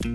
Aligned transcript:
Всем 0.00 0.08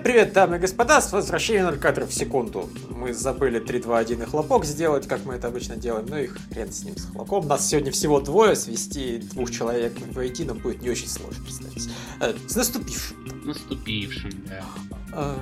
привет, 0.00 0.32
дамы 0.32 0.56
и 0.56 0.58
господа, 0.58 1.02
с 1.02 1.12
возвращением 1.12 1.66
0 1.66 1.78
кадров 1.78 2.08
в 2.08 2.14
секунду. 2.14 2.70
Мы 2.88 3.12
забыли 3.12 3.58
3, 3.58 3.80
2, 3.82 3.98
1 3.98 4.22
и 4.22 4.24
хлопок 4.24 4.64
сделать, 4.64 5.06
как 5.06 5.26
мы 5.26 5.34
это 5.34 5.48
обычно 5.48 5.76
делаем, 5.76 6.06
ну 6.08 6.16
и 6.16 6.28
хрен 6.28 6.72
с 6.72 6.82
ним, 6.82 6.96
с 6.96 7.04
хлопком. 7.10 7.46
Нас 7.46 7.68
сегодня 7.68 7.92
всего 7.92 8.18
двое, 8.18 8.56
свести 8.56 9.18
двух 9.18 9.50
человек 9.50 9.92
в 9.98 10.44
нам 10.46 10.58
будет 10.58 10.80
не 10.80 10.88
очень 10.88 11.08
сложно, 11.08 11.44
представить. 11.44 11.90
Э, 12.22 12.32
с 12.48 12.56
наступившим. 12.56 13.42
Наступившим, 13.44 14.32
да. 14.48 14.64
А... 15.12 15.38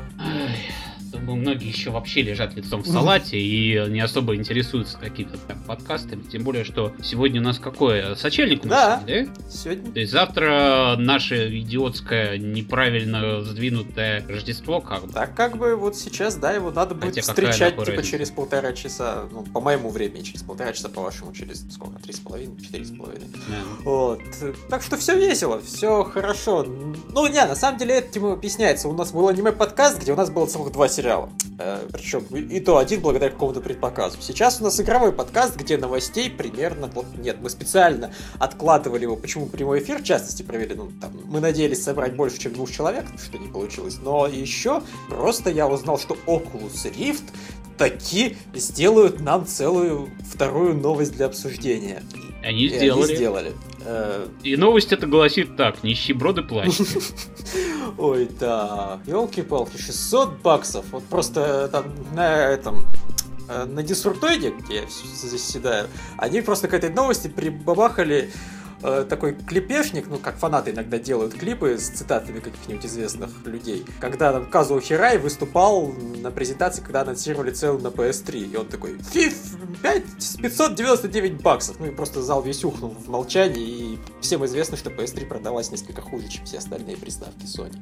Думаю, 1.25 1.41
многие 1.41 1.69
еще 1.69 1.89
вообще 1.91 2.21
лежат 2.21 2.55
лицом 2.55 2.83
в 2.83 2.87
салате 2.87 3.39
и 3.39 3.83
не 3.89 4.01
особо 4.01 4.37
интересуются 4.37 4.99
какими-то 4.99 5.39
там 5.39 5.63
подкастами. 5.63 6.23
Тем 6.23 6.45
более, 6.45 6.65
что 6.65 6.93
сегодня 7.03 7.41
у 7.41 7.45
нас 7.45 7.59
какое? 7.59 8.15
Сочельник 8.15 8.65
у 8.65 8.69
нас, 8.69 9.01
да? 9.01 9.25
да? 9.25 9.27
Сегодня. 9.49 9.91
То 9.91 10.01
есть 10.01 10.13
завтра 10.13 10.97
наше 10.99 11.59
идиотское, 11.61 12.37
неправильно 12.37 13.41
сдвинутое 13.43 14.23
Рождество 14.29 14.83
как 14.83 15.07
бы. 15.07 15.13
Так 15.15 15.35
как 15.35 15.57
бы 15.57 15.77
вот 15.77 15.97
сейчас, 15.97 16.37
да, 16.37 16.53
его 16.53 16.71
надо 16.71 16.95
будет 16.95 17.15
Хотя 17.15 17.23
встречать 17.23 17.71
типа 17.71 17.87
разница? 17.87 18.11
через 18.11 18.31
полтора 18.31 18.73
часа, 18.75 19.25
ну, 19.31 19.45
по 19.45 19.63
моему 19.63 19.89
времени, 19.89 20.23
через 20.23 20.43
полтора 20.43 20.75
часа, 20.75 20.91
по 20.91 21.01
вашему, 21.01 21.33
через 21.33 21.65
сколько, 21.73 22.03
три 22.03 22.13
с 22.13 22.21
половиной, 22.21 22.61
четыре 22.61 22.85
с 22.85 22.91
половиной. 22.91 23.29
Вот. 23.83 24.21
Так 24.69 24.83
что 24.83 24.99
все 24.99 25.17
весело, 25.17 25.63
все 25.63 26.05
хорошо. 26.05 26.65
Ну, 26.65 27.27
не, 27.29 27.43
на 27.47 27.55
самом 27.55 27.79
деле 27.79 28.01
этим 28.01 28.27
объясняется. 28.27 28.89
У 28.89 28.93
нас 28.93 29.13
был 29.13 29.27
аниме-подкаст, 29.29 30.03
где 30.03 30.13
у 30.13 30.17
нас 30.17 30.31
было 30.31 30.45
целых 30.45 30.71
два 30.71 30.87
сериала 30.87 31.14
сериала. 31.15 31.31
Э, 31.59 31.87
причем 31.93 32.25
и 32.35 32.61
то 32.61 32.79
один 32.79 33.01
благодаря 33.01 33.31
какому-то 33.31 33.61
предпоказу. 33.61 34.19
Сейчас 34.21 34.61
у 34.61 34.65
нас 34.65 34.81
игровой 34.81 35.13
подкаст, 35.13 35.57
где 35.57 35.77
новостей 35.77 36.31
примерно... 36.31 36.91
Нет, 37.17 37.39
мы 37.41 37.51
специально 37.51 38.13
откладывали 38.39 39.03
его. 39.03 39.17
Почему 39.17 39.47
прямой 39.47 39.81
эфир, 39.81 39.99
в 39.99 40.05
частности, 40.05 40.43
провели? 40.43 40.75
Ну, 40.75 40.91
там, 41.01 41.13
мы 41.25 41.41
надеялись 41.41 41.83
собрать 41.83 42.17
больше, 42.17 42.39
чем 42.39 42.53
двух 42.53 42.71
человек, 42.71 43.05
что 43.23 43.39
не 43.39 43.49
получилось. 43.49 43.99
Но 44.03 44.27
еще 44.27 44.83
просто 45.09 45.51
я 45.51 45.69
узнал, 45.69 45.99
что 45.99 46.17
Oculus 46.27 46.91
Rift 46.97 47.25
таки 47.77 48.37
сделают 48.55 49.21
нам 49.21 49.47
целую 49.47 50.09
вторую 50.33 50.75
новость 50.75 51.13
для 51.17 51.27
обсуждения. 51.27 52.03
Они 52.43 52.69
сделали. 52.69 53.03
Они 53.03 53.17
сделали. 53.17 53.53
Э, 53.85 54.27
И 54.43 54.57
новость 54.57 54.93
это 54.93 55.07
гласит 55.07 55.57
так, 55.57 55.83
нищеброды 55.85 56.43
плачут. 56.43 56.89
Ой, 57.99 58.29
да, 58.41 59.01
елки-палки, 59.07 59.77
600 59.77 60.41
баксов, 60.43 60.87
вот 60.91 61.05
просто 61.05 61.69
там 61.71 61.95
на 62.15 62.49
этом 62.49 62.87
э, 63.49 63.65
на 63.65 63.83
дисруптоиде, 63.83 64.51
где 64.51 64.77
я 64.77 64.83
заседаю, 65.23 65.89
они 66.17 66.41
просто 66.41 66.69
к 66.69 66.75
этой 66.75 66.91
новости 66.91 67.29
прибабахали 67.29 68.31
э, 68.85 69.05
такой 69.09 69.35
клипешник, 69.35 70.07
ну, 70.09 70.19
как 70.19 70.37
фанаты 70.37 70.71
иногда 70.71 70.99
делают 70.99 71.35
клипы 71.35 71.79
с 71.79 71.89
цитатами 71.89 72.41
каких-нибудь 72.41 72.85
известных 72.85 73.31
людей, 73.47 73.85
когда 74.01 74.33
там 74.33 74.47
Казу 74.47 74.79
Хирай 74.81 75.19
выступал 75.19 75.89
на 75.89 76.31
презентации, 76.31 76.83
когда 76.83 77.01
анонсировали 77.01 77.51
цену 77.51 77.79
на 77.79 77.89
PS3, 77.89 78.53
и 78.53 78.57
он 78.57 78.67
такой, 78.67 78.99
фиф, 78.99 79.57
5, 79.83 80.03
599 80.43 81.43
баксов, 81.43 81.81
ну 81.81 81.87
и 81.87 81.91
просто 81.91 82.23
зал 82.23 82.43
весь 82.43 82.65
ухнул 82.65 82.91
в 82.91 83.09
молчании, 83.09 83.95
и 83.95 83.99
всем 84.21 84.45
известно, 84.45 84.77
что 84.77 84.91
PS3 84.91 85.27
продалась 85.27 85.71
несколько 85.71 86.03
хуже, 86.03 86.29
чем 86.29 86.45
все 86.45 86.59
остальные 86.59 86.97
приставки 86.97 87.45
Sony. 87.45 87.77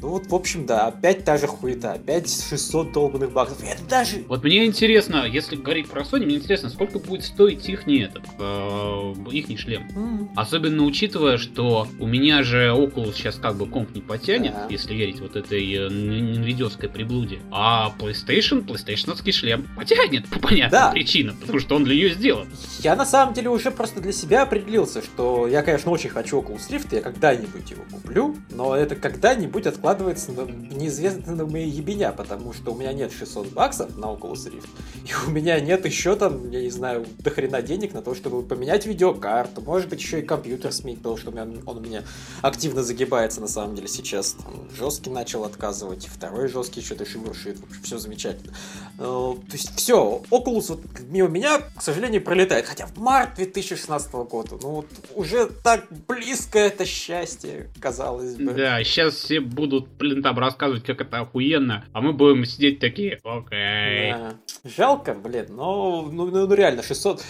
Ну 0.00 0.08
вот, 0.10 0.26
в 0.26 0.34
общем, 0.34 0.66
да, 0.66 0.86
опять 0.86 1.24
та 1.24 1.36
же 1.36 1.46
хуета, 1.46 1.92
опять 1.92 2.30
600 2.30 2.92
долбанных 2.92 3.32
баксов, 3.32 3.62
и 3.62 3.66
это 3.66 3.84
даже... 3.84 4.24
Вот 4.28 4.44
мне 4.44 4.64
интересно, 4.66 5.26
если 5.26 5.56
говорить 5.56 5.88
про 5.88 6.02
Sony, 6.02 6.24
мне 6.24 6.36
интересно, 6.36 6.70
сколько 6.70 6.98
будет 6.98 7.24
стоить 7.24 7.68
их 7.68 7.86
не 7.86 8.00
этот, 8.00 8.24
э, 8.38 9.14
их 9.30 9.48
не 9.48 9.56
шлем. 9.56 9.88
Mm-hmm. 9.88 10.28
Особенно 10.44 10.82
учитывая, 10.82 11.38
что 11.38 11.88
у 11.98 12.06
меня 12.06 12.42
же 12.42 12.68
Oculus 12.68 13.14
сейчас 13.14 13.36
как 13.36 13.56
бы 13.56 13.66
комп 13.66 13.94
не 13.94 14.02
потянет, 14.02 14.52
yeah. 14.52 14.66
если 14.68 14.92
верить 14.92 15.18
вот 15.20 15.36
этой 15.36 15.64
э, 15.72 15.88
nvidia 15.88 16.86
приблуде. 16.86 17.38
А 17.50 17.94
PlayStation, 17.98 18.62
PlayStation 18.62 19.32
шлем 19.32 19.66
потянет 19.74 20.28
по 20.28 20.38
понятным 20.38 20.70
да. 20.70 20.90
причинам, 20.90 21.38
потому 21.38 21.60
что 21.60 21.76
он 21.76 21.84
для 21.84 21.94
нее 21.94 22.10
сделан. 22.10 22.46
Я 22.80 22.94
на 22.94 23.06
самом 23.06 23.32
деле 23.32 23.48
уже 23.48 23.70
просто 23.70 24.02
для 24.02 24.12
себя 24.12 24.42
определился, 24.42 25.02
что 25.02 25.48
я, 25.48 25.62
конечно, 25.62 25.90
очень 25.90 26.10
хочу 26.10 26.42
Oculus 26.42 26.68
Rift, 26.68 26.94
я 26.94 27.00
когда-нибудь 27.00 27.70
его 27.70 27.84
куплю, 27.90 28.36
но 28.50 28.76
это 28.76 28.96
когда-нибудь 28.96 29.66
откладывается 29.66 30.30
на 30.32 30.42
неизвестно 30.42 31.34
на 31.34 31.46
мои 31.46 31.70
ебеня, 31.70 32.12
потому 32.12 32.52
что 32.52 32.74
у 32.74 32.78
меня 32.78 32.92
нет 32.92 33.12
600 33.18 33.50
баксов 33.54 33.96
на 33.96 34.12
Oculus 34.12 34.52
Rift, 34.52 34.68
и 35.06 35.26
у 35.26 35.30
меня 35.30 35.58
нет 35.58 35.86
еще 35.86 36.16
там, 36.16 36.50
я 36.50 36.60
не 36.60 36.70
знаю, 36.70 37.06
дохрена 37.20 37.62
денег 37.62 37.94
на 37.94 38.02
то, 38.02 38.14
чтобы 38.14 38.42
поменять 38.42 38.84
видеокарту, 38.84 39.62
может 39.62 39.88
быть, 39.88 40.02
еще 40.02 40.20
и 40.20 40.22
компьютер 40.24 40.72
сменить, 40.72 40.98
потому 40.98 41.16
что 41.16 41.30
меня, 41.30 41.46
он 41.66 41.78
у 41.78 41.80
меня 41.80 42.02
активно 42.42 42.82
загибается 42.82 43.40
на 43.40 43.48
самом 43.48 43.74
деле 43.74 43.88
сейчас. 43.88 44.32
Там, 44.32 44.68
жесткий 44.76 45.10
начал 45.10 45.44
отказывать, 45.44 46.06
второй 46.06 46.48
жесткий 46.48 46.80
что-то 46.80 47.06
шебуршит. 47.06 47.58
В 47.58 47.64
общем, 47.64 47.82
все 47.82 47.98
замечательно. 47.98 48.52
Э, 48.98 49.00
то 49.00 49.52
есть 49.52 49.74
все, 49.76 50.22
Oculus 50.30 50.66
вот 50.68 50.80
мимо 51.08 51.28
меня, 51.28 51.60
к 51.76 51.82
сожалению, 51.82 52.22
пролетает. 52.22 52.66
Хотя 52.66 52.86
в 52.86 52.96
март 52.98 53.36
2016 53.36 54.12
года, 54.12 54.56
ну 54.62 54.70
вот 54.70 54.86
уже 55.14 55.46
так 55.46 55.86
близко 56.08 56.58
это 56.58 56.84
счастье, 56.84 57.70
казалось 57.80 58.36
бы. 58.36 58.52
Да, 58.52 58.82
сейчас 58.84 59.14
все 59.14 59.40
будут, 59.40 59.88
блин, 59.98 60.22
там 60.22 60.38
рассказывать, 60.38 60.84
как 60.84 61.00
это 61.00 61.20
охуенно, 61.20 61.84
а 61.92 62.00
мы 62.00 62.12
будем 62.12 62.44
сидеть 62.44 62.80
такие, 62.80 63.20
окей. 63.24 64.12
Да. 64.12 64.34
Жалко, 64.64 65.14
блин, 65.14 65.46
но 65.50 66.02
ну, 66.10 66.26
ну, 66.26 66.46
ну 66.46 66.54
реально, 66.54 66.82
600... 66.82 67.22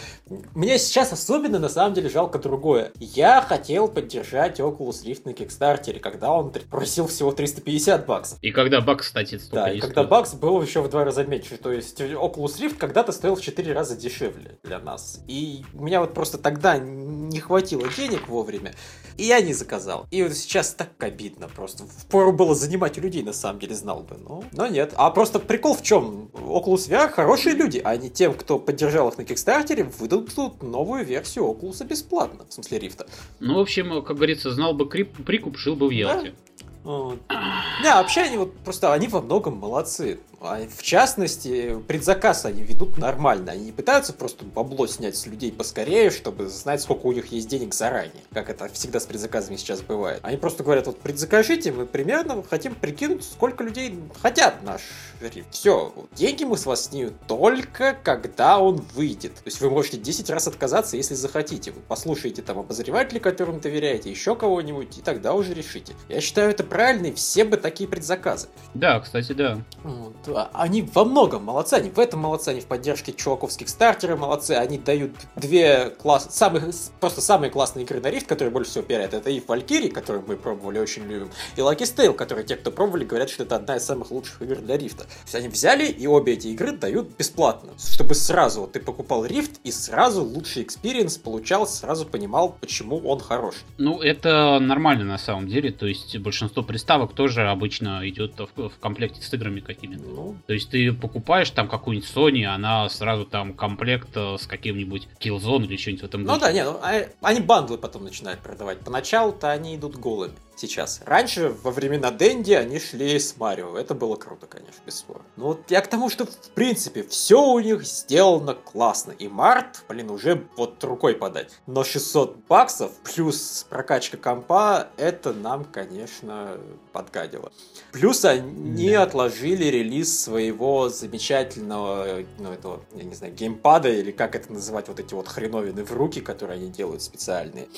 Мне 0.54 0.78
сейчас 0.78 1.12
особенно, 1.12 1.59
на 1.59 1.69
самом 1.69 1.94
деле, 1.94 2.09
жалко 2.09 2.38
другое. 2.38 2.84
Я 3.00 3.41
хотел 3.43 3.89
поддержать 3.89 4.61
Oculus 4.61 5.05
Rift 5.05 5.22
на 5.25 5.31
Kickstarter, 5.31 5.99
когда 6.00 6.33
он 6.33 6.50
просил 6.50 7.06
всего 7.06 7.33
350 7.33 8.06
баксов. 8.06 8.39
И 8.43 8.50
когда 8.50 8.81
бакс, 8.81 9.06
кстати, 9.06 9.41
Да, 9.50 9.71
и 9.71 9.81
когда 9.81 10.05
бакс 10.05 10.34
был 10.34 10.61
еще 10.62 10.81
в 10.83 10.89
два 10.91 11.05
раза 11.05 11.25
меньше. 11.25 11.56
То 11.56 11.72
есть 11.72 12.00
Oculus 12.00 12.61
Rift 12.61 12.77
когда-то 12.77 13.12
стоил 13.12 13.37
в 13.37 13.43
4 13.43 13.72
раза 13.72 13.97
дешевле 13.97 14.59
для 14.62 14.78
нас. 14.78 15.21
И 15.28 15.65
у 15.75 15.83
меня 15.84 16.00
вот 16.00 16.15
просто 16.15 16.39
тогда 16.39 16.78
не 16.78 17.41
хватило 17.41 17.89
денег 17.89 18.28
вовремя, 18.28 18.75
и 19.16 19.25
я 19.25 19.41
не 19.41 19.52
заказал. 19.52 20.06
И 20.10 20.22
вот 20.22 20.34
сейчас 20.34 20.75
так 20.75 20.91
обидно 20.98 21.48
просто. 21.48 21.84
Впору 21.84 22.32
было 22.32 22.54
занимать 22.54 22.98
у 22.98 23.00
людей, 23.00 23.22
на 23.22 23.32
самом 23.32 23.60
деле, 23.60 23.75
знал 23.75 24.00
бы. 24.00 24.16
Но, 24.16 24.44
но 24.52 24.66
нет. 24.66 24.92
А 24.97 25.10
просто 25.10 25.38
прикол 25.38 25.75
в 25.75 25.82
чем? 25.82 26.30
Oculus 26.32 26.88
VR 26.88 27.08
хорошие 27.08 27.54
люди, 27.54 27.80
а 27.84 27.97
не 27.97 28.10
тем, 28.10 28.34
кто 28.34 28.58
поддержал 28.58 29.08
их 29.08 29.19
на 29.19 29.22
Kickstarter, 29.22 29.92
выдадут 29.98 30.62
новую 30.62 31.04
версию 31.04 31.44
Oculus 31.44 31.84
бесплатно. 31.86 32.44
В 32.48 32.53
смысле 32.53 32.78
рифта. 32.78 33.06
Ну, 33.41 33.56
в 33.56 33.60
общем, 33.60 34.03
как 34.03 34.16
говорится, 34.16 34.50
знал 34.50 34.74
бы 34.74 34.88
крип, 34.88 35.24
прикуп, 35.24 35.56
жил 35.56 35.76
бы 35.76 35.88
в 35.88 35.91
Ялте. 35.91 36.30
Да? 36.30 36.64
Вот. 36.84 37.19
Не, 37.82 37.91
вообще 37.94 38.22
они 38.22 38.36
вот 38.36 38.54
просто, 38.58 38.92
они 38.92 39.08
во 39.08 39.20
многом 39.20 39.56
молодцы. 39.56 40.20
А 40.47 40.60
в 40.69 40.82
частности, 40.82 41.81
предзаказ 41.88 42.44
они 42.44 42.62
ведут 42.62 42.99
нормально. 42.99 43.53
Они 43.53 43.66
не 43.66 43.72
пытаются 43.72 44.12
просто 44.12 44.44
бабло 44.44 44.87
снять 44.87 45.16
с 45.16 45.25
людей 45.27 45.50
поскорее, 45.50 46.10
чтобы 46.10 46.49
знать, 46.49 46.82
сколько 46.82 47.06
у 47.06 47.12
них 47.12 47.28
есть 47.28 47.49
денег 47.49 47.72
заранее. 47.72 48.12
Как 48.31 48.50
это 48.50 48.69
всегда 48.69 49.00
с 49.00 49.06
предзаказами 49.06 49.56
сейчас 49.56 49.81
бывает. 49.81 50.21
Они 50.22 50.37
просто 50.37 50.62
говорят, 50.62 50.87
вот 50.87 51.00
предзакажите, 51.00 51.72
мы 51.72 51.87
примерно 51.87 52.43
хотим 52.43 52.75
прикинуть, 52.75 53.25
сколько 53.25 53.65
людей 53.65 53.99
хотят 54.21 54.62
наш 54.62 54.83
рифт. 55.22 55.49
Все, 55.50 55.94
деньги 56.15 56.44
мы 56.44 56.59
с 56.59 56.66
вас 56.66 56.84
снимем 56.84 57.15
только 57.27 57.97
когда 58.03 58.59
он 58.59 58.84
выйдет. 58.94 59.37
То 59.37 59.47
есть 59.47 59.62
вы 59.62 59.71
можете 59.71 59.97
10 59.97 60.28
раз 60.28 60.47
отказаться, 60.47 60.99
если 60.99 61.15
захотите. 61.15 61.71
Вы 61.71 61.81
послушаете 61.81 62.43
там 62.43 62.59
обозревателей, 62.59 63.21
которым 63.21 63.60
доверяете, 63.60 64.10
еще 64.10 64.37
кого-нибудь, 64.37 64.99
и 64.99 65.00
тогда 65.00 65.33
уже 65.33 65.54
решите. 65.54 65.95
Я 66.10 66.21
считаю 66.21 66.51
это 66.51 66.65
правильно, 66.65 67.07
и 67.07 67.15
все 67.15 67.45
бы 67.45 67.57
такие 67.57 67.89
предзаказы. 67.89 68.48
Да, 68.74 69.01
кстати, 69.01 69.33
да. 69.33 69.59
Вот. 69.83 70.34
А, 70.34 70.51
они 70.53 70.83
во 70.83 71.04
многом 71.04 71.45
молодцы, 71.45 71.75
они 71.75 71.91
в 71.91 71.98
этом 71.98 72.21
молодцы, 72.21 72.48
они 72.48 72.60
в 72.60 72.66
поддержке 72.66 73.13
чуваков 73.12 73.62
с 73.62 73.68
Kickstarter'ов 73.68 74.18
молодцы, 74.19 74.53
они 74.53 74.78
дают 74.78 75.13
две 75.36 75.91
класс... 75.91 76.28
самых, 76.31 76.65
просто 77.01 77.21
самые 77.21 77.51
классные 77.51 77.84
игры 77.84 78.01
на 78.01 78.10
Rift, 78.10 78.27
которые 78.27 78.51
больше 78.53 78.71
всего 78.71 78.84
пиарят, 78.84 79.15
EVE 79.15 79.41
Valkyrie, 79.41 79.91
которую 79.91 80.25
мы 80.27 80.36
пробовали, 80.36 80.78
очень 80.78 81.04
любим, 81.04 81.31
и 81.57 81.60
Lucky's 81.60 81.83
Tale, 81.83 82.15
которые 82.15 82.45
те, 82.45 82.57
кто 82.57 82.71
пробовали, 82.71 83.04
говорят, 83.04 83.31
что 83.31 83.45
это 83.45 83.57
одна 83.57 83.77
из 83.77 83.84
самых 83.84 84.10
лучших 84.10 84.42
игр 84.42 84.57
для 84.57 84.77
Rift'а. 84.77 85.04
То 85.04 85.10
есть 85.25 85.34
они 85.34 85.48
взяли 85.48 85.86
и 85.86 86.07
обе 86.07 86.33
эти 86.33 86.48
игры 86.48 86.72
дают 86.72 87.09
бесплатно, 87.16 87.72
чтобы 87.78 88.15
сразу 88.15 88.63
вот, 88.63 88.72
ты 88.72 88.80
покупал 88.80 89.25
Rift 89.24 89.60
и 89.63 89.71
сразу 89.71 90.25
лучший 90.25 90.63
experience 90.62 91.18
получал, 91.19 91.66
сразу 91.66 92.07
понимал, 92.07 92.57
почему 92.60 92.98
он 92.98 93.21
хорош. 93.21 93.57
Ну, 93.78 94.01
это 94.01 94.59
нормально 94.60 95.04
на 95.04 95.19
самом 95.19 95.47
деле, 95.47 95.71
то 95.71 95.87
есть 95.87 96.16
большинство 96.19 96.63
приставок 96.63 97.13
тоже 97.13 97.48
обычно 97.48 98.01
идет 98.09 98.33
в, 98.39 98.69
в 98.69 98.78
комплекте 98.80 99.22
с 99.22 99.33
играми 99.33 99.60
какими-то. 99.60 100.03
Ну, 100.04 100.23
то 100.47 100.53
есть 100.53 100.71
ты 100.71 100.92
покупаешь 100.92 101.50
там 101.50 101.68
какую-нибудь 101.68 102.09
Sony, 102.09 102.44
она 102.44 102.88
сразу 102.88 103.24
там 103.24 103.53
комплект 103.53 104.10
э, 104.15 104.36
с 104.38 104.47
каким-нибудь 104.47 105.09
Killzone 105.21 105.65
или 105.65 105.76
что-нибудь 105.76 106.03
в 106.03 106.06
этом 106.06 106.22
Ну 106.22 106.38
да, 106.38 106.53
нет, 106.53 106.66
ну, 106.66 106.78
а, 106.82 107.06
они 107.22 107.41
бандлы 107.41 107.78
потом 107.78 108.04
начинают 108.04 108.41
продавать. 108.41 108.80
Поначалу-то 108.80 109.50
они 109.50 109.76
идут 109.76 109.97
голыми. 109.97 110.34
Сейчас. 110.56 111.01
Раньше, 111.04 111.54
во 111.62 111.71
времена 111.71 112.10
Дэнди, 112.10 112.53
они 112.53 112.78
шли 112.78 113.18
с 113.18 113.36
Марио. 113.36 113.77
Это 113.77 113.95
было 113.95 114.16
круто, 114.16 114.47
конечно, 114.47 114.80
бесспорно. 114.84 115.24
Но 115.36 115.48
вот 115.48 115.71
я 115.71 115.80
к 115.80 115.89
тому, 115.89 116.09
что, 116.10 116.27
в 116.27 116.51
принципе, 116.54 117.03
все 117.03 117.42
у 117.42 117.59
них 117.60 117.84
сделано 117.84 118.54
классно. 118.54 119.12
И 119.12 119.28
март, 119.28 119.84
блин, 119.89 120.10
уже 120.10 120.47
вот 120.56 120.83
рукой 120.84 121.15
подать. 121.15 121.53
Но 121.66 121.84
600 121.84 122.36
баксов 122.48 122.92
плюс 123.03 123.66
прокачка 123.68 124.16
компа, 124.16 124.89
это 124.97 125.33
нам, 125.33 125.65
конечно, 125.65 126.59
подгадило. 126.92 127.53
Плюс 127.92 128.24
они 128.24 128.91
да. 128.92 129.03
отложили 129.03 129.65
релиз 129.65 130.21
своего 130.21 130.89
замечательного, 130.89 132.24
ну, 132.39 132.53
этого, 132.53 132.80
я 132.95 133.04
не 133.04 133.15
знаю, 133.15 133.34
геймпада, 133.34 133.89
или 133.89 134.10
как 134.10 134.34
это 134.34 134.53
называть, 134.53 134.89
вот 134.89 135.01
эти 135.01 135.15
вот 135.15 135.28
хреновины 135.28 135.84
в 135.84 135.92
руки, 135.92 136.21
которые 136.21 136.56
они 136.59 136.71
делают 136.71 137.03
специальные. 137.03 137.68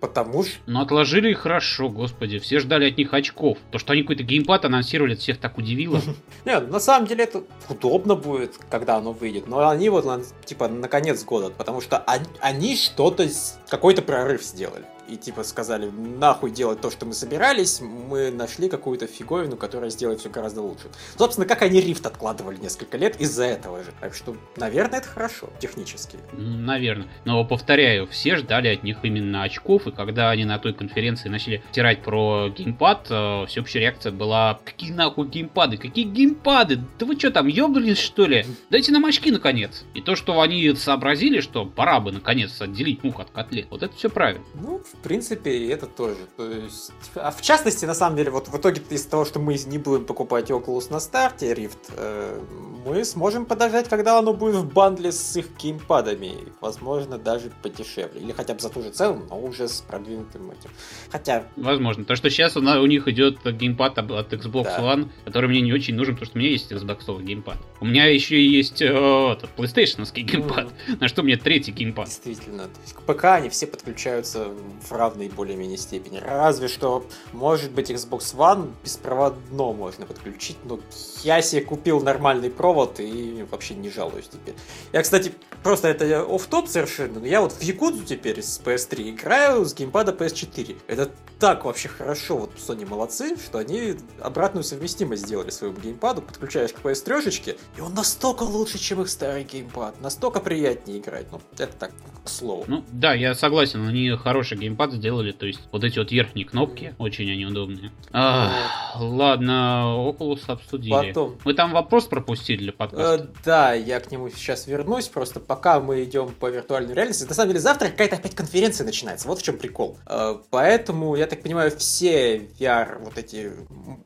Потому 0.00 0.44
что... 0.44 0.52
Ну, 0.66 0.80
отложили 0.80 1.32
хорошо, 1.32 1.88
господи. 1.88 2.38
Все 2.38 2.60
ждали 2.60 2.90
от 2.90 2.98
них 2.98 3.14
очков. 3.14 3.58
То, 3.70 3.78
что 3.78 3.92
они 3.92 4.02
какой-то 4.02 4.22
геймпад 4.22 4.64
анонсировали, 4.64 5.14
это 5.14 5.22
всех 5.22 5.38
так 5.38 5.56
удивило. 5.58 6.00
Нет, 6.44 6.70
на 6.70 6.80
самом 6.80 7.06
деле 7.06 7.24
это 7.24 7.42
удобно 7.68 8.14
будет, 8.14 8.58
когда 8.70 8.96
оно 8.96 9.12
выйдет. 9.12 9.46
Но 9.48 9.66
они 9.68 9.88
вот, 9.88 10.06
типа, 10.44 10.68
на 10.68 10.88
конец 10.88 11.24
года, 11.24 11.50
потому 11.50 11.80
что 11.80 11.98
они 12.40 12.76
что-то, 12.76 13.26
какой-то 13.68 14.02
прорыв 14.02 14.42
сделали 14.42 14.84
и 15.08 15.16
типа 15.16 15.42
сказали, 15.44 15.90
нахуй 15.90 16.50
делать 16.50 16.80
то, 16.80 16.90
что 16.90 17.06
мы 17.06 17.14
собирались, 17.14 17.80
мы 17.80 18.30
нашли 18.30 18.68
какую-то 18.68 19.06
фиговину, 19.06 19.56
которая 19.56 19.90
сделает 19.90 20.20
все 20.20 20.30
гораздо 20.30 20.62
лучше. 20.62 20.84
Собственно, 21.16 21.46
как 21.46 21.62
они 21.62 21.80
рифт 21.80 22.06
откладывали 22.06 22.56
несколько 22.56 22.96
лет 22.96 23.20
из-за 23.20 23.44
этого 23.44 23.82
же. 23.82 23.90
Так 24.00 24.14
что, 24.14 24.36
наверное, 24.56 24.98
это 25.00 25.08
хорошо, 25.08 25.48
технически. 25.60 26.18
Наверное. 26.32 27.08
Но, 27.24 27.44
повторяю, 27.44 28.06
все 28.06 28.36
ждали 28.36 28.68
от 28.68 28.82
них 28.82 28.98
именно 29.02 29.42
очков, 29.42 29.86
и 29.86 29.92
когда 29.92 30.30
они 30.30 30.44
на 30.44 30.58
той 30.58 30.72
конференции 30.72 31.28
начали 31.28 31.62
тирать 31.72 32.02
про 32.02 32.48
геймпад, 32.48 33.06
э, 33.10 33.46
всеобщая 33.46 33.80
реакция 33.80 34.12
была, 34.12 34.60
какие 34.64 34.92
нахуй 34.92 35.28
геймпады, 35.28 35.76
какие 35.76 36.04
геймпады, 36.04 36.80
да 36.98 37.06
вы 37.06 37.18
что 37.18 37.30
там, 37.30 37.46
ёбнулись 37.46 37.98
что 37.98 38.26
ли? 38.26 38.44
Дайте 38.70 38.92
нам 38.92 39.04
очки, 39.04 39.30
наконец. 39.30 39.84
И 39.94 40.00
то, 40.00 40.16
что 40.16 40.40
они 40.40 40.74
сообразили, 40.74 41.40
что 41.40 41.64
пора 41.64 42.00
бы, 42.00 42.12
наконец, 42.12 42.60
отделить 42.60 43.02
мух 43.04 43.20
от 43.20 43.30
котлет, 43.30 43.66
вот 43.70 43.82
это 43.82 43.94
все 43.96 44.08
правильно. 44.08 44.44
Ну, 44.54 44.82
в 44.98 45.02
принципе, 45.02 45.70
это 45.70 45.86
тоже. 45.86 46.26
То 46.36 46.50
есть, 46.50 46.92
а 47.14 47.30
в 47.30 47.42
частности, 47.42 47.84
на 47.84 47.94
самом 47.94 48.16
деле, 48.16 48.30
вот 48.30 48.48
в 48.48 48.56
итоге 48.56 48.82
из-за 48.90 49.10
того, 49.10 49.24
что 49.24 49.38
мы 49.38 49.56
не 49.66 49.78
будем 49.78 50.04
покупать 50.04 50.50
Oculus 50.50 50.90
на 50.90 51.00
старте 51.00 51.52
Rift, 51.52 51.92
э, 51.96 52.40
мы 52.84 53.04
сможем 53.04 53.46
подождать, 53.46 53.88
когда 53.88 54.18
оно 54.18 54.32
будет 54.32 54.56
в 54.56 54.72
бандле 54.72 55.12
с 55.12 55.36
их 55.36 55.56
геймпадами. 55.58 56.52
Возможно, 56.60 57.18
даже 57.18 57.50
подешевле. 57.62 58.20
Или 58.20 58.32
хотя 58.32 58.54
бы 58.54 58.60
за 58.60 58.68
ту 58.68 58.82
же 58.82 58.90
цену, 58.90 59.24
но 59.28 59.38
уже 59.38 59.68
с 59.68 59.80
продвинутым 59.80 60.50
этим. 60.50 60.70
Хотя... 61.10 61.44
Возможно. 61.56 62.04
То, 62.04 62.16
что 62.16 62.30
сейчас 62.30 62.56
у, 62.56 62.60
у 62.60 62.86
них 62.86 63.08
идет 63.08 63.44
геймпад 63.44 63.98
от 63.98 64.32
Xbox 64.32 64.64
да. 64.64 64.78
One, 64.80 65.08
который 65.24 65.48
мне 65.48 65.60
не 65.60 65.72
очень 65.72 65.94
нужен, 65.94 66.14
потому 66.14 66.26
что 66.26 66.38
у 66.38 66.40
меня 66.40 66.50
есть 66.50 66.72
Xbox 66.72 67.22
геймпад. 67.22 67.58
У 67.80 67.84
меня 67.84 68.06
еще 68.06 68.42
есть 68.44 68.80
э, 68.80 68.86
этот 68.86 69.50
PlayStation 69.56 70.06
геймпад. 70.12 70.66
Mm. 70.88 70.96
На 71.00 71.08
что 71.08 71.22
мне 71.22 71.36
третий 71.36 71.72
геймпад. 71.72 72.06
Действительно. 72.06 72.64
То 72.64 72.80
есть 72.82 72.94
к 72.94 73.02
ПК 73.02 73.24
они 73.24 73.48
все 73.48 73.66
подключаются 73.66 74.48
в 74.88 74.92
равной 74.92 75.28
более-менее 75.28 75.78
степени. 75.78 76.18
Разве 76.18 76.68
что, 76.68 77.06
может 77.32 77.72
быть, 77.72 77.90
Xbox 77.90 78.34
One 78.34 78.72
беспроводно 78.82 79.72
можно 79.72 80.06
подключить, 80.06 80.56
но 80.64 80.80
я 81.22 81.42
себе 81.42 81.62
купил 81.62 82.00
нормальный 82.00 82.50
провод 82.50 83.00
и 83.00 83.44
вообще 83.50 83.74
не 83.74 83.90
жалуюсь 83.90 84.28
теперь. 84.28 84.54
Я, 84.92 85.02
кстати, 85.02 85.32
просто 85.62 85.88
это 85.88 86.22
оф 86.22 86.46
топ 86.46 86.68
совершенно, 86.68 87.20
но 87.20 87.26
я 87.26 87.40
вот 87.40 87.52
в 87.52 87.62
Якудзу 87.62 88.04
теперь 88.04 88.42
с 88.42 88.60
PS3 88.64 89.10
играю 89.10 89.64
с 89.64 89.74
геймпада 89.74 90.12
PS4. 90.12 90.76
Это 90.86 91.10
так 91.38 91.64
вообще 91.64 91.88
хорошо, 91.88 92.38
вот 92.38 92.52
Sony 92.56 92.88
молодцы, 92.88 93.36
что 93.36 93.58
они 93.58 93.96
обратную 94.20 94.64
совместимость 94.64 95.26
сделали 95.26 95.50
своему 95.50 95.78
геймпаду, 95.78 96.22
подключаешь 96.22 96.72
к 96.72 96.80
PS3, 96.80 97.30
и 97.76 97.80
он 97.80 97.94
настолько 97.94 98.42
лучше, 98.42 98.78
чем 98.78 99.02
их 99.02 99.08
старый 99.08 99.44
геймпад, 99.44 100.00
настолько 100.00 100.40
приятнее 100.40 100.98
играть. 100.98 101.26
Ну, 101.30 101.40
это 101.58 101.72
так, 101.76 101.92
к 102.26 102.28
слову. 102.28 102.64
Ну, 102.66 102.84
да, 102.92 103.14
я 103.14 103.34
согласен, 103.34 103.86
они 103.86 104.10
хороший 104.10 104.58
геймпад 104.58 104.92
сделали, 104.92 105.32
то 105.32 105.46
есть 105.46 105.60
вот 105.72 105.84
эти 105.84 105.98
вот 105.98 106.10
верхние 106.10 106.44
кнопки, 106.44 106.94
очень 106.98 107.30
они 107.30 107.46
удобные. 107.46 107.92
А, 108.12 108.96
ладно, 108.98 109.94
Oculus 109.96 110.42
обсудили. 110.48 110.92
Потом. 110.92 111.38
Мы 111.44 111.54
там 111.54 111.72
вопрос 111.72 112.06
пропустили 112.06 112.58
для 112.58 112.72
подкаста. 112.72 113.24
Э, 113.24 113.26
да, 113.44 113.72
я 113.74 114.00
к 114.00 114.10
нему 114.10 114.28
сейчас 114.28 114.66
вернусь, 114.66 115.08
просто 115.08 115.40
пока 115.40 115.80
мы 115.80 116.04
идем 116.04 116.30
по 116.30 116.50
виртуальной 116.50 116.94
реальности. 116.94 117.24
На 117.24 117.34
самом 117.34 117.50
деле 117.50 117.60
завтра 117.60 117.88
какая-то 117.88 118.16
опять 118.16 118.34
конференция 118.34 118.84
начинается, 118.84 119.28
вот 119.28 119.38
в 119.38 119.42
чем 119.42 119.56
прикол. 119.56 119.96
Э, 120.06 120.36
поэтому, 120.50 121.14
я 121.16 121.26
так 121.26 121.42
понимаю, 121.42 121.70
все 121.76 122.38
VR, 122.58 123.04
вот 123.04 123.18
эти 123.18 123.52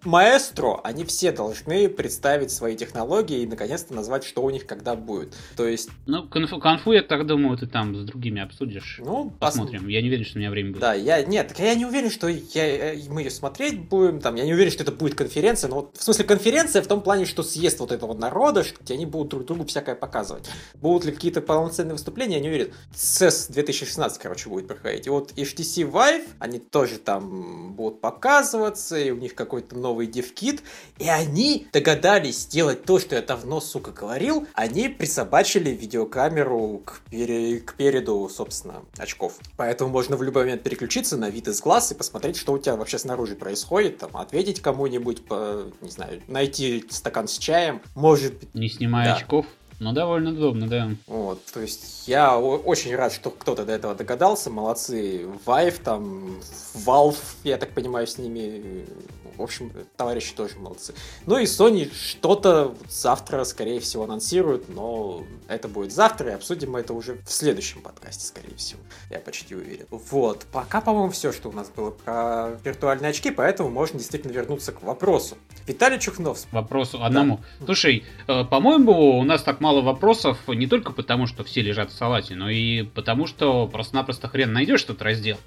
маэстро, 0.04 0.80
они 0.84 1.04
все 1.04 1.32
должны 1.32 1.88
представить 1.88 2.50
свои 2.50 2.76
технологии 2.76 3.44
наконец-то 3.50 3.94
назвать, 3.94 4.24
что 4.24 4.42
у 4.42 4.50
них 4.50 4.66
когда 4.66 4.94
будет. 4.94 5.34
То 5.56 5.66
есть... 5.66 5.90
Ну, 6.06 6.26
конфу, 6.28 6.58
конфу 6.58 6.92
я 6.92 7.02
так 7.02 7.26
думаю, 7.26 7.58
ты 7.58 7.66
там 7.66 7.94
с 7.94 8.04
другими 8.04 8.40
обсудишь. 8.40 9.00
Ну, 9.04 9.30
посмотрим. 9.38 9.82
Пос... 9.82 9.90
Я 9.90 10.02
не 10.02 10.08
уверен, 10.08 10.24
что 10.24 10.38
у 10.38 10.40
меня 10.40 10.50
время 10.50 10.70
будет. 10.70 10.80
Да, 10.80 10.94
я 10.94 11.22
нет, 11.22 11.48
так 11.48 11.58
я 11.58 11.74
не 11.74 11.84
уверен, 11.84 12.10
что 12.10 12.28
я, 12.28 12.94
мы 13.08 13.22
ее 13.22 13.30
смотреть 13.30 13.88
будем, 13.88 14.20
там, 14.20 14.36
я 14.36 14.44
не 14.44 14.54
уверен, 14.54 14.70
что 14.70 14.82
это 14.82 14.92
будет 14.92 15.14
конференция, 15.14 15.68
но 15.68 15.76
вот, 15.76 15.96
в 15.96 16.02
смысле 16.02 16.24
конференция 16.24 16.82
в 16.82 16.86
том 16.86 17.02
плане, 17.02 17.26
что 17.26 17.42
съест 17.42 17.80
вот 17.80 17.92
этого 17.92 18.14
народа, 18.14 18.64
где 18.80 18.94
они 18.94 19.06
будут 19.06 19.28
друг 19.28 19.44
другу 19.46 19.66
всякое 19.66 19.94
показывать. 19.94 20.48
Будут 20.74 21.04
ли 21.04 21.12
какие-то 21.12 21.40
полноценные 21.40 21.92
выступления, 21.92 22.36
я 22.36 22.40
не 22.40 22.48
уверен. 22.48 22.72
CES 22.94 23.52
2016, 23.52 24.18
короче, 24.18 24.48
будет 24.48 24.68
проходить. 24.68 25.06
И 25.06 25.10
вот 25.10 25.32
HTC 25.32 25.90
Vive, 25.90 26.26
они 26.38 26.58
тоже 26.58 26.98
там 26.98 27.74
будут 27.74 28.00
показываться, 28.00 28.98
и 28.98 29.10
у 29.10 29.16
них 29.16 29.34
какой-то 29.34 29.76
новый 29.76 30.06
DevKit, 30.06 30.60
и 30.98 31.08
они 31.08 31.66
догадались 31.72 32.40
сделать 32.40 32.84
то, 32.84 32.98
что 32.98 33.16
я 33.16 33.22
давно, 33.40 33.60
сука, 33.60 33.90
говорил, 33.90 34.46
они 34.54 34.88
присобачили 34.88 35.70
видеокамеру 35.70 36.82
к, 36.84 37.00
пере... 37.10 37.60
к 37.60 37.74
переду, 37.74 38.28
собственно, 38.28 38.82
очков. 38.98 39.38
Поэтому 39.56 39.90
можно 39.90 40.16
в 40.16 40.22
любой 40.22 40.42
момент 40.42 40.62
переключиться 40.62 41.16
на 41.16 41.30
вид 41.30 41.48
из 41.48 41.60
глаз 41.60 41.90
и 41.92 41.94
посмотреть, 41.94 42.36
что 42.36 42.52
у 42.52 42.58
тебя 42.58 42.76
вообще 42.76 42.98
снаружи 42.98 43.34
происходит, 43.34 43.98
там, 43.98 44.16
ответить 44.16 44.60
кому-нибудь, 44.60 45.24
по, 45.24 45.64
не 45.80 45.90
знаю, 45.90 46.22
найти 46.28 46.84
стакан 46.90 47.28
с 47.28 47.38
чаем, 47.38 47.80
может 47.94 48.34
быть... 48.38 48.54
Не 48.54 48.68
снимая 48.68 49.06
да. 49.06 49.16
очков? 49.16 49.46
Ну, 49.80 49.92
довольно 49.92 50.30
удобно, 50.30 50.68
да. 50.68 50.90
Вот, 51.06 51.42
то 51.46 51.60
есть 51.60 52.06
я 52.06 52.38
очень 52.38 52.94
рад, 52.94 53.12
что 53.14 53.30
кто-то 53.30 53.64
до 53.64 53.72
этого 53.72 53.94
догадался, 53.94 54.50
молодцы. 54.50 55.26
Vive, 55.46 55.82
там, 55.82 56.38
Valve, 56.74 57.16
я 57.44 57.56
так 57.56 57.72
понимаю, 57.72 58.06
с 58.06 58.18
ними 58.18 58.84
в 59.40 59.42
общем, 59.42 59.72
товарищи 59.96 60.34
тоже 60.34 60.58
молодцы. 60.58 60.92
Ну 61.24 61.38
и 61.38 61.44
Sony 61.44 61.90
что-то 61.94 62.74
завтра, 62.90 63.44
скорее 63.44 63.80
всего, 63.80 64.04
анонсирует, 64.04 64.68
но 64.68 65.24
это 65.48 65.66
будет 65.66 65.92
завтра, 65.92 66.32
и 66.32 66.34
обсудим 66.34 66.72
мы 66.72 66.80
это 66.80 66.92
уже 66.92 67.14
в 67.24 67.32
следующем 67.32 67.80
подкасте, 67.80 68.26
скорее 68.26 68.54
всего. 68.56 68.80
Я 69.08 69.18
почти 69.18 69.54
уверен. 69.54 69.86
Вот. 69.90 70.44
Пока, 70.52 70.82
по-моему, 70.82 71.10
все, 71.10 71.32
что 71.32 71.48
у 71.48 71.52
нас 71.52 71.70
было 71.70 71.90
про 71.90 72.50
виртуальные 72.62 73.10
очки, 73.10 73.30
поэтому 73.30 73.70
можно 73.70 73.98
действительно 73.98 74.32
вернуться 74.32 74.72
к 74.72 74.82
вопросу. 74.82 75.38
Виталий 75.66 75.98
Чухнов. 75.98 76.44
Вопросу 76.52 77.02
одному. 77.02 77.40
Да. 77.60 77.66
Слушай, 77.66 78.04
э, 78.28 78.44
по-моему, 78.44 79.18
у 79.18 79.24
нас 79.24 79.42
так 79.42 79.60
мало 79.60 79.69
вопросов 79.78 80.38
не 80.48 80.66
только 80.66 80.92
потому, 80.92 81.26
что 81.26 81.44
все 81.44 81.62
лежат 81.62 81.90
в 81.90 81.94
салате, 81.94 82.34
но 82.34 82.50
и 82.50 82.82
потому, 82.82 83.26
что 83.26 83.66
просто-напросто 83.68 84.28
хрен 84.28 84.52
найдешь 84.52 84.82
этот 84.84 85.00
раздел. 85.02 85.38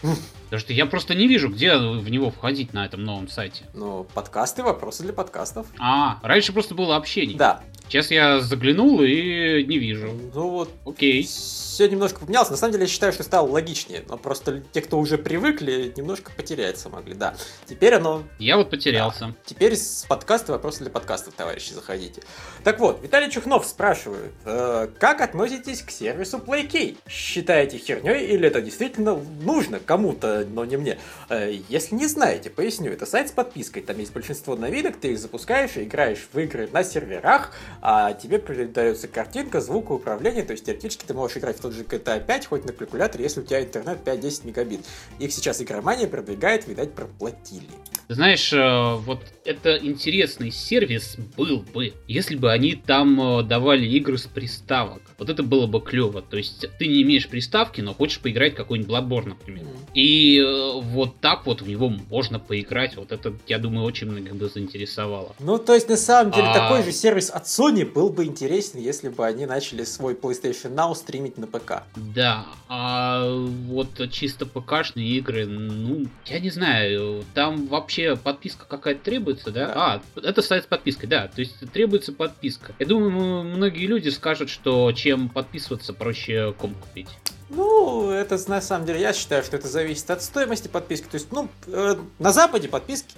Потому 0.46 0.60
что 0.60 0.74
я 0.74 0.86
просто 0.86 1.16
не 1.16 1.28
вижу, 1.28 1.50
где 1.50 1.78
в 1.78 2.10
него 2.10 2.32
входить 2.32 2.74
на 2.74 2.86
этом 2.86 3.04
новом 3.04 3.28
сайте. 3.28 3.66
Ну, 3.74 4.08
подкасты, 4.14 4.64
вопросы 4.64 5.04
для 5.04 5.14
подкастов. 5.14 5.68
А, 5.80 6.20
раньше 6.24 6.54
просто 6.54 6.76
было 6.76 6.96
общение. 6.96 7.38
Да. 7.38 7.62
Сейчас 7.88 8.12
я 8.12 8.40
заглянул 8.40 9.02
и 9.04 9.64
не 9.64 9.78
вижу. 9.78 10.12
Ну 10.34 10.50
вот. 10.50 10.70
Окей. 10.86 11.24
Все 11.24 11.88
немножко 11.88 12.20
поменялось. 12.20 12.50
На 12.50 12.58
самом 12.58 12.74
деле 12.74 12.86
я 12.86 12.90
считаю, 12.90 13.14
что 13.14 13.24
стало 13.24 13.48
логичнее. 13.48 14.04
Но 14.08 14.18
просто 14.18 14.64
те, 14.72 14.82
кто 14.82 15.00
уже 15.00 15.18
привыкли, 15.18 15.94
немножко 15.96 16.32
потеряться 16.32 16.90
могли. 16.90 17.14
Да. 17.14 17.36
Теперь 17.68 17.96
оно... 17.96 18.24
Я 18.40 18.58
вот 18.58 18.70
потерялся. 18.70 19.28
Да. 19.28 19.34
Теперь 19.46 19.76
с 19.76 20.06
подкаста 20.08 20.52
вопросы 20.52 20.82
для 20.82 20.90
подкастов, 20.90 21.34
товарищи, 21.34 21.74
заходите. 21.74 22.22
Так 22.64 22.80
вот, 22.80 23.02
Виталий 23.04 23.30
Чухнов 23.30 23.66
спрашивает, 23.66 24.34
э, 24.46 24.88
как 25.00 25.22
относитесь 25.22 25.82
к 25.82 25.92
сервису 25.92 26.38
PlayKey? 26.38 26.98
Считаете 27.08 27.78
херней 27.78 28.28
или 28.28 28.48
это 28.48 28.62
действительно 28.62 29.16
нужно 29.42 29.80
кому-то, 29.80 30.48
но 30.52 30.66
не 30.66 30.78
мне? 30.78 30.98
Э, 31.30 31.54
если 31.70 31.96
не 31.96 32.08
знаете, 32.08 32.50
поясню. 32.50 32.92
Это 32.92 33.06
сайт 33.06 33.30
с 33.30 33.32
подпиской. 33.32 33.82
Там 33.82 34.00
есть 34.00 34.14
большинство 34.14 34.56
новинок, 34.56 34.98
ты 34.98 35.12
их 35.12 35.20
запускаешь 35.20 35.78
и 35.78 35.84
играешь 35.84 36.28
в 36.32 36.40
игры 36.40 36.70
на 36.72 36.84
серверах, 36.84 37.52
а 37.86 38.14
тебе 38.14 38.40
передается 38.40 39.10
картинка, 39.10 39.60
звук, 39.60 39.92
управление, 39.92 40.44
то 40.44 40.54
есть 40.54 40.66
теоретически 40.66 41.04
ты 41.06 41.14
можешь 41.14 41.36
играть 41.36 41.58
в 41.58 41.62
тот 41.62 41.74
же 41.74 41.84
GTA 41.84 42.26
5 42.26 42.46
хоть 42.46 42.64
на 42.64 42.72
калькуляторе, 42.72 43.26
если 43.26 43.42
у 43.42 43.44
тебя 43.44 43.62
интернет 43.62 44.00
5-10 44.06 44.48
мегабит. 44.48 44.80
Их 45.20 45.34
сейчас 45.34 45.62
игромания 45.62 46.08
продвигает, 46.08 46.66
видать, 46.66 46.94
проплатили. 46.94 47.68
Знаешь, 48.08 48.54
э, 48.54 48.96
вот 48.98 49.20
это 49.44 49.78
интересный 49.78 50.52
сервис 50.52 51.18
был 51.36 51.60
бы, 51.74 51.94
если 52.08 52.36
бы 52.36 52.52
они 52.52 52.76
там 52.76 53.40
э, 53.40 53.44
давали 53.44 53.86
игры 53.86 54.18
с 54.18 54.28
приставок. 54.28 55.02
Вот 55.18 55.30
это 55.30 55.42
было 55.44 55.68
бы 55.68 55.82
клево. 55.82 56.22
То 56.22 56.38
есть 56.38 56.66
ты 56.78 56.88
не 56.88 57.02
имеешь 57.02 57.28
приставки, 57.28 57.82
но 57.82 57.94
хочешь 57.94 58.20
поиграть 58.20 58.56
какой-нибудь 58.56 58.92
Bloodborne, 58.92 59.30
например. 59.30 59.66
И 59.94 60.40
э, 60.40 60.82
вот 60.82 61.20
так 61.22 61.46
вот 61.46 61.62
в 61.62 61.68
него 61.68 61.90
можно 62.10 62.40
поиграть. 62.40 62.96
Вот 62.98 63.12
это, 63.12 63.34
я 63.48 63.58
думаю, 63.58 63.86
очень 63.86 64.10
многих 64.10 64.36
бы 64.36 64.48
заинтересовало. 64.48 65.36
Ну, 65.40 65.58
то 65.58 65.74
есть, 65.74 65.90
на 65.90 65.98
самом 65.98 66.32
деле, 66.32 66.48
а... 66.48 66.54
такой 66.54 66.84
же 66.84 66.92
сервис 66.92 67.30
от 67.30 67.48
Sony 67.74 67.86
был 67.92 68.10
бы 68.10 68.26
интересен, 68.26 68.80
если 68.80 69.10
бы 69.10 69.26
они 69.26 69.46
начали 69.46 69.84
свой 69.84 70.14
PlayStation 70.14 70.76
Now 70.76 70.94
стримить 70.96 71.38
на 71.38 71.48
ПК. 71.48 71.84
Да, 71.96 72.46
а 72.70 73.28
вот 73.28 74.10
чисто 74.12 74.46
ПКшные 74.46 75.08
игры, 75.18 75.46
ну, 75.46 76.06
я 76.26 76.40
не 76.40 76.50
знаю, 76.50 77.24
там 77.34 77.68
вообще 77.68 78.16
подписка 78.16 78.66
какая-то 78.68 79.04
требуется, 79.04 79.52
да? 79.52 79.68
да. 79.68 79.74
А, 79.76 80.20
это 80.22 80.42
сайт 80.42 80.66
с 80.66 80.68
подпиской, 80.68 81.10
да, 81.10 81.28
то 81.28 81.40
есть 81.42 81.60
требуется 81.72 82.14
подписка. 82.14 82.76
Я 82.80 82.86
думаю, 82.86 83.44
многие 83.44 83.88
люди 83.88 84.10
скажут, 84.10 84.50
что 84.50 84.92
чем 84.92 85.30
подписываться, 85.30 85.94
проще 85.94 86.54
комп 86.58 86.78
купить. 86.78 87.10
Ну, 87.56 88.10
это 88.10 88.40
на 88.50 88.62
самом 88.62 88.86
деле, 88.86 89.02
я 89.02 89.14
считаю, 89.14 89.44
что 89.44 89.58
это 89.58 89.68
зависит 89.68 90.10
от 90.10 90.22
стоимости 90.22 90.68
подписки. 90.68 91.06
То 91.06 91.16
есть, 91.16 91.32
ну, 91.32 91.50
э, 91.68 91.96
на 92.20 92.32
Западе 92.32 92.68
подписки, 92.68 93.16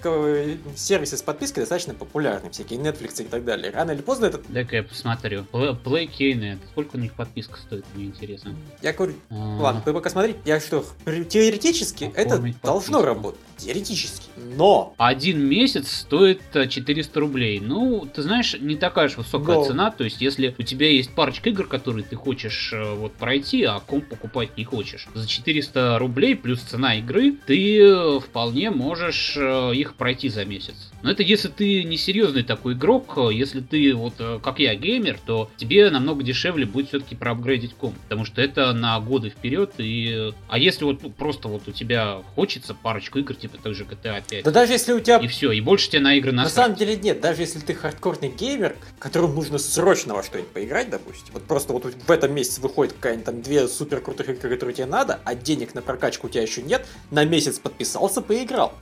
сервисы 0.76 1.16
с 1.16 1.22
подпиской 1.22 1.62
достаточно 1.62 1.94
популярны, 1.94 2.50
всякие 2.50 2.78
Netflix 2.78 3.22
и 3.22 3.26
так 3.26 3.44
далее. 3.44 3.70
Рано 3.70 3.92
или 3.92 4.02
поздно 4.02 4.26
это... 4.26 4.40
Дай-ка 4.48 4.76
я 4.76 4.82
посмотрю. 4.82 5.42
Play 5.52 6.08
Knet. 6.08 6.58
Сколько 6.72 6.96
у 6.96 6.98
них 6.98 7.14
подписка 7.14 7.58
стоит, 7.58 7.84
мне 7.94 8.06
интересно. 8.06 8.54
Я 8.82 8.92
говорю, 8.92 9.14
а... 9.30 9.58
ладно, 9.60 9.82
ты 9.84 9.92
пока 9.92 10.10
смотри. 10.10 10.36
Я 10.44 10.60
что, 10.60 10.84
теоретически 11.04 12.12
это 12.14 12.42
должно 12.62 13.02
работать. 13.02 13.40
Теоретически. 13.56 14.26
Но... 14.36 14.94
Один 14.98 15.40
месяц 15.40 15.90
стоит 15.90 16.42
400 16.52 17.18
э, 17.18 17.20
рублей. 17.20 17.60
Ну, 17.60 18.06
ты 18.12 18.22
знаешь, 18.22 18.54
не 18.58 18.76
такая 18.76 19.08
же 19.08 19.16
высокая 19.16 19.56
Но... 19.56 19.64
цена. 19.64 19.90
То 19.90 20.04
есть, 20.04 20.20
если 20.20 20.54
у 20.58 20.62
тебя 20.62 20.90
есть 20.90 21.10
парочка 21.14 21.48
игр, 21.50 21.66
которые 21.66 22.04
ты 22.04 22.16
хочешь 22.16 22.72
э, 22.72 22.94
вот 22.94 23.12
пройти, 23.14 23.64
а 23.64 23.80
комп 23.80 24.08
покупать 24.08 24.56
не 24.56 24.64
хочешь. 24.64 25.08
За 25.14 25.26
400 25.26 25.98
рублей 25.98 26.36
плюс 26.36 26.60
цена 26.60 26.96
игры 26.96 27.34
ты 27.46 27.80
э, 27.80 28.20
вполне 28.20 28.70
можешь 28.70 29.36
их 29.36 29.94
пройти 29.94 30.28
за 30.28 30.44
месяц. 30.44 30.92
Но 31.02 31.10
это 31.10 31.22
если 31.22 31.48
ты 31.48 31.84
не 31.84 31.96
серьезный 31.96 32.42
такой 32.42 32.74
игрок, 32.74 33.18
если 33.32 33.60
ты 33.60 33.94
вот 33.94 34.14
как 34.42 34.58
я 34.58 34.74
геймер, 34.74 35.18
то 35.24 35.50
тебе 35.56 35.90
намного 35.90 36.22
дешевле 36.22 36.66
будет 36.66 36.88
все-таки 36.88 37.14
проапгрейдить 37.14 37.74
комп. 37.74 37.96
Потому 38.04 38.24
что 38.24 38.42
это 38.42 38.72
на 38.72 38.98
годы 39.00 39.30
вперед. 39.30 39.74
И... 39.78 40.32
А 40.48 40.58
если 40.58 40.84
вот 40.84 41.02
ну, 41.02 41.10
просто 41.10 41.48
вот 41.48 41.68
у 41.68 41.72
тебя 41.72 42.22
хочется 42.34 42.74
парочку 42.74 43.18
игр, 43.18 43.34
типа 43.48 43.62
той 43.62 43.74
же 43.74 43.84
GTA 43.84 44.22
5. 44.28 44.44
Да 44.44 44.50
даже 44.50 44.72
если 44.72 44.92
у 44.92 45.00
тебя... 45.00 45.18
И 45.18 45.26
все, 45.26 45.52
и 45.52 45.60
больше 45.60 45.90
тебе 45.90 46.00
на 46.00 46.14
игры 46.14 46.32
насрать. 46.32 46.56
На 46.56 46.62
самом 46.62 46.76
деле 46.76 46.96
нет, 46.96 47.20
даже 47.20 47.42
если 47.42 47.60
ты 47.60 47.74
хардкорный 47.74 48.28
геймер, 48.28 48.76
которому 48.98 49.34
нужно 49.34 49.58
срочно 49.58 50.14
во 50.14 50.22
что-нибудь 50.22 50.50
поиграть, 50.50 50.90
допустим, 50.90 51.32
вот 51.32 51.44
просто 51.44 51.72
вот 51.72 51.84
в 51.84 52.10
этом 52.10 52.34
месяце 52.34 52.60
выходит 52.60 52.94
какая-нибудь 52.94 53.26
там 53.26 53.42
две 53.42 53.68
супер 53.68 54.00
крутых 54.00 54.28
игры, 54.28 54.50
которые 54.50 54.74
тебе 54.74 54.86
надо, 54.86 55.20
а 55.24 55.34
денег 55.34 55.74
на 55.74 55.82
прокачку 55.82 56.26
у 56.26 56.30
тебя 56.30 56.42
еще 56.42 56.62
нет, 56.62 56.86
на 57.10 57.24
месяц 57.24 57.58
подписался, 57.58 58.20
поиграл. 58.22 58.74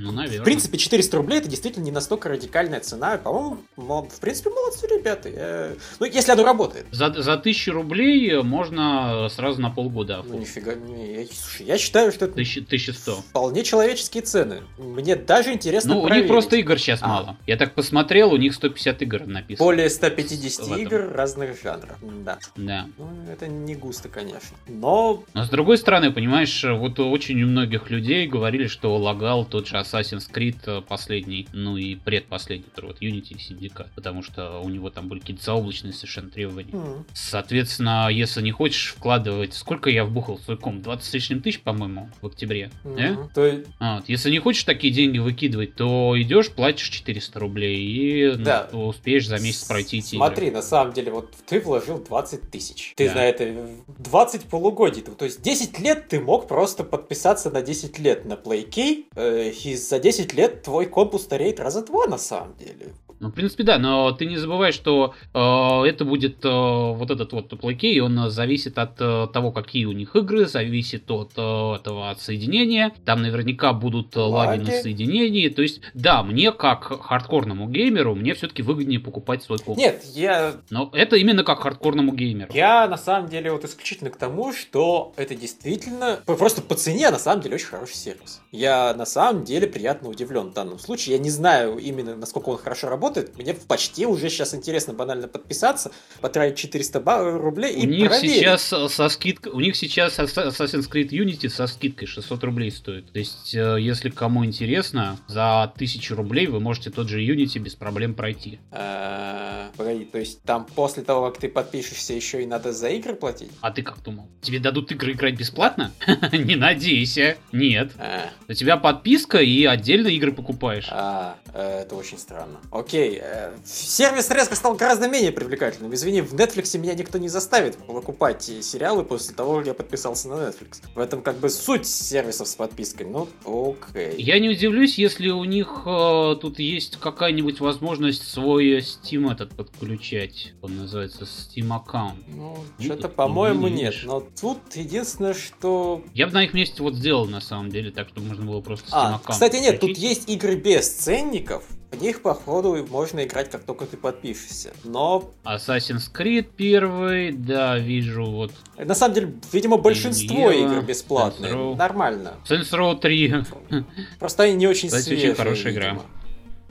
Ну, 0.00 0.12
наверное. 0.12 0.40
В 0.40 0.44
принципе, 0.44 0.78
400 0.78 1.16
рублей 1.18 1.38
это 1.40 1.48
действительно 1.48 1.84
не 1.84 1.90
настолько 1.90 2.28
радикальная 2.30 2.80
цена. 2.80 3.18
По-моему, 3.18 3.58
в 3.76 4.20
принципе, 4.20 4.50
молодцы 4.50 4.86
ребята. 4.86 5.28
Я... 5.28 5.72
Ну, 5.98 6.06
если 6.06 6.32
оно 6.32 6.44
работает. 6.44 6.86
За, 6.90 7.12
за 7.12 7.34
1000 7.34 7.72
рублей 7.72 8.42
можно 8.42 9.28
сразу 9.30 9.60
на 9.60 9.70
полгода. 9.70 10.22
Ну, 10.24 10.38
нифига. 10.38 10.74
Не, 10.74 11.22
я, 11.22 11.26
слушай, 11.26 11.66
я 11.66 11.76
считаю, 11.78 12.12
что 12.12 12.24
это 12.24 12.32
1000, 12.34 12.60
1100. 12.62 13.12
вполне 13.16 13.62
человеческие 13.62 14.22
цены. 14.22 14.62
Мне 14.78 15.16
даже 15.16 15.52
интересно 15.52 15.94
Ну, 15.94 16.00
проверить. 16.02 16.22
у 16.22 16.22
них 16.24 16.32
просто 16.32 16.56
игр 16.56 16.78
сейчас 16.78 17.00
а. 17.02 17.08
мало. 17.08 17.36
Я 17.46 17.56
так 17.56 17.74
посмотрел, 17.74 18.32
у 18.32 18.36
них 18.36 18.54
150 18.54 19.02
игр 19.02 19.26
написано. 19.26 19.66
Более 19.66 19.90
150 19.90 20.78
игр 20.78 21.10
разных 21.12 21.60
жанров. 21.62 21.98
Да. 22.00 22.38
Да. 22.56 22.86
Ну, 22.96 23.10
это 23.30 23.48
не 23.48 23.74
густо, 23.74 24.08
конечно. 24.08 24.56
Но... 24.66 25.24
Но 25.34 25.44
с 25.44 25.50
другой 25.50 25.76
стороны, 25.76 26.10
понимаешь, 26.10 26.64
вот 26.64 26.98
очень 27.00 27.42
у 27.42 27.46
многих 27.46 27.90
людей 27.90 28.26
говорили, 28.26 28.66
что 28.66 28.96
лагал 28.96 29.44
тот 29.44 29.68
же 29.68 29.76
Assassin's 29.90 30.30
Creed 30.30 30.58
э, 30.66 30.82
последний, 30.82 31.48
ну 31.52 31.76
и 31.76 31.94
предпоследний, 31.94 32.68
который 32.68 32.86
вот 32.86 33.02
Unity 33.02 33.34
и 33.34 33.36
Syndicate, 33.36 33.88
потому 33.94 34.22
что 34.22 34.60
у 34.60 34.68
него 34.68 34.90
там 34.90 35.08
были 35.08 35.20
какие-то 35.20 35.44
заоблачные 35.44 35.92
совершенно 35.92 36.30
требования. 36.30 36.72
Mm. 36.72 37.04
Соответственно, 37.12 38.08
если 38.10 38.42
не 38.42 38.52
хочешь 38.52 38.94
вкладывать... 38.96 39.54
Сколько 39.54 39.90
я 39.90 40.04
вбухал 40.04 40.36
в 40.36 40.42
свой 40.42 40.56
комп? 40.56 40.82
20 40.82 41.04
с 41.04 41.12
лишним 41.12 41.42
тысяч, 41.42 41.60
по-моему, 41.60 42.10
в 42.20 42.26
октябре. 42.26 42.70
Mm-hmm. 42.84 43.30
То... 43.34 43.64
А, 43.78 43.96
вот. 43.96 44.08
Если 44.08 44.30
не 44.30 44.38
хочешь 44.38 44.64
такие 44.64 44.92
деньги 44.92 45.18
выкидывать, 45.18 45.74
то 45.74 46.14
идешь, 46.20 46.50
платишь 46.50 46.88
400 46.88 47.38
рублей 47.38 47.80
и 47.80 48.36
ну, 48.36 48.44
да. 48.44 48.68
ну, 48.72 48.86
успеешь 48.86 49.26
за 49.26 49.38
месяц 49.38 49.64
пройти 49.64 49.98
эти 49.98 50.16
Смотри, 50.16 50.48
игры. 50.48 50.56
на 50.56 50.62
самом 50.62 50.92
деле, 50.92 51.12
вот 51.12 51.34
ты 51.46 51.60
вложил 51.60 51.98
20 51.98 52.50
тысяч. 52.50 52.94
Ты 52.96 53.08
да. 53.08 53.16
на 53.16 53.24
это 53.24 53.68
20 53.98 54.44
полугодий. 54.44 55.02
То 55.02 55.24
есть 55.24 55.42
10 55.42 55.78
лет 55.80 56.08
ты 56.08 56.20
мог 56.20 56.48
просто 56.48 56.84
подписаться 56.84 57.50
на 57.50 57.62
10 57.62 57.98
лет 57.98 58.24
на 58.24 58.34
PlayKey 58.34 59.06
э, 59.14 59.50
за 59.88 59.98
10 59.98 60.34
лет 60.34 60.62
твой 60.62 60.86
комп 60.86 61.14
устареет 61.14 61.60
раза 61.60 61.82
два 61.82 62.06
на 62.06 62.18
самом 62.18 62.56
деле. 62.56 62.92
Ну, 63.20 63.28
в 63.28 63.32
принципе, 63.32 63.64
да, 63.64 63.78
но 63.78 64.12
ты 64.12 64.24
не 64.24 64.38
забывай, 64.38 64.72
что 64.72 65.14
э, 65.34 65.38
это 65.86 66.06
будет 66.06 66.42
э, 66.42 66.48
вот 66.48 67.10
этот 67.10 67.32
вот 67.32 67.48
плейкей, 67.60 68.00
он 68.00 68.30
зависит 68.30 68.78
от 68.78 68.98
э, 68.98 69.28
того, 69.30 69.52
какие 69.52 69.84
у 69.84 69.92
них 69.92 70.16
игры, 70.16 70.46
зависит 70.46 71.10
от 71.10 71.32
э, 71.36 71.74
этого 71.74 72.10
отсоединения. 72.10 72.92
Там 73.04 73.20
наверняка 73.20 73.74
будут 73.74 74.16
э, 74.16 74.20
лаги 74.20 74.60
на 74.60 74.70
соединении. 74.70 75.48
То 75.48 75.60
есть, 75.60 75.82
да, 75.92 76.22
мне 76.22 76.50
как 76.50 76.84
хардкорному 76.84 77.68
геймеру, 77.68 78.14
мне 78.14 78.32
все-таки 78.32 78.62
выгоднее 78.62 79.00
покупать 79.00 79.42
свой 79.42 79.58
комп. 79.58 79.76
Нет, 79.76 80.02
я... 80.14 80.54
Но 80.70 80.88
это 80.94 81.16
именно 81.16 81.44
как 81.44 81.60
хардкорному 81.60 82.12
геймеру. 82.12 82.50
Я, 82.54 82.88
на 82.88 82.96
самом 82.96 83.28
деле, 83.28 83.52
вот 83.52 83.66
исключительно 83.66 84.08
к 84.08 84.16
тому, 84.16 84.54
что 84.54 85.12
это 85.16 85.34
действительно, 85.34 86.20
просто 86.24 86.62
по 86.62 86.74
цене, 86.74 87.10
на 87.10 87.18
самом 87.18 87.42
деле, 87.42 87.56
очень 87.56 87.66
хороший 87.66 87.96
сервис. 87.96 88.40
Я, 88.50 88.94
на 88.94 89.04
самом 89.04 89.44
деле, 89.44 89.66
приятно 89.66 90.08
удивлен 90.08 90.52
в 90.52 90.54
данном 90.54 90.78
случае. 90.78 91.16
Я 91.16 91.22
не 91.22 91.30
знаю 91.30 91.76
именно, 91.76 92.16
насколько 92.16 92.48
он 92.48 92.56
хорошо 92.56 92.88
работает, 92.88 93.09
работает. 93.10 93.36
Мне 93.36 93.54
почти 93.54 94.06
уже 94.06 94.28
сейчас 94.30 94.54
интересно 94.54 94.94
банально 94.94 95.28
подписаться, 95.28 95.90
потратить 96.20 96.58
400 96.58 97.02
рублей 97.38 97.74
и 97.74 97.86
У 97.86 97.90
них 97.90 98.08
проверить. 98.08 98.36
сейчас 98.36 98.62
со 98.92 99.08
скидкой, 99.08 99.52
у 99.52 99.60
них 99.60 99.76
сейчас 99.76 100.18
Assassin's 100.18 100.90
Creed 100.90 101.10
Unity 101.10 101.48
со 101.48 101.66
скидкой 101.66 102.06
600 102.06 102.44
рублей 102.44 102.70
стоит. 102.70 103.12
То 103.12 103.18
есть, 103.18 103.54
э, 103.54 103.76
если 103.80 104.10
кому 104.10 104.44
интересно, 104.44 105.18
за 105.28 105.62
1000 105.62 106.14
рублей 106.14 106.46
вы 106.46 106.60
можете 106.60 106.90
тот 106.90 107.08
же 107.08 107.20
Unity 107.20 107.58
без 107.58 107.74
проблем 107.74 108.14
пройти. 108.14 108.60
А, 108.70 109.70
погоди, 109.76 110.04
то 110.04 110.18
есть 110.18 110.42
там 110.42 110.66
после 110.74 111.02
того, 111.02 111.30
как 111.30 111.40
ты 111.40 111.48
подпишешься, 111.48 112.12
еще 112.12 112.42
и 112.42 112.46
надо 112.46 112.72
за 112.72 112.88
игры 112.88 113.14
платить? 113.14 113.50
А 113.60 113.70
ты 113.70 113.82
как 113.82 114.02
думал? 114.02 114.28
Тебе 114.40 114.58
дадут 114.58 114.92
игры 114.92 115.12
играть 115.12 115.36
бесплатно? 115.36 115.92
Не 116.32 116.56
надейся. 116.56 117.36
Нет. 117.52 117.92
А. 117.98 118.30
У 118.48 118.52
тебя 118.52 118.76
подписка 118.76 119.38
и 119.38 119.64
отдельно 119.64 120.08
игры 120.08 120.32
покупаешь. 120.32 120.86
А, 120.90 121.36
э, 121.52 121.80
это 121.82 121.94
очень 121.96 122.18
странно. 122.18 122.60
Окей, 122.70 122.99
окей, 123.00 123.20
э, 123.22 123.52
сервис 123.64 124.30
резко 124.30 124.54
стал 124.54 124.74
гораздо 124.74 125.08
менее 125.08 125.32
привлекательным. 125.32 125.92
Извини, 125.94 126.20
в 126.20 126.34
Netflix 126.34 126.76
меня 126.78 126.94
никто 126.94 127.18
не 127.18 127.28
заставит 127.28 127.76
покупать 127.76 128.42
сериалы 128.42 129.04
после 129.04 129.34
того, 129.34 129.58
как 129.58 129.66
я 129.66 129.74
подписался 129.74 130.28
на 130.28 130.34
Netflix. 130.34 130.82
В 130.94 130.98
этом 130.98 131.22
как 131.22 131.38
бы 131.38 131.48
суть 131.48 131.86
сервисов 131.86 132.48
с 132.48 132.54
подпиской. 132.54 133.06
Ну, 133.06 133.28
окей. 133.44 134.14
Я 134.18 134.38
не 134.38 134.48
удивлюсь, 134.50 134.98
если 134.98 135.28
у 135.30 135.44
них 135.44 135.82
э, 135.86 136.36
тут 136.40 136.58
есть 136.58 136.96
какая-нибудь 136.96 137.60
возможность 137.60 138.28
свой 138.28 138.78
Steam 138.78 139.30
этот 139.30 139.54
подключать. 139.54 140.52
Он 140.62 140.76
называется 140.76 141.24
Steam 141.24 141.74
аккаунт. 141.74 142.18
Ну, 142.28 142.56
что-то, 142.78 143.08
по-моему, 143.08 143.68
не 143.68 143.82
нет. 143.82 143.94
Но 144.04 144.22
тут 144.40 144.58
единственное, 144.74 145.34
что... 145.34 146.02
Я 146.14 146.26
бы 146.26 146.32
на 146.32 146.44
их 146.44 146.54
месте 146.54 146.82
вот 146.82 146.94
сделал, 146.94 147.26
на 147.26 147.40
самом 147.40 147.70
деле, 147.70 147.90
так, 147.90 148.08
чтобы 148.08 148.26
можно 148.26 148.44
было 148.44 148.60
просто 148.60 148.88
Steam 148.88 148.94
а, 148.94 149.14
аккаунт 149.16 149.30
Кстати, 149.30 149.56
нет, 149.56 149.76
включить. 149.76 149.96
тут 149.96 150.04
есть 150.04 150.28
игры 150.28 150.56
без 150.56 150.88
ценников, 150.90 151.64
в 151.90 152.00
них, 152.00 152.22
походу, 152.22 152.86
можно 152.88 153.24
играть, 153.24 153.50
как 153.50 153.64
только 153.64 153.84
ты 153.86 153.96
подпишешься. 153.96 154.72
Но... 154.84 155.30
Assassin's 155.44 156.10
Creed 156.12 156.48
первый, 156.56 157.32
да, 157.32 157.78
вижу, 157.78 158.24
вот. 158.24 158.52
На 158.76 158.94
самом 158.94 159.14
деле, 159.14 159.34
видимо, 159.52 159.76
большинство 159.76 160.50
Ева, 160.50 160.72
игр 160.76 160.86
бесплатные. 160.86 161.52
Saints 161.52 161.76
Нормально. 161.76 162.34
Saints 162.48 162.70
Row 162.70 162.98
3. 162.98 163.44
Просто 164.18 164.44
они 164.44 164.54
не 164.54 164.68
очень 164.68 164.88
Кстати, 164.88 165.04
свежие, 165.04 165.30
очень 165.32 165.36
хорошая 165.36 165.72
видимо. 165.72 165.84
игра. 165.84 166.02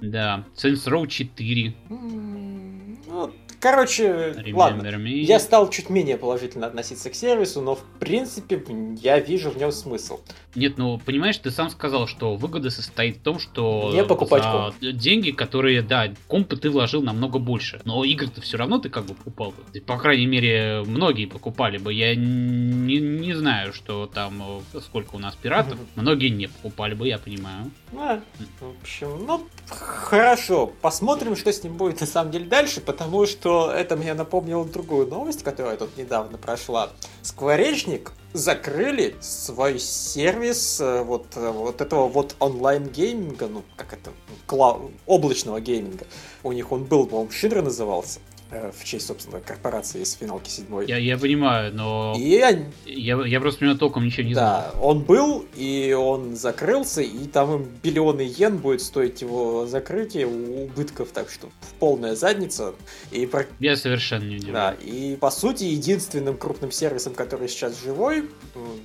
Да. 0.02 0.46
Saints 0.56 0.86
Row 0.88 1.06
4. 1.06 1.74
Ну, 1.90 3.32
Короче, 3.60 4.04
Remember 4.38 4.54
ладно. 4.54 4.88
Me. 4.88 5.10
Я 5.10 5.40
стал 5.40 5.70
чуть 5.70 5.90
менее 5.90 6.18
положительно 6.18 6.68
относиться 6.68 7.10
к 7.10 7.16
сервису, 7.16 7.62
но 7.62 7.76
в 7.76 7.84
принципе 8.00 8.64
я 9.02 9.20
вижу 9.20 9.50
в 9.50 9.58
нем 9.58 9.72
смысл. 9.72 10.20
Нет, 10.56 10.78
ну 10.78 10.98
понимаешь, 10.98 11.38
ты 11.38 11.52
сам 11.52 11.70
сказал, 11.70 12.08
что 12.08 12.36
выгода 12.36 12.70
состоит 12.70 13.18
в 13.18 13.22
том, 13.22 13.40
что 13.40 13.92
не 13.94 14.04
покупать 14.04 14.44
за 14.44 14.52
комп. 14.52 14.76
деньги, 14.80 15.32
которые, 15.32 15.82
да, 15.82 16.12
компы 16.28 16.56
ты 16.56 16.70
вложил 16.70 17.02
намного 17.02 17.38
больше, 17.38 17.82
но 17.86 18.04
игры-то 18.04 18.42
все 18.42 18.58
равно 18.58 18.80
ты 18.80 18.90
как 18.90 19.06
бы 19.06 19.14
покупал. 19.14 19.54
По 19.86 19.98
крайней 19.98 20.26
мере, 20.26 20.84
многие 20.86 21.26
покупали 21.26 21.78
бы. 21.78 21.94
Я 21.94 22.16
не, 22.16 23.00
не 23.00 23.34
знаю, 23.34 23.74
что 23.74 24.08
там 24.08 24.62
э, 24.74 24.80
сколько 24.82 25.16
у 25.16 25.20
нас 25.20 25.36
пиратов. 25.36 25.78
Многие 25.96 26.30
не 26.30 26.48
покупали 26.48 26.94
бы, 26.94 27.08
я 27.08 27.18
понимаю. 27.18 27.72
А, 27.96 28.22
в 28.60 28.82
общем, 28.82 29.26
ну 29.26 29.48
хорошо, 29.70 30.72
посмотрим, 30.82 31.36
что 31.36 31.52
с 31.52 31.64
ним 31.64 31.76
будет 31.78 32.02
на 32.02 32.08
самом 32.08 32.32
деле 32.32 32.46
дальше, 32.46 32.82
потому 32.82 33.26
что 33.26 33.72
это 33.72 33.96
мне 33.96 34.14
напомнило 34.14 34.66
другую 34.66 35.08
новость, 35.08 35.44
которая 35.44 35.78
тут 35.78 35.98
недавно 35.98 36.38
прошла. 36.38 36.90
Скворечник 37.22 38.12
закрыли 38.34 39.16
свой 39.22 39.80
сервис 39.80 40.80
э, 40.80 41.04
вот, 41.04 41.26
э, 41.36 41.50
вот 41.50 41.82
этого 41.82 42.08
вот 42.08 42.36
онлайн-гейминга, 42.40 43.48
ну, 43.48 43.64
как 43.76 43.94
это, 43.94 44.12
кла- 44.48 44.92
облачного 45.08 45.60
гейминга. 45.60 46.06
У 46.44 46.52
них 46.52 46.72
он 46.72 46.84
был, 46.84 47.08
по-моему, 47.08 47.32
Шидра 47.32 47.62
назывался. 47.62 48.20
Э, 48.52 48.72
в 48.76 48.84
честь, 48.84 49.06
собственно, 49.06 49.40
корпорации 49.40 50.02
из 50.02 50.14
финалки 50.14 50.50
седьмой. 50.50 50.88
Я, 50.88 50.98
я 50.98 51.20
понимаю, 51.20 51.72
но 51.72 52.16
и 52.18 52.40
они... 52.40 52.66
я, 52.86 53.24
я 53.24 53.40
просто 53.40 53.64
меня 53.64 53.78
толком 53.78 54.06
ничего 54.06 54.28
не 54.28 54.34
знаю. 54.34 54.72
Да, 54.74 54.80
он 54.82 55.04
был, 55.04 55.46
и 55.56 55.94
он 55.94 56.36
закрылся, 56.36 57.02
и 57.02 57.28
там 57.28 57.68
биллионы 57.84 58.22
йен 58.22 58.58
будет 58.58 58.82
стоить 58.82 59.22
его 59.22 59.68
закрытие 59.68 60.26
убытков, 60.26 61.10
так 61.10 61.30
что 61.30 61.50
полная 61.80 62.16
задница. 62.16 62.74
И... 63.12 63.30
Я 63.60 63.76
совершенно 63.76 64.24
не 64.24 64.38
удивлен. 64.38 64.54
Да, 64.54 64.76
и 64.82 65.16
по 65.16 65.30
сути 65.30 65.66
единственным 65.66 66.36
крупным 66.36 66.72
сервисом, 66.72 67.14
который 67.14 67.50
сейчас 67.50 67.80
живой, 67.80 68.30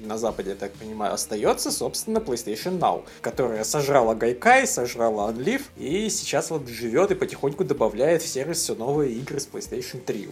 на 0.02 0.18
Западе, 0.18 0.50
я 0.50 0.56
так 0.56 0.72
понимаю, 0.74 1.14
остается, 1.14 1.70
собственно, 1.70 2.18
PlayStation 2.18 2.78
Now, 2.78 3.04
которая 3.22 3.64
сожрала 3.64 4.14
Гайкай, 4.14 4.66
сожрала 4.66 5.32
Unlive, 5.32 5.62
и 5.78 6.10
сейчас 6.10 6.50
вот 6.50 6.68
живет 6.68 7.12
и 7.12 7.14
потихоньку 7.14 7.64
добавляет 7.64 8.20
в 8.20 8.28
сервис 8.28 8.58
все 8.58 8.74
новые 8.74 9.14
игры 9.14 9.40
с 9.40 9.53
PlayStation 9.54 10.00
3. 10.04 10.28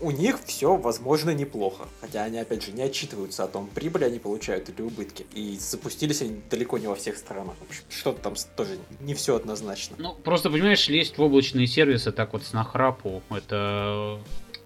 У, 0.00 0.08
у 0.08 0.10
них 0.10 0.38
все, 0.44 0.76
возможно, 0.76 1.30
неплохо. 1.30 1.88
Хотя 2.00 2.24
они, 2.24 2.38
опять 2.38 2.64
же, 2.64 2.72
не 2.72 2.82
отчитываются 2.82 3.44
о 3.44 3.48
том, 3.48 3.68
прибыли 3.68 4.04
они 4.04 4.18
получают 4.18 4.68
или 4.68 4.82
убытки. 4.82 5.26
И 5.34 5.56
запустились 5.58 6.22
они 6.22 6.40
далеко 6.50 6.78
не 6.78 6.86
во 6.86 6.94
всех 6.94 7.16
странах. 7.16 7.54
Что-то 7.88 8.20
там 8.20 8.34
тоже 8.56 8.78
не 9.00 9.14
все 9.14 9.36
однозначно. 9.36 9.96
Ну, 9.98 10.14
просто, 10.14 10.50
понимаешь, 10.50 10.88
лезть 10.88 11.18
в 11.18 11.22
облачные 11.22 11.66
сервисы 11.66 12.12
так 12.12 12.32
вот 12.32 12.44
с 12.44 12.52
нахрапу, 12.52 13.22
это 13.30 14.20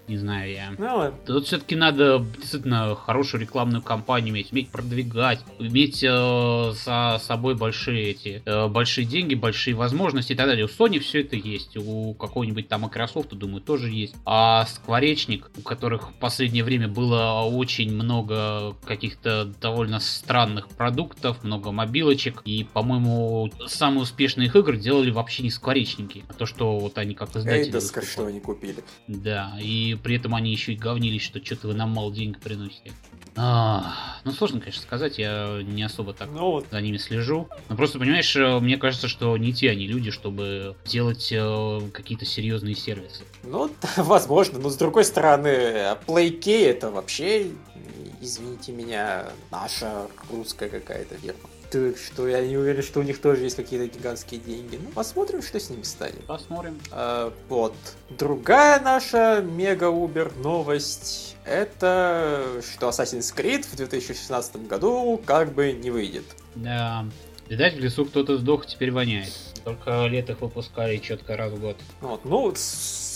не 0.07 0.17
знаю 0.17 0.51
я. 0.51 0.73
Ну, 0.77 1.13
Тут 1.25 1.47
все-таки 1.47 1.75
надо 1.75 2.25
действительно 2.37 2.95
хорошую 2.95 3.41
рекламную 3.41 3.81
кампанию 3.81 4.33
иметь, 4.33 4.51
уметь 4.51 4.69
продвигать, 4.69 5.39
иметь 5.59 6.03
э, 6.03 6.73
за 6.73 7.19
собой 7.21 7.55
большие 7.55 8.11
эти 8.11 8.41
э, 8.45 8.67
большие 8.67 9.05
деньги, 9.05 9.35
большие 9.35 9.75
возможности 9.75 10.33
и 10.33 10.35
так 10.35 10.47
далее. 10.47 10.65
У 10.65 10.67
Sony 10.67 10.99
все 10.99 11.21
это 11.21 11.35
есть, 11.35 11.77
у 11.77 12.13
какого-нибудь 12.13 12.67
там 12.67 12.81
Microsoft, 12.81 13.29
думаю, 13.29 13.61
тоже 13.61 13.89
есть. 13.89 14.15
А 14.25 14.65
Скворечник, 14.65 15.49
у 15.57 15.61
которых 15.61 16.09
в 16.09 16.13
последнее 16.15 16.63
время 16.63 16.87
было 16.87 17.41
очень 17.43 17.93
много 17.93 18.75
каких-то 18.85 19.45
довольно 19.61 19.99
странных 19.99 20.67
продуктов, 20.69 21.43
много 21.43 21.71
мобилочек, 21.71 22.41
и, 22.45 22.65
по-моему, 22.65 23.49
самые 23.67 24.01
успешные 24.01 24.47
их 24.47 24.55
игры 24.55 24.77
делали 24.77 25.11
вообще 25.11 25.43
не 25.43 25.49
Скворечники, 25.49 26.23
а 26.27 26.33
то, 26.33 26.45
что 26.45 26.77
вот 26.77 26.97
они 26.97 27.15
как 27.15 27.35
издатели... 27.35 27.67
Эйдоскар, 27.67 28.03
что 28.03 28.25
они 28.25 28.39
купили. 28.39 28.83
Да, 29.07 29.57
и 29.61 29.92
при 29.95 30.15
этом 30.15 30.35
они 30.35 30.51
еще 30.51 30.73
и 30.73 30.77
говнились, 30.77 31.21
что 31.21 31.43
что-то 31.43 31.67
вы 31.67 31.73
нам 31.73 31.91
мало 31.91 32.13
денег 32.13 32.39
приносите. 32.39 32.91
А, 33.35 33.95
ну, 34.25 34.31
сложно, 34.31 34.59
конечно, 34.59 34.81
сказать, 34.81 35.17
я 35.17 35.61
не 35.63 35.81
особо 35.81 36.13
так 36.13 36.29
ну, 36.31 36.51
вот. 36.51 36.67
за 36.71 36.79
ними 36.81 36.97
слежу. 36.97 37.47
Но 37.67 37.75
просто, 37.75 37.97
понимаешь, 37.97 38.35
э, 38.35 38.59
мне 38.59 38.77
кажется, 38.77 39.07
что 39.07 39.35
не 39.37 39.53
те 39.53 39.71
они 39.71 39.87
люди, 39.87 40.11
чтобы 40.11 40.75
делать 40.85 41.29
э, 41.31 41.81
какие-то 41.93 42.25
серьезные 42.25 42.75
сервисы. 42.75 43.23
Ну, 43.43 43.71
возможно, 43.97 44.59
но 44.59 44.69
с 44.69 44.75
другой 44.75 45.05
стороны, 45.05 45.95
PlayK 46.05 46.65
это 46.65 46.91
вообще, 46.91 47.47
извините 48.21 48.71
меня, 48.71 49.29
наша 49.49 50.07
русская 50.29 50.69
какая-то 50.69 51.15
фирма 51.17 51.49
так 51.73 51.97
что 51.97 52.27
я 52.27 52.45
не 52.45 52.55
уверен, 52.55 52.83
что 52.83 52.99
у 52.99 53.03
них 53.03 53.19
тоже 53.19 53.43
есть 53.43 53.55
какие-то 53.55 53.87
гигантские 53.87 54.39
деньги. 54.39 54.79
Ну, 54.81 54.89
посмотрим, 54.91 55.41
что 55.41 55.59
с 55.59 55.69
ними 55.69 55.83
станет. 55.83 56.23
Посмотрим. 56.25 56.79
А, 56.91 57.33
вот. 57.49 57.73
Другая 58.11 58.79
наша 58.79 59.41
мега-убер 59.41 60.33
новость 60.37 61.35
это 61.45 62.61
что 62.61 62.89
Assassin's 62.89 63.35
Creed 63.35 63.63
в 63.63 63.75
2016 63.75 64.67
году 64.67 65.21
как 65.25 65.53
бы 65.53 65.73
не 65.73 65.91
выйдет. 65.91 66.25
Да. 66.55 67.05
Видать, 67.49 67.75
в 67.75 67.79
лесу 67.79 68.05
кто-то 68.05 68.37
сдох, 68.37 68.65
теперь 68.65 68.91
воняет. 68.91 69.33
Только 69.63 70.05
лет 70.07 70.29
их 70.29 70.41
выпускали 70.41 70.97
четко 70.97 71.37
раз 71.37 71.51
в 71.51 71.59
год. 71.59 71.77
Вот, 72.01 72.25
ну, 72.25 72.53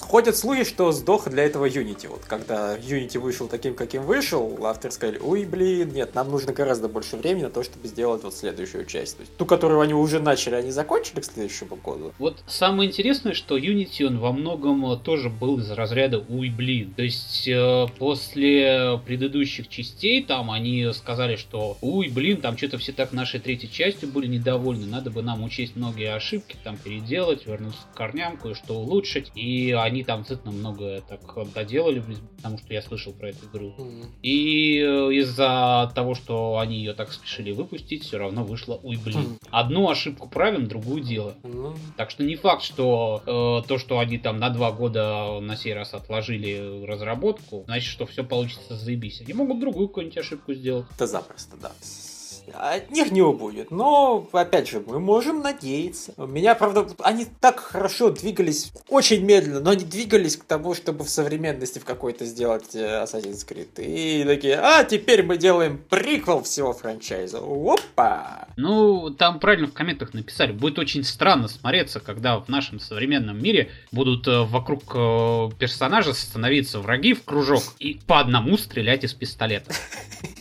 ходят 0.02 0.38
слухи, 0.38 0.64
что 0.64 0.92
сдох 0.92 1.30
для 1.30 1.44
этого 1.44 1.68
Unity. 1.68 2.08
Вот 2.08 2.26
когда 2.26 2.78
Unity 2.78 3.20
вышел 3.20 3.48
таким, 3.48 3.76
каким 3.76 4.04
вышел, 4.04 4.58
авторы 4.66 4.94
сказали, 4.94 5.20
ой, 5.20 5.46
блин, 5.46 5.92
нет, 5.94 6.16
нам 6.16 6.32
нужно 6.32 6.54
гораздо 6.54 6.88
больше 6.88 7.18
времени 7.18 7.44
на 7.44 7.50
то, 7.50 7.64
чтобы 7.64 7.88
сделать 7.88 8.24
вот 8.24 8.34
следующую 8.34 8.86
часть. 8.86 9.18
То 9.18 9.22
есть, 9.22 9.36
ту, 9.38 9.46
которую 9.46 9.82
они 9.82 9.94
уже 9.94 10.20
начали, 10.20 10.56
они 10.56 10.72
закончили 10.72 11.20
к 11.22 11.26
следующему 11.26 11.76
году. 11.76 12.14
Вот 12.20 12.44
самое 12.48 12.90
интересное, 12.90 13.34
что 13.34 13.58
Unity, 13.58 14.06
он 14.06 14.20
во 14.20 14.32
многом 14.32 14.98
тоже 15.00 15.30
был 15.30 15.60
из 15.60 15.70
разряда 15.72 16.24
ой, 16.30 16.50
блин. 16.50 16.94
То 16.96 17.04
есть, 17.04 17.48
э, 17.48 17.88
после 17.98 19.00
предыдущих 19.06 19.68
частей, 19.68 20.24
там, 20.24 20.52
они 20.52 20.92
сказали, 20.94 21.36
что 21.36 21.78
ой, 21.82 22.10
блин, 22.10 22.38
там 22.38 22.58
что-то 22.58 22.78
все 22.78 22.92
так 22.92 23.12
нашей 23.12 23.40
третьей 23.40 23.72
частью 23.72 24.10
были 24.10 24.28
недовольны, 24.28 24.86
надо 24.86 25.10
бы 25.10 25.22
нам 25.22 25.44
учесть 25.44 25.76
многие 25.76 26.14
ошибки, 26.14 26.37
там, 26.63 26.78
переделать, 26.78 27.45
вернуться 27.45 27.82
к 27.91 27.95
корням, 27.95 28.38
кое-что 28.38 28.73
улучшить. 28.76 29.32
И 29.36 29.71
они 29.71 30.04
там 30.04 30.19
действительно 30.19 30.52
много 30.52 31.02
так 31.08 31.21
доделали, 31.54 32.04
потому 32.38 32.58
что 32.58 32.73
я 32.73 32.82
слышал 32.82 33.13
про 33.13 33.30
эту 33.30 33.45
игру. 33.47 33.73
Mm-hmm. 33.78 34.06
И 34.21 34.80
э, 34.80 35.13
из-за 35.13 35.91
того, 35.95 36.15
что 36.15 36.60
они 36.60 36.78
ее 36.78 36.93
так 36.93 37.12
спешили 37.12 37.52
выпустить, 37.52 38.04
все 38.04 38.17
равно 38.17 38.43
вышло, 38.43 38.80
ой, 38.84 38.97
блин. 38.97 39.19
Mm-hmm. 39.19 39.47
Одну 39.52 39.89
ошибку 39.89 40.30
правим, 40.30 40.67
другую 40.67 41.02
дело. 41.02 41.36
Mm-hmm. 41.43 41.78
Так 41.97 42.12
что 42.12 42.23
не 42.23 42.36
факт, 42.36 42.63
что 42.63 43.21
э, 43.26 43.67
то, 43.67 43.78
что 43.78 44.00
они 44.00 44.17
там 44.17 44.39
на 44.39 44.50
два 44.50 44.71
года 44.71 45.39
на 45.39 45.56
сей 45.56 45.73
раз 45.73 45.93
отложили 45.93 46.86
разработку, 46.86 47.63
значит, 47.65 47.89
что 47.89 48.06
все 48.06 48.23
получится 48.23 48.76
заебись. 48.76 49.21
Они 49.21 49.34
могут 49.34 49.60
другую 49.60 49.88
какую-нибудь 49.88 50.17
ошибку 50.17 50.54
сделать. 50.54 50.86
Это 50.95 51.08
запросто, 51.08 51.58
да. 51.62 51.71
От 52.54 52.92
них 52.92 53.12
не 53.12 53.22
убудет. 53.22 53.72
Но, 53.72 54.28
опять 54.32 54.70
же, 54.70 54.84
мы 54.86 55.00
можем 55.00 55.42
надеяться. 55.42 56.14
Меня, 56.18 56.56
правда, 56.56 56.88
они 57.00 57.26
так 57.40 57.60
хорошо 57.60 58.10
двигались, 58.10 58.72
очень 58.90 59.24
медленно, 59.24 59.60
но 59.60 59.72
они 59.72 59.86
двигались 59.86 60.38
к 60.38 60.44
тому, 60.44 60.74
чтобы 60.74 61.04
в 61.04 61.10
современности 61.10 61.80
в 61.80 61.86
какой-то 61.86 62.26
сделать 62.26 62.76
э, 62.76 63.04
Assassin's 63.04 63.46
Creed. 63.48 63.68
И 63.78 64.24
такие, 64.26 64.56
а 64.56 64.84
теперь 64.84 65.24
мы 65.24 65.38
делаем 65.38 65.82
приквел 65.90 66.44
всего 66.44 66.74
франчайза. 66.74 67.40
Опа! 67.40 68.48
Ну, 68.56 69.10
там 69.12 69.40
правильно 69.40 69.68
в 69.68 69.74
комментах 69.74 70.14
написали. 70.14 70.52
Будет 70.52 70.80
очень 70.80 71.04
странно 71.04 71.48
смотреться, 71.48 72.00
когда 72.00 72.40
в 72.40 72.48
нашем 72.50 72.80
современном 72.80 73.42
мире 73.42 73.70
будут 73.92 74.28
э, 74.28 74.44
вокруг 74.44 74.84
э, 74.96 75.50
персонажа 75.60 76.14
становиться 76.14 76.80
враги 76.80 77.14
в 77.14 77.24
кружок 77.24 77.64
и 77.80 78.00
по 78.08 78.20
одному 78.20 78.58
стрелять 78.58 79.04
из 79.04 79.14
пистолета. 79.14 79.74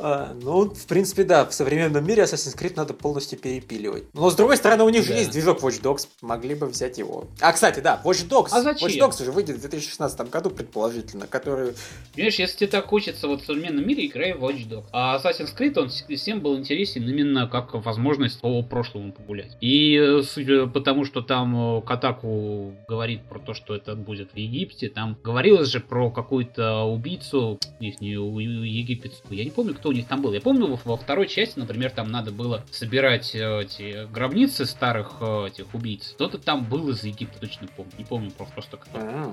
А, 0.00 0.34
ну, 0.40 0.70
в 0.70 0.86
принципе, 0.86 1.24
да, 1.24 1.44
в 1.44 1.52
современном 1.52 2.06
мире 2.06 2.22
Assassin's 2.22 2.56
Creed 2.56 2.74
надо 2.76 2.94
полностью 2.94 3.38
перепиливать. 3.38 4.04
Но, 4.14 4.30
с 4.30 4.34
другой 4.34 4.56
стороны, 4.56 4.84
у 4.84 4.88
них 4.88 5.06
да. 5.06 5.08
же 5.08 5.18
есть 5.18 5.30
движок 5.30 5.60
Watch 5.60 5.82
Dogs, 5.82 6.08
могли 6.22 6.54
бы 6.54 6.66
взять 6.66 6.98
его. 6.98 7.26
А, 7.40 7.52
кстати, 7.52 7.80
да, 7.80 8.00
Watch 8.04 8.28
Dogs. 8.28 8.48
А 8.52 8.62
зачем? 8.62 8.88
Watch 8.88 8.98
Dogs 8.98 9.22
уже 9.22 9.32
выйдет 9.32 9.56
в 9.56 9.60
2016 9.60 10.30
году, 10.30 10.50
предположительно, 10.50 11.26
который... 11.26 11.74
Понимаешь, 12.14 12.38
если 12.38 12.56
тебе 12.56 12.68
так 12.68 12.86
хочется 12.86 13.28
вот 13.28 13.42
в 13.42 13.46
современном 13.46 13.86
мире, 13.86 14.06
играй 14.06 14.32
в 14.32 14.44
Watch 14.44 14.68
Dogs. 14.68 14.84
А 14.92 15.18
Assassin's 15.18 15.56
Creed, 15.56 15.78
он 15.78 15.88
всем 15.88 16.40
был 16.40 16.56
интересен 16.56 17.08
именно 17.08 17.46
как 17.46 17.74
возможность 17.74 18.40
по 18.40 18.62
прошлому 18.62 19.12
погулять. 19.12 19.56
И 19.60 20.20
судя 20.22 20.66
по 20.66 20.80
тому, 20.80 21.04
что 21.04 21.22
там 21.22 21.78
э, 21.78 21.82
Катаку 21.82 22.74
говорит 22.88 23.22
про 23.28 23.38
то, 23.38 23.54
что 23.54 23.74
это 23.74 23.94
будет 23.94 24.32
в 24.32 24.36
Египте, 24.36 24.88
там 24.88 25.16
говорилось 25.22 25.68
же 25.68 25.80
про 25.80 26.10
какую-то 26.10 26.84
убийцу, 26.84 27.58
их 27.80 28.00
не 28.00 28.12
египетскую, 28.12 29.38
я 29.38 29.44
не 29.44 29.50
помню, 29.50 29.74
кто 29.74 29.87
у 29.88 29.92
них 29.92 30.06
там 30.06 30.22
был. 30.22 30.32
Я 30.32 30.40
помню, 30.40 30.78
во 30.84 30.96
второй 30.96 31.26
части, 31.28 31.58
например, 31.58 31.90
там 31.90 32.10
надо 32.10 32.30
было 32.30 32.64
собирать 32.70 33.34
э, 33.34 33.62
эти 33.62 34.06
гробницы 34.12 34.66
старых 34.66 35.16
э, 35.20 35.48
этих 35.48 35.74
убийц. 35.74 36.12
Кто-то 36.14 36.38
там 36.38 36.64
был 36.64 36.88
из 36.90 37.04
Египта, 37.04 37.38
точно 37.40 37.68
помню. 37.76 37.92
Не 37.98 38.04
помню 38.04 38.30
просто 38.30 38.76
кто. 38.76 39.32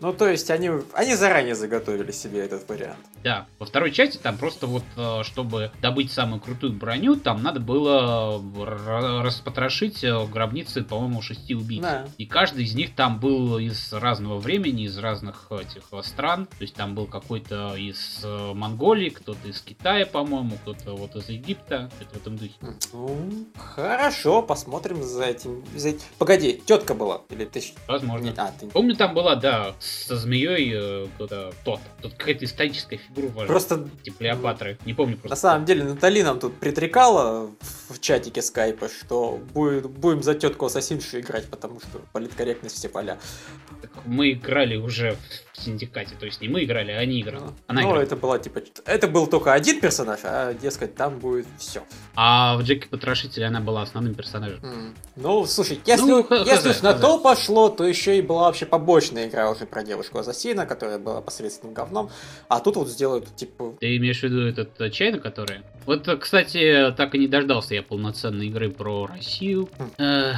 Ну, 0.00 0.12
то 0.12 0.28
есть 0.28 0.50
они, 0.50 0.70
они 0.92 1.14
заранее 1.14 1.54
заготовили 1.54 2.12
себе 2.12 2.40
этот 2.40 2.68
вариант. 2.68 2.98
Да, 3.22 3.46
во 3.58 3.66
второй 3.66 3.92
части 3.92 4.18
там 4.18 4.36
просто 4.38 4.66
вот, 4.66 4.84
э, 4.96 5.22
чтобы 5.24 5.72
добыть 5.80 6.12
самую 6.12 6.40
крутую 6.40 6.72
броню, 6.72 7.16
там 7.16 7.42
надо 7.42 7.60
было 7.60 8.40
распотрошить 9.22 10.04
э, 10.04 10.26
гробницы, 10.26 10.82
по-моему, 10.82 11.22
шести 11.22 11.54
убийц. 11.54 11.82
Да. 11.82 12.06
И 12.18 12.26
каждый 12.26 12.64
из 12.64 12.74
них 12.74 12.94
там 12.94 13.18
был 13.18 13.58
из 13.58 13.92
разного 13.92 14.38
времени, 14.38 14.84
из 14.84 14.98
разных 14.98 15.50
этих 15.50 15.82
э, 15.92 16.02
стран. 16.02 16.46
То 16.46 16.62
есть 16.62 16.74
там 16.74 16.94
был 16.94 17.06
какой-то 17.06 17.74
из 17.76 18.24
Монголии, 18.24 19.08
кто-то 19.08 19.48
из 19.48 19.60
Китая, 19.60 20.06
по-моему, 20.06 20.56
кто-то 20.62 20.92
вот 20.92 21.16
из 21.16 21.28
Египта. 21.28 21.90
Это 22.00 22.14
в 22.14 22.16
этом 22.16 22.36
духе. 22.36 22.54
Ну, 22.92 23.46
хорошо, 23.56 24.42
посмотрим 24.42 25.02
за 25.02 25.24
этим. 25.24 25.64
За. 25.74 25.94
Погоди, 26.18 26.62
тетка 26.64 26.94
была? 26.94 27.22
Или 27.30 27.44
ты... 27.44 27.62
Возможно. 27.88 28.32
А, 28.36 28.52
ты... 28.58 28.66
Помню, 28.68 28.94
там 28.96 29.14
была, 29.14 29.34
да, 29.36 29.74
со 29.86 30.16
змеей 30.16 31.08
кто-то 31.14 31.52
тот. 31.64 31.80
Тут 32.02 32.14
какая-то 32.14 32.44
историческая 32.44 32.96
фигура 32.96 33.28
важна. 33.28 33.46
Просто... 33.46 33.88
Типа 34.02 34.18
Клеопатры. 34.18 34.78
Не 34.84 34.94
помню 34.94 35.16
просто. 35.16 35.30
На 35.30 35.36
самом 35.36 35.64
деле, 35.64 35.84
Натали 35.84 36.22
нам 36.22 36.38
тут 36.40 36.58
притрекала 36.58 37.50
в 37.88 38.00
чатике 38.00 38.42
скайпа, 38.42 38.88
что 38.88 39.40
будет, 39.54 39.88
будем 39.88 40.22
за 40.22 40.34
тетку 40.34 40.66
ассасиншу 40.66 41.20
играть, 41.20 41.46
потому 41.46 41.80
что 41.80 42.00
политкорректность 42.12 42.76
все 42.76 42.88
поля. 42.88 43.18
Так 43.80 43.90
мы 44.04 44.32
играли 44.32 44.76
уже 44.76 45.12
в 45.14 45.45
синдикате, 45.62 46.14
то 46.18 46.26
есть 46.26 46.40
не 46.40 46.48
мы 46.48 46.64
играли, 46.64 46.92
а 46.92 46.98
они 46.98 47.20
играли. 47.20 47.44
Она 47.66 47.82
ну, 47.82 47.88
играла. 47.88 48.02
это 48.02 48.16
была 48.16 48.38
типа, 48.38 48.60
это 48.84 49.08
был 49.08 49.26
только 49.26 49.52
один 49.52 49.80
персонаж, 49.80 50.20
а 50.24 50.54
дескать 50.54 50.94
там 50.94 51.18
будет 51.18 51.46
все. 51.58 51.82
А 52.14 52.56
в 52.56 52.62
Джеки 52.62 52.88
Потрошителе 52.88 53.46
она 53.46 53.60
была 53.60 53.82
основным 53.82 54.14
персонажем. 54.14 54.60
Mm. 54.62 54.94
Ну, 55.16 55.46
слушай, 55.46 55.80
если, 55.86 56.06
ну, 56.06 56.26
если 56.44 56.70
уж 56.70 56.82
на 56.82 56.94
то 56.94 57.18
пошло, 57.18 57.68
то 57.68 57.84
еще 57.84 58.18
и 58.18 58.22
была 58.22 58.42
вообще 58.42 58.66
побочная 58.66 59.28
игра 59.28 59.50
уже 59.50 59.66
про 59.66 59.82
девушку 59.82 60.18
Ассасина, 60.18 60.66
которая 60.66 60.98
была 60.98 61.20
посредственным 61.20 61.74
говном, 61.74 62.10
а 62.48 62.60
тут 62.60 62.76
вот 62.76 62.88
сделают 62.88 63.34
типа... 63.36 63.74
Ты 63.80 63.96
имеешь 63.96 64.20
в 64.20 64.22
виду 64.22 64.46
этот 64.46 64.80
э, 64.80 64.90
чайна, 64.90 65.18
который? 65.18 65.60
Вот, 65.86 66.08
кстати, 66.20 66.92
так 66.96 67.14
и 67.14 67.18
не 67.18 67.28
дождался 67.28 67.74
я 67.74 67.82
полноценной 67.82 68.48
игры 68.48 68.70
про 68.70 69.06
Россию. 69.06 69.68
Хм. 69.78 70.32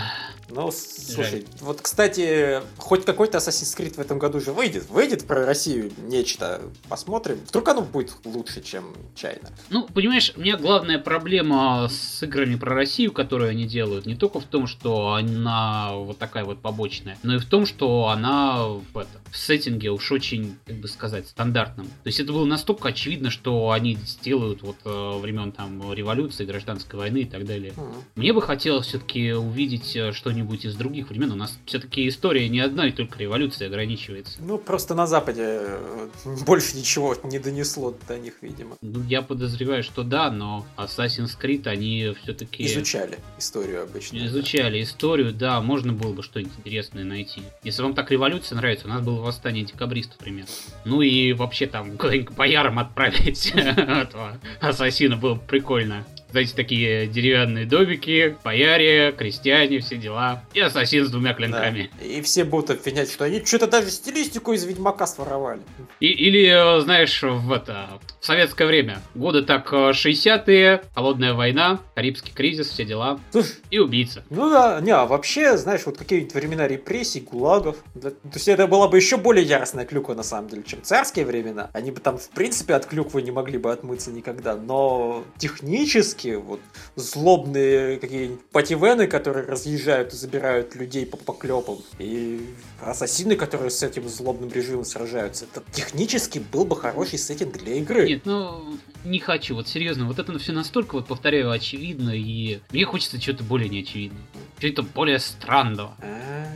Ну, 0.50 0.70
слушай, 0.70 1.30
Жаль. 1.30 1.44
вот, 1.60 1.80
кстати, 1.82 2.62
хоть 2.78 3.04
какой-то 3.04 3.38
Assassin's 3.38 3.76
Creed 3.76 3.94
в 3.94 3.98
этом 3.98 4.18
году 4.18 4.40
же 4.40 4.52
выйдет. 4.52 4.88
Выйдет 4.88 5.07
про 5.16 5.44
Россию 5.44 5.90
нечто. 6.06 6.62
Посмотрим. 6.88 7.38
Вдруг 7.48 7.68
оно 7.68 7.82
будет 7.82 8.14
лучше, 8.24 8.62
чем 8.62 8.84
Чайна. 9.14 9.50
Ну, 9.70 9.86
понимаешь, 9.86 10.32
у 10.36 10.40
меня 10.40 10.56
главная 10.56 10.98
проблема 10.98 11.88
с 11.90 12.22
играми 12.22 12.56
про 12.56 12.74
Россию, 12.74 13.12
которые 13.12 13.50
они 13.50 13.66
делают, 13.66 14.06
не 14.06 14.14
только 14.14 14.40
в 14.40 14.44
том, 14.44 14.66
что 14.66 15.14
она 15.14 15.92
вот 15.94 16.18
такая 16.18 16.44
вот 16.44 16.60
побочная, 16.60 17.18
но 17.22 17.34
и 17.34 17.38
в 17.38 17.44
том, 17.44 17.66
что 17.66 18.08
она 18.08 18.68
в, 18.68 18.96
это, 18.96 19.08
в 19.30 19.36
сеттинге 19.36 19.90
уж 19.90 20.12
очень, 20.12 20.56
как 20.64 20.76
бы 20.76 20.88
сказать, 20.88 21.26
стандартном. 21.26 21.86
То 21.86 22.06
есть 22.06 22.20
это 22.20 22.32
было 22.32 22.44
настолько 22.44 22.88
очевидно, 22.88 23.30
что 23.30 23.72
они 23.72 23.96
сделают 23.96 24.62
вот 24.62 24.76
э, 24.84 25.18
времен 25.18 25.50
там 25.52 25.92
революции, 25.92 26.44
гражданской 26.44 26.98
войны 26.98 27.18
и 27.18 27.24
так 27.24 27.44
далее. 27.44 27.72
Mm. 27.76 27.94
Мне 28.14 28.32
бы 28.32 28.40
хотелось 28.40 28.86
все-таки 28.86 29.32
увидеть 29.32 29.96
э, 29.96 30.12
что 30.12 30.28
что-нибудь 30.28 30.66
из 30.66 30.74
других 30.74 31.08
времен. 31.08 31.32
У 31.32 31.36
нас 31.36 31.58
все-таки 31.64 32.06
история 32.06 32.50
не 32.50 32.60
одна 32.60 32.86
и 32.86 32.92
только 32.92 33.18
революция 33.18 33.68
ограничивается. 33.68 34.38
Ну, 34.40 34.58
просто 34.58 34.94
на 34.98 35.06
Западе 35.06 35.44
э, 35.44 36.08
больше 36.44 36.76
ничего 36.76 37.16
не 37.24 37.38
донесло 37.38 37.96
до 38.06 38.18
них, 38.18 38.34
видимо. 38.42 38.76
Ну, 38.82 39.02
я 39.04 39.22
подозреваю, 39.22 39.82
что 39.82 40.02
да, 40.02 40.30
но 40.30 40.66
Assassin's 40.76 41.38
Creed 41.40 41.66
они 41.66 42.14
все-таки... 42.22 42.66
Изучали 42.66 43.18
историю 43.38 43.84
обычно. 43.84 44.18
Изучали 44.18 44.78
да. 44.78 44.82
историю, 44.82 45.32
да, 45.32 45.60
можно 45.60 45.92
было 45.92 46.12
бы 46.12 46.22
что-нибудь 46.22 46.52
интересное 46.58 47.04
найти. 47.04 47.42
Если 47.62 47.80
вам 47.82 47.94
так 47.94 48.10
революция 48.10 48.56
нравится, 48.56 48.86
у 48.86 48.90
нас 48.90 49.02
было 49.02 49.20
восстание 49.20 49.64
декабристов, 49.64 50.18
например. 50.18 50.46
Ну 50.84 51.00
и 51.00 51.32
вообще 51.32 51.66
там 51.66 51.96
куда-нибудь 51.96 52.34
по 52.34 52.42
ярам 52.42 52.78
отправить 52.78 53.52
этого 53.54 54.38
ассасина 54.60 55.16
было 55.16 55.34
бы 55.34 55.40
прикольно. 55.40 56.04
Знаете, 56.30 56.54
такие 56.54 57.06
деревянные 57.06 57.66
домики, 57.66 58.36
бояре, 58.44 59.12
крестьяне, 59.12 59.80
все 59.80 59.96
дела. 59.96 60.44
И 60.54 60.60
ассасин 60.60 61.06
с 61.06 61.10
двумя 61.10 61.34
клинками. 61.34 61.90
Да. 61.98 62.06
И 62.06 62.22
все 62.22 62.44
будут 62.44 62.70
обвинять, 62.70 63.10
что 63.10 63.24
они 63.24 63.44
что-то 63.44 63.66
даже 63.66 63.90
стилистику 63.90 64.52
из 64.52 64.64
Ведьмака 64.64 65.06
своровали. 65.06 65.60
И, 66.00 66.08
или, 66.08 66.80
знаешь, 66.82 67.22
в 67.22 67.52
это 67.52 67.88
в 68.20 68.26
советское 68.26 68.66
время. 68.66 69.00
Годы 69.14 69.42
так 69.42 69.72
60-е, 69.72 70.66
э, 70.66 70.80
холодная 70.94 71.34
война, 71.34 71.80
Карибский 71.94 72.32
кризис, 72.34 72.68
все 72.68 72.84
дела. 72.84 73.20
Слушай, 73.30 73.56
и 73.70 73.78
убийца. 73.78 74.24
Ну 74.30 74.50
да, 74.50 74.80
не, 74.80 74.90
а 74.90 75.06
вообще, 75.06 75.56
знаешь, 75.56 75.82
вот 75.86 75.98
какие-нибудь 75.98 76.34
времена 76.34 76.66
репрессий, 76.66 77.20
гулагов. 77.20 77.76
Да, 77.94 78.10
то 78.10 78.16
есть 78.34 78.48
это 78.48 78.66
была 78.66 78.88
бы 78.88 78.96
еще 78.96 79.16
более 79.16 79.44
яростная 79.44 79.84
клюква, 79.84 80.14
на 80.14 80.22
самом 80.22 80.48
деле, 80.48 80.62
чем 80.64 80.82
царские 80.82 81.24
времена. 81.24 81.70
Они 81.72 81.90
бы 81.90 82.00
там, 82.00 82.18
в 82.18 82.28
принципе, 82.30 82.74
от 82.74 82.86
клюквы 82.86 83.22
не 83.22 83.30
могли 83.30 83.58
бы 83.58 83.72
отмыться 83.72 84.10
никогда. 84.10 84.56
Но 84.56 85.24
технически 85.38 86.17
сказки, 86.18 86.34
вот 86.34 86.60
злобные 86.96 87.98
какие-нибудь 87.98 88.44
пативены, 88.50 89.06
которые 89.06 89.46
разъезжают 89.46 90.12
и 90.12 90.16
забирают 90.16 90.74
людей 90.74 91.06
по 91.06 91.16
поклепам, 91.16 91.78
и 91.98 92.54
ассасины, 92.80 93.36
которые 93.36 93.70
с 93.70 93.82
этим 93.82 94.08
злобным 94.08 94.50
режимом 94.50 94.84
сражаются. 94.84 95.46
Это 95.46 95.62
технически 95.72 96.38
был 96.38 96.64
бы 96.64 96.76
хороший 96.76 97.18
сеттинг 97.18 97.58
для 97.58 97.74
игры. 97.74 98.08
Нет, 98.08 98.22
ну 98.24 98.78
не 99.04 99.20
хочу, 99.20 99.54
вот 99.54 99.68
серьезно, 99.68 100.06
вот 100.06 100.18
это 100.18 100.38
все 100.38 100.52
настолько, 100.52 100.96
вот 100.96 101.06
повторяю, 101.06 101.50
очевидно, 101.50 102.10
и 102.10 102.60
мне 102.70 102.84
хочется 102.84 103.20
чего-то 103.20 103.44
более 103.44 103.68
неочевидного, 103.68 104.24
чего-то 104.58 104.82
более 104.82 105.18
странного. 105.18 105.94
А, 106.00 106.46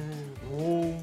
ну, 0.51 1.01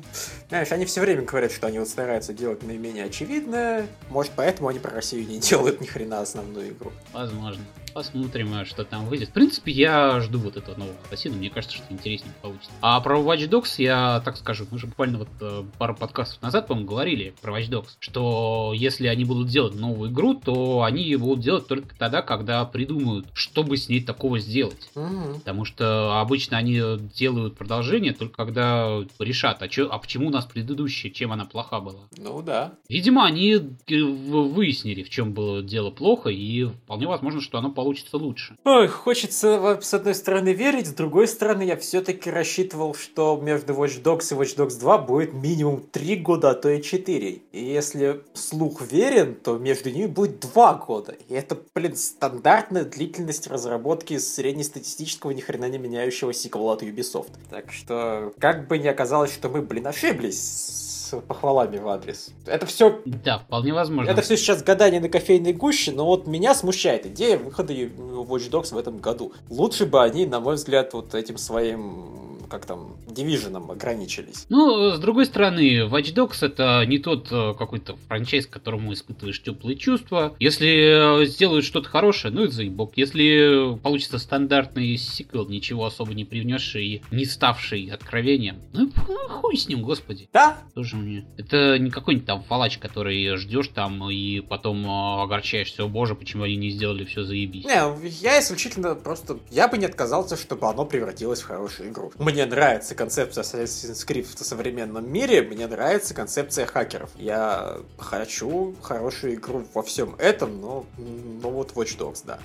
знаешь, 0.49 0.71
они 0.71 0.85
все 0.85 1.01
время 1.01 1.21
говорят, 1.23 1.51
что 1.51 1.67
они 1.67 1.79
вот 1.79 1.87
стараются 1.87 2.33
делать 2.33 2.63
наименее 2.63 3.05
очевидное. 3.05 3.87
Может, 4.09 4.33
поэтому 4.35 4.67
они 4.67 4.79
про 4.79 4.91
Россию 4.91 5.27
не 5.27 5.39
делают 5.39 5.81
ни 5.81 5.85
хрена 5.85 6.21
основную 6.21 6.69
игру. 6.69 6.91
Возможно. 7.13 7.63
Посмотрим, 7.93 8.53
а 8.53 8.65
что 8.65 8.83
там 8.83 9.05
выйдет. 9.05 9.29
В 9.29 9.33
принципе, 9.33 9.71
я 9.71 10.19
жду 10.21 10.39
вот 10.39 10.57
этого 10.57 10.77
нового 10.77 10.95
ассасина. 11.05 11.35
Мне 11.35 11.49
кажется, 11.49 11.77
что 11.77 11.85
интереснее 11.89 12.33
получится. 12.41 12.71
А 12.81 12.99
про 13.01 13.19
Watch 13.19 13.49
Dogs 13.49 13.75
я 13.77 14.21
так 14.23 14.37
скажу. 14.37 14.65
Мы 14.71 14.79
же 14.79 14.87
буквально 14.87 15.19
вот 15.19 15.29
э, 15.41 15.63
пару 15.77 15.95
подкастов 15.95 16.41
назад, 16.41 16.67
по-моему, 16.67 16.89
говорили 16.89 17.33
про 17.41 17.59
Watch 17.59 17.69
Dogs, 17.69 17.89
что 17.99 18.73
если 18.75 19.07
они 19.07 19.25
будут 19.25 19.47
делать 19.47 19.75
новую 19.75 20.11
игру, 20.11 20.33
то 20.33 20.83
они 20.83 21.15
будут 21.15 21.43
делать 21.43 21.67
только 21.67 21.95
тогда, 21.95 22.21
когда 22.21 22.63
придумают, 22.65 23.27
чтобы 23.33 23.77
с 23.77 23.89
ней 23.89 24.01
такого 24.01 24.39
сделать. 24.39 24.89
Mm-hmm. 24.95 25.35
Потому 25.35 25.65
что 25.65 26.19
обычно 26.19 26.57
они 26.57 26.81
делают 27.15 27.55
продолжение 27.55 28.13
только 28.13 28.35
когда 28.35 28.99
решат, 29.19 29.61
а, 29.61 29.67
чё, 29.67 29.89
а 29.91 29.97
почему 29.97 30.27
у 30.27 30.31
нас 30.31 30.45
предыдущая, 30.45 31.11
чем 31.11 31.31
она 31.31 31.45
плоха 31.45 31.79
была. 31.79 32.01
Ну 32.17 32.41
да. 32.41 32.73
Видимо, 32.87 33.25
они 33.25 33.53
э, 33.53 34.01
выяснили, 34.01 35.03
в 35.03 35.09
чем 35.09 35.33
было 35.33 35.61
дело 35.61 35.91
плохо, 35.91 36.29
и 36.29 36.65
вполне 36.65 37.07
возможно, 37.07 37.41
что 37.41 37.57
оно 37.57 37.71
получится 37.79 38.17
лучше. 38.17 38.57
Ой, 38.65 38.89
хочется 38.89 39.79
с 39.81 39.93
одной 39.93 40.13
стороны 40.13 40.49
верить, 40.51 40.87
с 40.87 40.93
другой 40.93 41.29
стороны 41.29 41.61
я 41.61 41.77
все-таки 41.77 42.29
рассчитывал, 42.29 42.93
что 42.93 43.39
между 43.41 43.73
Watch 43.73 44.03
Dogs 44.03 44.33
и 44.33 44.35
Watch 44.37 44.57
Dogs 44.57 44.77
2 44.77 44.97
будет 44.97 45.33
минимум 45.33 45.81
3 45.89 46.17
года, 46.17 46.49
а 46.49 46.55
то 46.55 46.69
и 46.69 46.81
4. 46.81 47.41
И 47.53 47.63
если 47.63 48.21
слух 48.33 48.81
верен, 48.81 49.35
то 49.35 49.57
между 49.57 49.89
ними 49.91 50.07
будет 50.07 50.41
2 50.41 50.73
года. 50.73 51.15
И 51.29 51.33
это, 51.33 51.57
блин, 51.73 51.95
стандартная 51.95 52.83
длительность 52.83 53.47
разработки 53.47 54.17
среднестатистического 54.17 55.31
ни 55.31 55.39
хрена 55.39 55.69
не 55.69 55.77
меняющего 55.77 56.33
сиквела 56.33 56.73
от 56.73 56.83
Ubisoft. 56.83 57.31
Так 57.49 57.71
что, 57.71 58.33
как 58.39 58.67
бы 58.67 58.77
не 58.77 58.89
оказалось, 58.89 59.33
что 59.33 59.47
мы, 59.47 59.61
блин, 59.61 59.87
ошиблись 59.87 60.88
похвалами 61.17 61.77
в 61.77 61.87
адрес. 61.87 62.31
Это 62.45 62.65
все... 62.65 62.99
Да, 63.05 63.39
вполне 63.39 63.73
возможно. 63.73 64.09
Это 64.09 64.21
все 64.21 64.37
сейчас 64.37 64.63
гадание 64.63 65.01
на 65.01 65.09
кофейной 65.09 65.53
гуще, 65.53 65.91
но 65.91 66.05
вот 66.05 66.27
меня 66.27 66.55
смущает 66.55 67.05
идея 67.05 67.37
выхода 67.37 67.73
Watch 67.73 68.49
Dogs 68.49 68.73
в 68.73 68.77
этом 68.77 68.97
году. 68.97 69.33
Лучше 69.49 69.85
бы 69.85 70.01
они, 70.01 70.25
на 70.25 70.39
мой 70.39 70.55
взгляд, 70.55 70.93
вот 70.93 71.13
этим 71.15 71.37
своим 71.37 72.38
как 72.49 72.65
там, 72.65 72.97
Division 73.07 73.71
ограничились. 73.71 74.45
Ну, 74.49 74.91
с 74.91 74.99
другой 74.99 75.25
стороны, 75.25 75.87
Watch 75.87 76.13
Dogs 76.13 76.45
это 76.45 76.83
не 76.85 76.99
тот 76.99 77.27
э, 77.31 77.53
какой-то 77.57 77.95
франчайз, 78.07 78.47
к 78.47 78.49
которому 78.49 78.93
испытываешь 78.93 79.41
теплые 79.41 79.77
чувства. 79.77 80.35
Если 80.39 81.21
э, 81.21 81.25
сделают 81.25 81.65
что-то 81.65 81.87
хорошее, 81.89 82.33
ну 82.33 82.45
и 82.45 82.47
заебок. 82.47 82.93
Если 82.95 83.77
получится 83.81 84.17
стандартный 84.17 84.97
сиквел, 84.97 85.47
ничего 85.47 85.85
особо 85.85 86.13
не 86.13 86.25
привнесший 86.25 86.85
и 86.85 87.01
не 87.11 87.25
ставший 87.25 87.87
откровением, 87.87 88.57
ну, 88.73 88.91
хуй 89.29 89.57
с 89.57 89.67
ним, 89.67 89.83
господи. 89.83 90.29
Да? 90.33 90.57
Тоже 90.73 90.95
мне. 90.95 91.25
Это 91.37 91.77
не 91.79 91.91
какой-нибудь 91.91 92.27
там 92.27 92.43
фалач, 92.43 92.77
который 92.77 93.35
ждешь 93.37 93.69
там 93.69 94.09
и 94.09 94.41
потом 94.41 94.85
э, 94.85 95.23
огорчаешься, 95.23 95.83
о 95.83 95.87
боже, 95.87 96.15
почему 96.15 96.43
они 96.43 96.55
не 96.55 96.69
сделали 96.71 97.05
все 97.05 97.23
заебись. 97.23 97.65
Не, 97.65 98.09
я 98.21 98.39
исключительно 98.39 98.95
просто, 98.95 99.39
я 99.51 99.67
бы 99.67 99.77
не 99.77 99.85
отказался, 99.85 100.35
чтобы 100.35 100.67
оно 100.67 100.85
превратилось 100.85 101.41
в 101.41 101.45
хорошую 101.45 101.89
игру. 101.89 102.11
Мне 102.17 102.38
мне 102.39 102.45
нравится 102.45 102.95
концепция 102.95 103.43
Assassin's 103.43 104.07
Creed 104.07 104.23
в 104.23 104.45
современном 104.45 105.11
мире, 105.11 105.41
мне 105.41 105.67
нравится 105.67 106.13
концепция 106.13 106.65
хакеров. 106.65 107.09
Я 107.17 107.79
хочу 107.97 108.75
хорошую 108.81 109.33
игру 109.33 109.65
во 109.73 109.83
всем 109.83 110.15
этом, 110.17 110.61
но, 110.61 110.85
но 110.97 111.49
вот 111.49 111.73
Watch 111.73 111.97
Dogs, 111.97 112.23
да. 112.25 112.39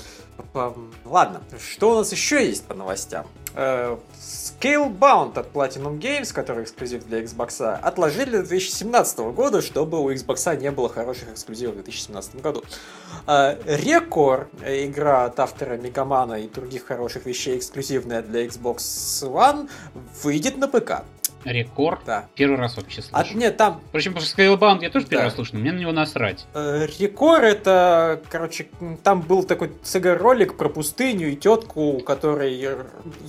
Ладно, 1.04 1.42
что 1.60 1.92
у 1.92 1.94
нас 1.94 2.10
еще 2.10 2.44
есть 2.44 2.64
по 2.64 2.74
новостям? 2.74 3.28
Э, 3.54 3.96
Scalebound 4.20 5.38
от 5.38 5.52
Platinum 5.52 5.98
Games, 5.98 6.32
который 6.32 6.64
эксклюзив 6.64 7.06
для 7.06 7.22
Xbox, 7.22 7.62
отложили 7.62 8.38
до 8.38 8.42
2017 8.42 9.18
года, 9.32 9.62
чтобы 9.62 10.00
у 10.00 10.10
Xbox 10.10 10.56
не 10.60 10.70
было 10.70 10.88
хороших 10.88 11.30
эксклюзивов 11.32 11.74
в 11.74 11.82
2017 11.82 12.40
году. 12.40 12.62
Рекор, 13.26 14.48
игра 14.64 15.24
от 15.24 15.38
автора 15.40 15.76
Мегамана 15.76 16.34
и 16.34 16.48
других 16.48 16.86
хороших 16.86 17.26
вещей, 17.26 17.58
эксклюзивная 17.58 18.22
для 18.22 18.46
Xbox 18.46 18.78
One, 19.22 19.68
выйдет 20.22 20.56
на 20.56 20.68
ПК. 20.68 21.02
Рекорд. 21.44 22.00
Да. 22.06 22.26
Первый 22.34 22.58
раз 22.58 22.76
вообще 22.76 23.02
слышу. 23.02 23.12
А, 23.30 23.34
нет, 23.34 23.56
там... 23.56 23.80
Причем, 23.92 24.12
потому 24.12 24.26
что 24.26 24.40
Scalebound 24.40 24.82
я 24.82 24.90
тоже 24.90 25.06
да. 25.06 25.10
первый 25.10 25.24
раз 25.24 25.34
слышу, 25.34 25.50
но 25.54 25.60
мне 25.60 25.72
на 25.72 25.78
него 25.78 25.92
насрать. 25.92 26.46
Э, 26.54 26.86
Рекорд 26.98 27.44
это, 27.44 28.20
короче, 28.28 28.66
там 29.02 29.20
был 29.20 29.44
такой 29.44 29.72
CG-ролик 29.82 30.56
про 30.56 30.68
пустыню 30.68 31.32
и 31.32 31.36
тетку, 31.36 31.80
у 31.92 32.00
которой 32.00 32.54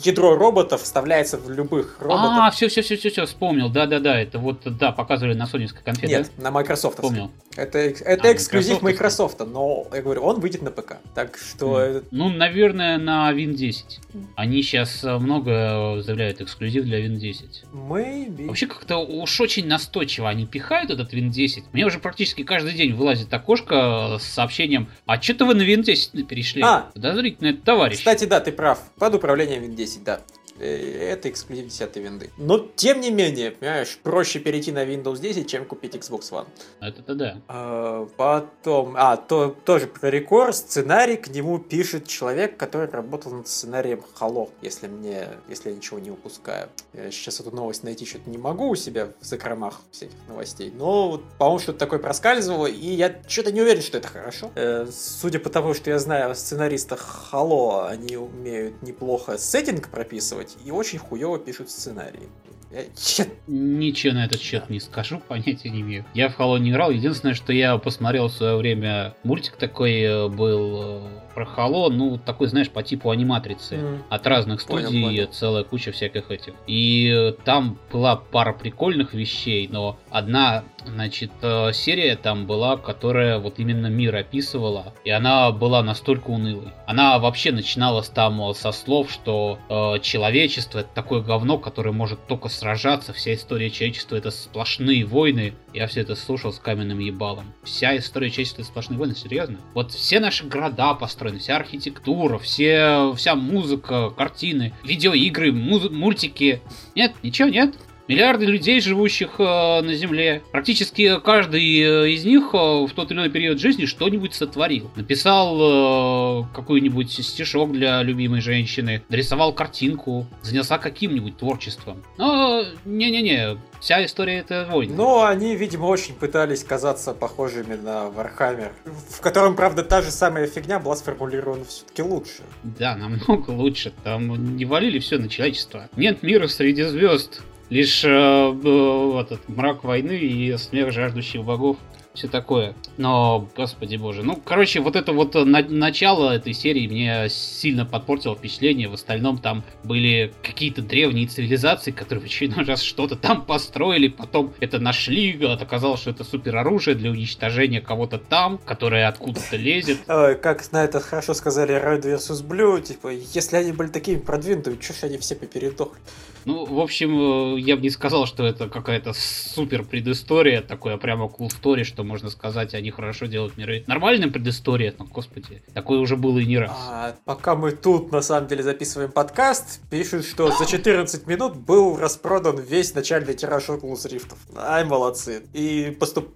ядро 0.04 0.36
роботов 0.36 0.82
вставляется 0.82 1.38
в 1.38 1.50
любых 1.50 1.98
роботов. 2.00 2.32
А, 2.32 2.52
все, 2.52 2.68
все, 2.68 2.82
все, 2.82 2.98
все, 2.98 3.10
все, 3.10 3.26
вспомнил. 3.26 3.70
Да-да-да, 3.70 4.20
это 4.20 4.40
вот, 4.40 4.62
да, 4.66 4.92
показывали 4.92 5.34
на 5.34 5.48
сонинской 5.48 5.82
конфе, 5.84 6.08
Нет, 6.08 6.32
да? 6.38 6.44
на 6.44 6.52
Microsoft. 6.52 6.96
Вспомнил. 6.96 7.32
Это, 7.56 7.80
это 7.80 8.28
а, 8.28 8.34
эксклюзив 8.34 8.82
Microsoft, 8.82 9.40
но, 9.40 9.88
я 9.94 10.02
говорю, 10.02 10.24
он 10.24 10.40
выйдет 10.40 10.62
на 10.62 10.72
ПК. 10.72 10.98
Так 11.14 11.38
что... 11.38 12.02
Ну, 12.12 12.30
наверное, 12.30 12.98
на 12.98 13.32
Win 13.32 13.54
10. 13.54 14.00
Они 14.36 14.62
сейчас 14.62 15.04
много 15.04 16.02
заявляют 16.02 16.42
эксклюзив 16.42 16.84
для 16.84 17.06
Win 17.06 17.16
10. 17.16 17.64
Maybe. 18.06 18.46
Вообще 18.48 18.68
как-то 18.68 18.98
уж 18.98 19.42
очень 19.42 19.68
настойчиво 19.68 20.30
они 20.30 20.46
пихают 20.46 20.92
этот 20.92 21.14
Win 21.14 21.30
10. 21.30 21.66
Мне 21.74 21.86
уже 21.86 22.00
практически 22.00 22.44
каждый 22.44 22.74
день 22.74 22.94
вылазит 22.94 23.34
окошко 23.34 24.18
с 24.20 24.24
сообщением, 24.24 24.90
а 25.06 25.22
что-то 25.22 25.46
вы 25.46 25.56
на 25.56 25.62
Win 25.64 25.84
10 25.84 26.28
перешли. 26.28 26.62
А, 26.62 26.90
Подозрительно 26.94 27.50
это 27.50 27.62
товарищ. 27.62 27.98
Кстати, 27.98 28.26
да, 28.26 28.40
ты 28.40 28.52
прав. 28.52 28.80
Под 28.98 29.16
управлением 29.16 29.64
Win 29.64 29.76
10, 29.76 30.04
да. 30.04 30.22
Это 30.60 31.30
эксклюзив 31.30 31.66
10 31.66 31.96
винды. 31.98 32.30
Но, 32.38 32.60
тем 32.76 33.02
не 33.02 33.12
менее, 33.12 33.52
понимаешь, 33.52 34.00
проще 34.02 34.40
перейти 34.40 34.72
на 34.72 34.86
Windows 34.86 35.20
10, 35.20 35.50
чем 35.50 35.66
купить 35.66 35.96
Xbox 35.96 36.32
One. 36.32 36.48
Это-то 36.80 37.16
да. 37.16 37.42
А, 37.48 38.08
потом, 38.18 38.96
а, 38.98 39.18
то, 39.18 39.56
тоже 39.66 39.88
про 39.88 40.10
рекорд, 40.10 40.56
сценарий 40.56 41.18
к 41.18 41.28
нему 41.28 41.60
пишет 41.60 42.08
человек, 42.08 42.58
который 42.58 42.90
работал 42.90 43.32
над 43.32 43.48
сценарием 43.48 44.02
Halo, 44.20 44.50
если 44.62 44.88
мне, 44.88 45.30
если 45.50 45.70
я 45.70 45.76
ничего 45.76 46.00
не 46.00 46.12
упускаю. 46.12 46.70
Я 46.94 47.12
сейчас 47.12 47.40
эту 47.40 47.52
новость 47.52 47.84
найти 47.84 48.06
что-то 48.06 48.30
не 48.30 48.38
могу 48.38 48.70
у 48.70 48.76
себя 48.76 49.10
в 49.20 49.26
закромах 49.26 49.82
всяких 49.92 50.16
новостей, 50.28 50.72
но, 50.76 51.10
вот, 51.10 51.24
по-моему, 51.38 51.60
что-то 51.60 51.80
такое 51.80 52.00
проскальзывало, 52.00 52.68
и 52.68 52.88
я 52.88 53.22
что-то 53.28 53.52
не 53.52 53.62
уверен, 53.62 53.82
что 53.82 53.98
это 53.98 54.08
хорошо. 54.08 54.52
Э, 54.56 54.88
судя 54.92 55.40
по 55.40 55.50
тому, 55.50 55.74
что 55.74 55.90
я 55.90 56.00
знаю 56.00 56.32
о 56.32 56.36
сценаристах 56.36 57.30
Halo, 57.32 57.88
они 57.88 58.18
умеют 58.18 58.82
неплохо 58.82 59.38
сеттинг 59.38 59.90
прописывать, 59.90 60.45
делать 60.46 60.58
и 60.66 60.72
очень 60.72 61.00
хуево 61.00 61.40
пишут 61.40 61.70
сценарии. 61.70 62.30
Я... 62.72 63.26
Ничего 63.48 64.14
на 64.14 64.26
этот 64.26 64.42
счет 64.42 64.70
не 64.70 64.80
скажу, 64.80 65.22
понятия 65.28 65.70
не 65.70 65.82
имею. 65.82 66.06
Я 66.14 66.30
в 66.30 66.40
Halo 66.40 66.60
не 66.60 66.72
играл. 66.72 66.92
Единственное, 66.92 67.36
что 67.36 67.54
я 67.54 67.78
посмотрел 67.78 68.28
в 68.28 68.34
свое 68.34 68.58
время, 68.58 69.16
мультик 69.24 69.56
такой 69.56 70.02
э, 70.02 70.28
был 70.28 70.82
э, 70.84 71.10
про 71.36 71.46
Halo, 71.46 71.90
ну, 71.90 72.18
такой, 72.18 72.48
знаешь, 72.48 72.70
по 72.70 72.82
типу 72.82 73.12
аниматрицы. 73.12 73.76
Mm. 73.76 74.02
От 74.10 74.26
разных 74.26 74.62
студий, 74.62 74.86
понял, 74.86 75.08
понял. 75.08 75.28
целая 75.28 75.64
куча 75.66 75.92
всяких 75.92 76.32
этих. 76.32 76.54
И 76.66 77.14
э, 77.14 77.34
там 77.44 77.78
была 77.92 78.16
пара 78.16 78.54
прикольных 78.54 79.14
вещей, 79.14 79.68
но 79.70 80.00
одна, 80.10 80.64
значит, 80.86 81.32
э, 81.42 81.74
серия 81.74 82.16
там 82.16 82.46
была, 82.46 82.78
которая 82.78 83.38
вот 83.40 83.60
именно 83.60 83.88
мир 83.88 84.16
описывала, 84.16 84.94
и 85.04 85.10
она 85.10 85.52
была 85.52 85.84
настолько 85.84 86.30
унылой. 86.30 86.70
Она 86.88 87.20
вообще 87.20 87.52
начиналась 87.52 88.08
там 88.08 88.42
э, 88.42 88.54
со 88.54 88.72
слов, 88.72 89.12
что 89.12 89.60
э, 89.70 90.00
человечество 90.00 90.80
это 90.80 90.90
такое 90.96 91.22
говно, 91.22 91.58
которое 91.58 91.92
может 91.92 92.26
только 92.28 92.48
сражаться, 92.48 93.12
вся 93.12 93.34
история 93.34 93.70
человечества 93.70 94.16
это 94.16 94.32
сплошные 94.32 95.04
войны. 95.06 95.54
Я 95.74 95.88
все 95.88 96.00
это 96.00 96.16
слушал 96.16 96.54
с 96.54 96.60
каменным 96.60 97.00
ебалом. 97.00 97.54
Вся 97.64 97.98
история 97.98 98.30
человечества 98.30 98.62
это 98.62 98.70
сплошные 98.70 98.98
войны, 98.98 99.16
серьезно? 99.16 99.58
Вот 99.74 99.92
все 99.92 100.22
наши 100.22 100.46
города 100.46 100.94
построены 100.94 101.25
построена, 101.26 101.40
вся 101.40 101.56
архитектура, 101.56 102.38
все, 102.38 103.14
вся 103.16 103.36
музыка, 103.36 104.10
картины, 104.12 104.74
видеоигры, 104.84 105.52
муз- 105.52 105.90
мультики. 105.92 106.62
Нет, 106.96 107.14
ничего 107.24 107.50
нет. 107.50 107.76
Миллиарды 108.08 108.46
людей, 108.46 108.82
живущих 108.82 109.40
э, 109.40 109.44
на 109.44 109.94
Земле. 109.96 110.44
Практически 110.52 111.20
каждый 111.20 111.62
э, 111.62 112.12
из 112.12 112.24
них 112.24 112.50
э, 112.54 112.58
в 112.58 112.92
тот 112.94 113.10
или 113.10 113.18
иной 113.18 113.30
период 113.32 113.60
жизни 113.60 113.86
что-нибудь 113.86 114.36
сотворил. 114.36 114.92
Написал 114.96 116.46
какой-нибудь 116.54 117.12
стишок 117.12 117.72
для 117.72 118.04
любимой 118.04 118.42
женщины, 118.42 119.02
нарисовал 119.10 119.54
картинку, 119.54 120.28
занялся 120.44 120.78
каким-нибудь 120.78 121.38
творчеством. 121.38 122.04
Но 122.18 122.64
не-не-не, 122.86 123.58
вся 123.80 124.06
история 124.06 124.38
это 124.40 124.68
войны. 124.72 124.94
Но 124.96 125.26
они, 125.26 125.56
видимо, 125.56 125.86
очень 125.86 126.14
пытались 126.14 126.64
казаться 126.64 127.14
похожими 127.14 127.76
на 127.76 128.10
Warhammer, 128.10 128.74
в 129.10 129.20
котором, 129.22 129.56
правда, 129.56 129.84
та 129.84 130.02
же 130.02 130.12
самая 130.12 130.48
фигня 130.48 130.80
была 130.80 130.96
сформулирована 130.96 131.66
все-таки 131.66 132.04
лучше. 132.04 132.44
Да, 132.64 132.96
намного 132.96 133.50
лучше. 133.52 133.94
Там 134.04 134.56
не 134.56 134.66
валили 134.66 135.00
все 135.00 135.18
на 135.18 135.28
человечество. 135.28 135.90
Нет 135.96 136.22
мира 136.22 136.48
среди 136.48 136.84
звезд. 136.84 137.42
Лишь 137.70 138.04
э, 138.04 138.10
э, 138.10 139.22
этот 139.22 139.48
мрак 139.50 139.84
войны 139.84 140.18
и 140.18 140.56
смех 140.58 140.92
жаждущих 140.92 141.44
богов 141.44 141.78
все 142.16 142.28
такое. 142.28 142.74
Но, 142.98 143.48
господи 143.56 143.98
боже. 143.98 144.24
Ну, 144.24 144.38
короче, 144.44 144.80
вот 144.80 144.96
это 144.96 145.12
вот 145.12 145.36
на 145.36 145.62
начало 145.62 146.32
этой 146.32 146.54
серии 146.54 146.88
мне 146.88 147.28
сильно 147.30 147.86
подпортило 147.86 148.36
впечатление. 148.36 148.88
В 148.88 148.94
остальном 148.94 149.38
там 149.38 149.64
были 149.84 150.34
какие-то 150.42 150.82
древние 150.82 151.28
цивилизации, 151.28 151.92
которые 151.92 152.24
в 152.24 152.26
очередной 152.26 152.66
раз 152.66 152.82
что-то 152.82 153.16
там 153.16 153.46
построили, 153.46 154.08
потом 154.08 154.54
это 154.60 154.80
нашли, 154.80 155.38
оказалось, 155.44 156.02
что 156.02 156.12
это 156.12 156.24
супер 156.24 156.56
оружие 156.56 156.96
для 156.96 157.12
уничтожения 157.12 157.82
кого-то 157.82 158.18
там, 158.18 158.58
которое 158.60 159.08
откуда-то 159.08 159.58
лезет. 159.58 160.00
Как 160.06 160.72
на 160.72 160.86
это 160.86 161.00
хорошо 161.00 161.34
сказали 161.34 161.76
Red 161.76 162.04
vs. 162.04 162.48
Blue, 162.48 162.82
типа, 162.82 163.10
если 163.10 163.58
они 163.58 163.72
были 163.74 163.90
такими 163.90 164.20
продвинутыми, 164.20 164.82
что 164.82 164.94
ж 164.94 165.04
они 165.04 165.18
все 165.18 165.36
попередохли? 165.36 166.00
Ну, 166.46 166.66
в 166.66 166.80
общем, 166.80 167.56
э, 167.56 167.60
я 167.60 167.76
бы 167.76 167.82
не 167.82 167.90
сказал, 167.90 168.28
что 168.28 168.46
это 168.46 168.70
какая-то 168.70 169.14
супер 169.14 169.84
предыстория, 169.84 170.62
такое 170.62 170.98
прямо 170.98 171.26
cool 171.26 171.50
story, 171.50 171.84
что 171.84 172.04
можно 172.04 172.30
сказать, 172.30 172.76
они 172.76 172.92
хорошо 172.92 173.26
делают 173.26 173.58
миры. 173.58 173.84
Нормальная 173.88 174.30
предыстория, 174.30 174.94
ну, 174.98 175.06
господи, 175.06 175.64
такое 175.74 176.00
уже 176.00 176.16
было 176.18 176.38
и 176.38 176.46
не 176.46 176.60
раз. 176.60 176.72
А, 176.72 177.16
пока 177.26 177.56
мы 177.56 177.72
тут, 177.72 178.12
на 178.12 178.22
самом 178.22 178.48
деле, 178.48 178.62
записываем 178.62 179.12
подкаст, 179.12 179.82
пишут, 179.90 180.26
что 180.26 180.52
за 180.52 180.66
14 180.68 181.26
минут 181.26 181.56
был 181.56 181.98
распродан 181.98 182.60
весь 182.60 182.94
начальный 182.94 183.34
тираж 183.34 183.70
Oculus 183.70 184.06
Rift. 184.08 184.36
Ай, 184.56 184.86
молодцы. 184.86 185.44
И 185.54 185.96
поступ... 186.00 186.30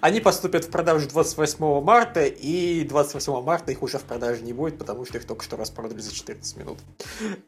они 0.00 0.20
поступят 0.20 0.64
в 0.64 0.70
продажу 0.70 1.08
28 1.08 1.82
марта, 1.82 2.24
и 2.24 2.84
28 2.84 3.42
марта 3.42 3.72
их 3.72 3.82
уже 3.82 3.98
в 3.98 4.04
продаже 4.04 4.42
не 4.42 4.54
будет, 4.54 4.78
потому 4.78 5.04
что 5.04 5.18
их 5.18 5.26
только 5.26 5.44
что 5.44 5.58
распродали 5.58 6.00
за 6.00 6.14
14 6.14 6.56
минут. 6.56 6.78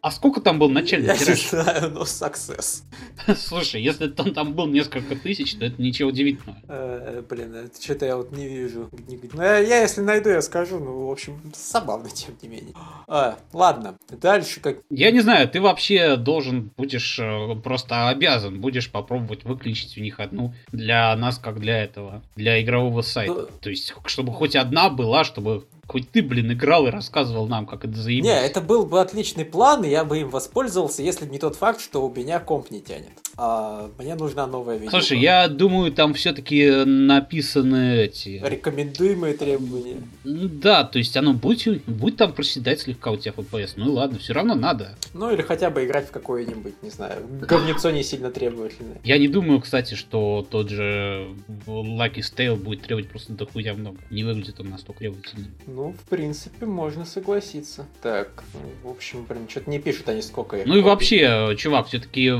А 0.02 0.10
сколько 0.10 0.42
там 0.42 0.58
был 0.58 0.68
начальный 0.68 1.06
Я 1.06 1.16
тираж? 1.16 1.42
не 1.42 1.48
знаю, 1.62 1.93
но 1.94 2.02
success. 2.02 2.82
Слушай, 3.36 3.82
если 3.82 4.08
там, 4.08 4.34
там 4.34 4.54
был 4.54 4.66
несколько 4.66 5.16
тысяч, 5.16 5.54
то 5.54 5.64
это 5.64 5.80
ничего 5.80 6.08
удивительного. 6.08 6.58
Э, 6.68 7.22
блин, 7.28 7.54
это 7.54 7.80
что-то 7.80 8.06
я 8.06 8.16
вот 8.16 8.32
не 8.32 8.48
вижу. 8.48 8.90
Ну, 8.92 9.42
я, 9.42 9.58
я 9.58 9.82
если 9.82 10.00
найду, 10.00 10.28
я 10.28 10.42
скажу. 10.42 10.78
Ну, 10.78 11.06
в 11.06 11.10
общем, 11.10 11.40
забавно, 11.54 12.10
тем 12.14 12.34
не 12.42 12.48
менее. 12.48 12.74
А, 13.06 13.38
ладно, 13.52 13.96
дальше 14.10 14.60
как... 14.60 14.78
Я 14.90 15.10
не 15.10 15.20
знаю, 15.20 15.48
ты 15.48 15.60
вообще 15.60 16.16
должен 16.16 16.72
будешь 16.76 17.18
э, 17.18 17.54
просто 17.62 18.08
обязан 18.08 18.60
будешь 18.60 18.90
попробовать 18.90 19.44
выключить 19.44 19.96
у 19.96 20.00
них 20.00 20.20
одну 20.20 20.52
для 20.72 21.14
нас, 21.16 21.38
как 21.38 21.60
для 21.60 21.82
этого, 21.82 22.22
для 22.34 22.60
игрового 22.60 23.02
сайта. 23.02 23.32
Ну... 23.34 23.48
То 23.60 23.70
есть, 23.70 23.94
чтобы 24.06 24.32
хоть 24.32 24.56
одна 24.56 24.90
была, 24.90 25.24
чтобы 25.24 25.64
Хоть 25.86 26.10
ты, 26.10 26.22
блин, 26.22 26.52
играл 26.52 26.86
и 26.86 26.90
рассказывал 26.90 27.46
нам, 27.46 27.66
как 27.66 27.84
это 27.84 27.96
заебись. 27.96 28.24
Не, 28.24 28.46
это 28.46 28.60
был 28.60 28.86
бы 28.86 29.00
отличный 29.00 29.44
план, 29.44 29.84
и 29.84 29.90
я 29.90 30.04
бы 30.04 30.20
им 30.20 30.30
воспользовался, 30.30 31.02
если 31.02 31.24
бы 31.26 31.32
не 31.32 31.38
тот 31.38 31.56
факт, 31.56 31.80
что 31.80 32.06
у 32.06 32.14
меня 32.14 32.40
комп 32.40 32.70
не 32.70 32.80
тянет. 32.80 33.12
А 33.36 33.90
мне 33.98 34.14
нужна 34.14 34.46
новая 34.46 34.76
видео. 34.76 34.90
Слушай, 34.90 35.18
я 35.18 35.48
думаю, 35.48 35.92
там 35.92 36.14
все-таки 36.14 36.84
написаны 36.84 38.02
эти... 38.04 38.40
Рекомендуемые 38.44 39.34
требования. 39.34 39.96
Ну 40.24 40.48
да, 40.48 40.84
то 40.84 40.98
есть 40.98 41.16
оно 41.16 41.32
будет, 41.32 41.84
будет 41.84 42.16
там 42.16 42.32
проседать 42.32 42.80
слегка 42.80 43.10
у 43.10 43.16
тебя 43.16 43.32
FPS. 43.36 43.72
Ну 43.76 43.92
ладно, 43.94 44.18
все 44.18 44.34
равно 44.34 44.54
надо. 44.54 44.96
Ну 45.14 45.32
или 45.32 45.42
хотя 45.42 45.70
бы 45.70 45.84
играть 45.84 46.08
в 46.08 46.10
какое-нибудь, 46.10 46.74
не 46.82 46.90
знаю, 46.90 47.26
говнецо 47.42 47.90
не 47.90 48.02
сильно 48.02 48.30
требовательное. 48.30 49.00
Я 49.02 49.18
не 49.18 49.28
думаю, 49.28 49.60
кстати, 49.60 49.94
что 49.94 50.46
тот 50.48 50.68
же 50.70 51.28
Lucky 51.66 52.20
Stale 52.20 52.56
будет 52.56 52.82
требовать 52.82 53.08
просто 53.08 53.32
дохуя 53.32 53.74
много. 53.74 53.98
Не 54.10 54.24
выглядит 54.24 54.60
он 54.60 54.70
настолько 54.70 55.00
требовательным. 55.00 55.52
Ну, 55.66 55.92
в 55.92 56.08
принципе, 56.08 56.66
можно 56.66 57.04
согласиться. 57.04 57.86
Так, 58.02 58.44
ну, 58.54 58.88
в 58.88 58.92
общем, 58.92 59.24
блин, 59.28 59.48
что-то 59.48 59.70
не 59.70 59.78
пишут 59.78 60.08
они 60.08 60.22
сколько. 60.22 60.58
Ну 60.64 60.76
и 60.76 60.82
вообще, 60.82 61.54
чувак, 61.58 61.88
все-таки 61.88 62.30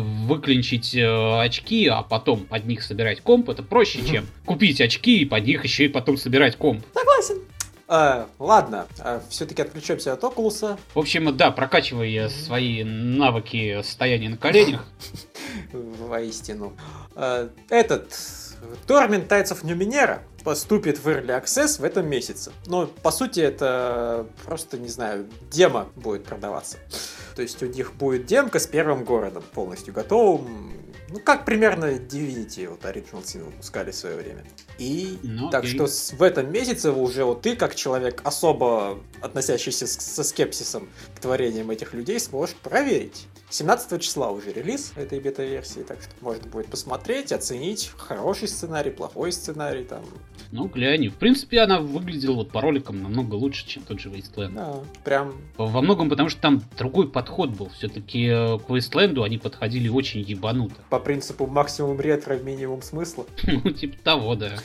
выключить 0.84 0.94
э, 0.94 1.40
очки, 1.40 1.86
а 1.86 2.02
потом 2.02 2.44
под 2.44 2.64
них 2.66 2.82
собирать 2.82 3.20
комп, 3.20 3.50
это 3.50 3.62
проще, 3.62 4.04
чем 4.04 4.26
купить 4.44 4.80
очки 4.80 5.20
и 5.20 5.24
под 5.24 5.44
них 5.44 5.64
еще 5.64 5.86
и 5.86 5.88
потом 5.88 6.16
собирать 6.16 6.56
комп. 6.56 6.84
Согласен. 6.94 7.42
А, 7.86 8.28
ладно, 8.38 8.86
а, 8.98 9.22
все-таки 9.28 9.60
отключаемся 9.60 10.14
от 10.14 10.24
Окулуса. 10.24 10.78
В 10.94 10.98
общем, 10.98 11.36
да, 11.36 11.50
прокачивая 11.50 12.30
свои 12.30 12.82
навыки 12.82 13.82
состояния 13.82 14.30
на 14.30 14.36
коленях. 14.38 14.86
Воистину. 15.72 16.74
А, 17.14 17.50
этот 17.68 18.12
Torment 18.86 19.28
Tides 19.28 19.52
of 19.52 19.64
Numenera 19.64 20.20
поступит 20.44 20.98
в 20.98 21.08
Early 21.08 21.42
Access 21.42 21.80
в 21.80 21.84
этом 21.84 22.06
месяце. 22.06 22.52
Но, 22.66 22.86
по 22.86 23.10
сути, 23.10 23.40
это 23.40 24.26
просто, 24.44 24.78
не 24.78 24.88
знаю, 24.88 25.26
демо 25.50 25.88
будет 25.96 26.24
продаваться. 26.24 26.78
То 27.34 27.42
есть 27.42 27.62
у 27.62 27.66
них 27.66 27.94
будет 27.94 28.26
демка 28.26 28.58
с 28.58 28.66
первым 28.66 29.04
городом 29.04 29.42
полностью 29.54 29.92
готовым. 29.92 30.72
Ну, 31.08 31.20
как 31.20 31.44
примерно 31.44 31.92
Divinity, 31.92 32.68
вот 32.68 32.82
Original 32.84 33.22
Sin 33.22 33.44
выпускали 33.44 33.90
в 33.90 33.94
свое 33.94 34.16
время. 34.16 34.44
И 34.78 35.18
ну, 35.22 35.48
так 35.50 35.64
окей. 35.64 35.74
что 35.74 35.86
в 36.16 36.22
этом 36.22 36.50
месяце 36.50 36.90
уже 36.90 37.24
вот 37.24 37.42
ты, 37.42 37.56
как 37.56 37.74
человек 37.74 38.20
особо 38.24 38.98
относящийся 39.20 39.86
со 39.86 40.24
скепсисом 40.24 40.88
к 41.14 41.20
творениям 41.20 41.70
этих 41.70 41.94
людей, 41.94 42.18
сможешь 42.18 42.56
проверить. 42.56 43.28
17 43.54 44.02
числа 44.02 44.32
уже 44.32 44.52
релиз 44.52 44.92
этой 44.96 45.20
бета-версии, 45.20 45.82
так 45.82 46.02
что 46.02 46.10
можно 46.20 46.44
будет 46.48 46.66
посмотреть, 46.66 47.30
оценить 47.30 47.92
хороший 47.96 48.48
сценарий, 48.48 48.90
плохой 48.90 49.30
сценарий 49.30 49.84
там. 49.84 50.02
Ну, 50.50 50.66
глянь, 50.66 51.06
в 51.06 51.14
принципе, 51.14 51.60
она 51.60 51.78
выглядела 51.78 52.34
вот 52.34 52.50
по 52.50 52.60
роликам 52.60 53.00
намного 53.00 53.36
лучше, 53.36 53.64
чем 53.64 53.84
тот 53.84 54.00
же 54.00 54.10
Wasteland. 54.10 54.54
Да, 54.54 54.74
прям... 55.04 55.34
Во 55.56 55.80
многом 55.82 56.10
потому, 56.10 56.30
что 56.30 56.40
там 56.40 56.62
другой 56.76 57.08
подход 57.08 57.50
был. 57.50 57.68
Все-таки 57.68 58.26
э, 58.26 58.58
к 58.58 58.68
Wasteland 58.68 59.22
они 59.24 59.38
подходили 59.38 59.88
очень 59.88 60.22
ебануто. 60.22 60.74
По 60.90 60.98
принципу 60.98 61.46
максимум 61.46 62.00
ретро, 62.00 62.34
минимум 62.36 62.82
смысла. 62.82 63.24
Ну, 63.46 63.70
типа 63.70 63.96
того, 64.02 64.34
да. 64.34 64.56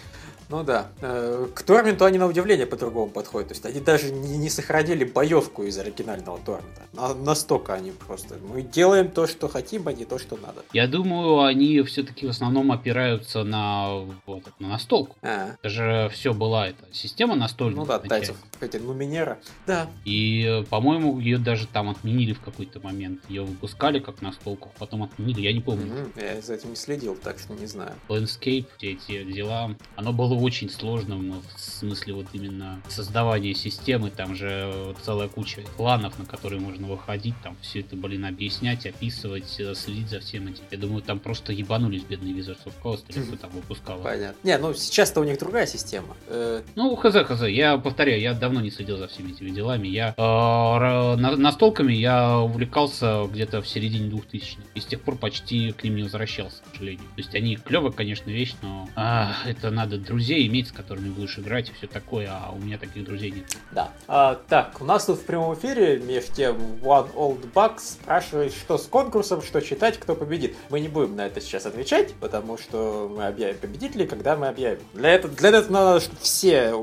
Ну 0.50 0.64
да. 0.64 0.88
Э, 1.02 1.48
к 1.54 1.62
Торменту 1.62 2.06
они 2.06 2.18
на 2.18 2.26
удивление 2.26 2.66
по-другому 2.66 3.12
подходят. 3.12 3.50
То 3.50 3.54
есть 3.54 3.66
они 3.66 3.80
даже 3.80 4.12
не, 4.12 4.38
не 4.38 4.50
сохранили 4.50 5.04
боевку 5.04 5.64
из 5.64 5.78
оригинального 5.78 6.40
Тормента. 6.40 6.82
На, 6.94 7.14
настолько 7.14 7.76
они 7.76 7.92
просто. 7.92 8.36
Мы 8.42 8.64
делаем 8.64 9.10
то, 9.10 9.28
что 9.28 9.48
хотим, 9.48 9.88
а 9.88 9.94
не 9.94 10.06
то, 10.06 10.18
что 10.18 10.38
надо. 10.38 10.64
Я 10.74 10.88
думаю, 10.88 11.42
они 11.42 11.82
все-таки 11.84 12.26
в 12.26 12.30
основном 12.32 12.72
опираются 12.72 13.44
на, 13.44 14.00
вот, 14.26 14.44
на 14.60 14.70
настолку. 14.70 15.16
А. 15.22 15.52
Это 15.60 15.70
же 15.70 16.10
все 16.14 16.34
была 16.34 16.68
эта 16.68 16.84
система 16.92 17.36
настольная. 17.36 17.82
Ну 17.82 17.86
да, 17.86 18.00
тайцев. 18.00 18.36
Эти 18.60 18.78
Нуминера. 18.78 19.38
Да. 19.68 19.88
И, 20.04 20.64
по-моему, 20.72 21.20
ее 21.20 21.38
даже 21.38 21.68
там 21.68 21.90
отменили 21.90 22.34
в 22.34 22.42
какой-то 22.42 22.80
момент. 22.80 23.22
Ее 23.30 23.44
выпускали 23.44 24.00
как 24.00 24.24
настолку, 24.24 24.70
а 24.76 24.80
потом 24.80 25.04
отменили. 25.04 25.42
Я 25.42 25.54
не 25.54 25.62
помню. 25.62 25.86
Mm-hmm. 25.86 26.36
Я 26.36 26.42
за 26.42 26.56
этим 26.56 26.72
не 26.72 26.76
следил, 26.76 27.16
так 27.16 27.38
что 27.38 27.54
не 27.54 27.68
знаю. 27.68 27.94
Landscape, 28.08 28.66
все 28.78 28.94
эти 28.94 29.24
дела. 29.24 29.76
Оно 29.96 30.12
было 30.12 30.39
очень 30.40 30.70
сложным 30.70 31.42
в 31.56 31.60
смысле 31.60 32.14
вот 32.14 32.28
именно 32.34 32.82
создавания 32.88 33.54
системы. 33.54 34.10
Там 34.10 34.36
же 34.36 34.96
целая 35.04 35.28
куча 35.28 35.62
планов, 35.78 36.18
на 36.20 36.26
которые 36.26 36.62
можно 36.62 36.88
выходить. 36.88 37.36
Там 37.44 37.56
все 37.62 37.82
это, 37.82 37.96
блин, 37.96 38.26
объяснять, 38.26 38.86
описывать, 38.86 39.60
э, 39.60 39.74
следить 39.76 40.10
за 40.10 40.20
всем 40.20 40.48
этим. 40.48 40.64
Я 40.72 40.78
думаю, 40.78 41.02
там 41.02 41.20
просто 41.20 41.54
ебанулись 41.54 42.04
бедные 42.04 42.34
Wizards 42.34 42.64
of 42.66 42.74
Coast, 42.84 43.04
или 43.10 43.24
кто 43.24 43.36
там 43.38 43.52
выпускал. 43.52 44.00
Понятно. 44.00 44.38
Не, 44.44 44.58
ну 44.58 44.74
сейчас-то 44.74 45.22
у 45.22 45.24
них 45.24 45.40
другая 45.40 45.68
система. 45.68 46.16
Э, 46.28 46.62
ну, 46.76 46.96
хз, 46.96 47.16
хз. 47.16 47.42
Я 47.48 47.78
повторяю, 47.78 48.22
я 48.22 48.34
давно 48.34 48.62
не 48.62 48.72
следил 48.72 48.98
за 48.98 49.08
всеми 49.08 49.32
этими 49.32 49.50
делами. 49.50 49.88
Я 49.88 50.14
э, 50.18 51.16
на, 51.16 51.36
настолками 51.36 51.94
я 51.94 52.40
увлекался 52.40 53.28
где-то 53.32 53.62
в 53.62 53.68
середине 53.68 54.10
2000 54.10 54.58
и 54.76 54.80
с 54.80 54.86
тех 54.86 55.02
пор 55.02 55.16
почти 55.16 55.72
к 55.72 55.84
ним 55.84 55.96
не 55.98 56.04
возвращался, 56.04 56.62
к 56.64 56.72
сожалению. 56.74 57.06
То 57.16 57.22
есть 57.22 57.36
они 57.36 57.56
клевая, 57.56 57.92
конечно, 57.92 58.30
вещь, 58.30 58.56
но 58.62 58.90
а, 58.96 59.34
это 59.46 59.72
надо 59.72 59.98
друзья 59.98 60.29
друзей 60.30 60.48
иметь, 60.48 60.68
с 60.68 60.72
которыми 60.72 61.10
будешь 61.10 61.40
играть 61.40 61.70
и 61.70 61.74
все 61.74 61.88
такое, 61.88 62.30
а 62.30 62.52
у 62.52 62.60
меня 62.60 62.78
таких 62.78 63.04
друзей 63.04 63.32
нет. 63.32 63.46
Да. 63.72 63.92
А, 64.08 64.40
так, 64.48 64.80
у 64.80 64.86
нас 64.86 65.06
тут 65.06 65.20
в 65.20 65.24
прямом 65.26 65.56
эфире, 65.56 65.98
меж 66.00 66.26
тем, 66.26 66.56
One 66.84 67.12
Old 67.16 67.52
Bucks 67.52 67.94
спрашивает, 67.94 68.54
что 68.54 68.78
с 68.78 68.86
конкурсом, 68.86 69.42
что 69.42 69.60
читать, 69.62 69.98
кто 69.98 70.16
победит. 70.16 70.56
Мы 70.70 70.82
не 70.82 70.88
будем 70.88 71.16
на 71.16 71.26
это 71.26 71.42
сейчас 71.42 71.66
отвечать, 71.66 72.14
потому 72.20 72.60
что 72.60 73.12
мы 73.16 73.26
объявим 73.26 73.58
победителей, 73.58 74.06
когда 74.06 74.36
мы 74.36 74.48
объявим. 74.48 74.82
Для 74.94 75.10
этого, 75.10 75.34
для 75.34 75.50
этого 75.50 75.72
надо, 75.72 76.00
чтобы 76.00 76.20
все 76.22 76.76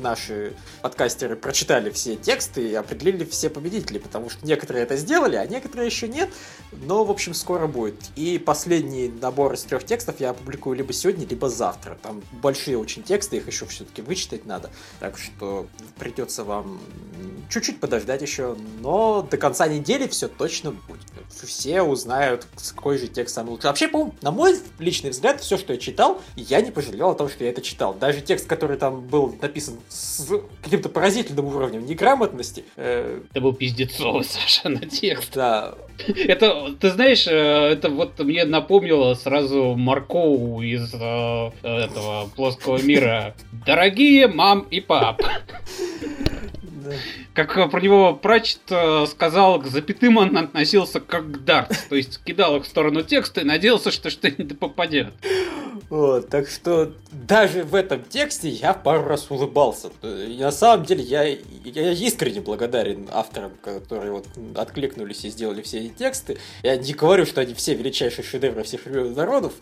наши 0.00 0.52
подкастеры 0.82 1.34
прочитали 1.34 1.90
все 1.90 2.14
тексты 2.14 2.68
и 2.68 2.74
определили 2.74 3.24
все 3.24 3.50
победители, 3.50 3.98
потому 3.98 4.30
что 4.30 4.46
некоторые 4.46 4.84
это 4.84 4.96
сделали, 4.96 5.34
а 5.34 5.46
некоторые 5.46 5.86
еще 5.86 6.06
нет. 6.06 6.30
Но, 6.70 7.04
в 7.04 7.10
общем, 7.10 7.34
скоро 7.34 7.66
будет. 7.66 7.96
И 8.14 8.38
последний 8.38 9.08
набор 9.08 9.54
из 9.54 9.62
трех 9.64 9.84
текстов 9.84 10.20
я 10.20 10.30
опубликую 10.30 10.76
либо 10.76 10.92
сегодня, 10.92 11.26
либо 11.26 11.48
завтра. 11.48 11.98
Там 12.00 12.22
большие 12.30 12.83
очень 12.84 13.02
тексты, 13.02 13.38
их 13.38 13.46
еще 13.46 13.66
все-таки 13.66 14.02
вычитать 14.02 14.44
надо. 14.46 14.70
Так 15.00 15.18
что 15.18 15.66
придется 15.98 16.44
вам 16.44 16.80
чуть-чуть 17.48 17.80
подождать 17.80 18.22
еще, 18.22 18.56
но 18.80 19.22
до 19.22 19.36
конца 19.36 19.66
недели 19.66 20.06
все 20.06 20.28
точно 20.28 20.70
будет. 20.70 21.04
Все 21.28 21.82
узнают, 21.82 22.46
какой 22.74 22.98
же 22.98 23.08
текст 23.08 23.34
самый 23.34 23.50
лучший. 23.50 23.66
Вообще, 23.66 23.88
по 23.88 24.12
на 24.22 24.30
мой 24.30 24.54
личный 24.78 25.10
взгляд, 25.10 25.40
все, 25.40 25.58
что 25.58 25.72
я 25.72 25.78
читал, 25.78 26.20
я 26.36 26.60
не 26.60 26.70
пожалел 26.70 27.10
о 27.10 27.14
том, 27.14 27.28
что 27.28 27.44
я 27.44 27.50
это 27.50 27.60
читал. 27.60 27.94
Даже 27.94 28.20
текст, 28.20 28.46
который 28.46 28.76
там 28.76 29.02
был 29.02 29.36
написан 29.40 29.78
с 29.88 30.26
каким-то 30.62 30.88
поразительным 30.88 31.46
уровнем 31.46 31.84
неграмотности. 31.84 32.64
Э... 32.76 33.20
Это 33.30 33.40
был 33.40 33.52
пиздецовый 33.52 34.24
совершенно 34.24 34.80
текст. 34.86 35.34
Да. 35.34 35.74
Это, 36.06 36.74
ты 36.80 36.90
знаешь, 36.90 37.26
э, 37.26 37.30
это 37.30 37.88
вот 37.88 38.18
мне 38.18 38.44
напомнило 38.44 39.14
сразу 39.14 39.74
Маркоу 39.76 40.60
из 40.62 40.92
э, 40.92 41.50
этого 41.62 42.28
плоского 42.34 42.82
мира. 42.82 43.34
Дорогие 43.66 44.28
мам 44.28 44.66
и 44.70 44.80
пап. 44.80 45.22
Как 47.34 47.70
про 47.70 47.80
него 47.80 48.14
Прачет 48.14 48.60
э, 48.70 49.06
сказал, 49.06 49.60
к 49.60 49.66
запятым 49.66 50.16
он 50.16 50.36
относился 50.36 51.00
как 51.00 51.30
к 51.30 51.44
дарт. 51.44 51.86
То 51.88 51.96
есть 51.96 52.20
кидал 52.24 52.56
их 52.56 52.64
в 52.64 52.66
сторону 52.66 53.02
текста 53.02 53.40
и 53.40 53.44
надеялся, 53.44 53.90
что 53.90 54.10
что-нибудь 54.10 54.58
попадет. 54.58 55.12
Вот, 55.90 56.28
так 56.28 56.48
что 56.48 56.92
даже 57.12 57.62
в 57.62 57.74
этом 57.74 58.02
тексте 58.02 58.48
я 58.48 58.74
пару 58.74 59.04
раз 59.04 59.30
улыбался. 59.30 59.90
И 60.02 60.36
на 60.40 60.52
самом 60.52 60.84
деле 60.84 61.02
я, 61.02 61.24
я 61.64 61.92
искренне 61.92 62.40
благодарен 62.40 63.08
авторам, 63.12 63.52
которые 63.62 64.12
вот 64.12 64.26
откликнулись 64.56 65.24
и 65.24 65.30
сделали 65.30 65.62
все 65.62 65.80
эти 65.80 65.92
тексты. 65.92 66.38
Я 66.62 66.76
не 66.76 66.92
говорю, 66.92 67.26
что 67.26 67.40
они 67.40 67.54
все 67.54 67.74
величайшие 67.74 68.24
шедевры 68.24 68.62
всех 68.62 68.86
народов, 68.86 69.52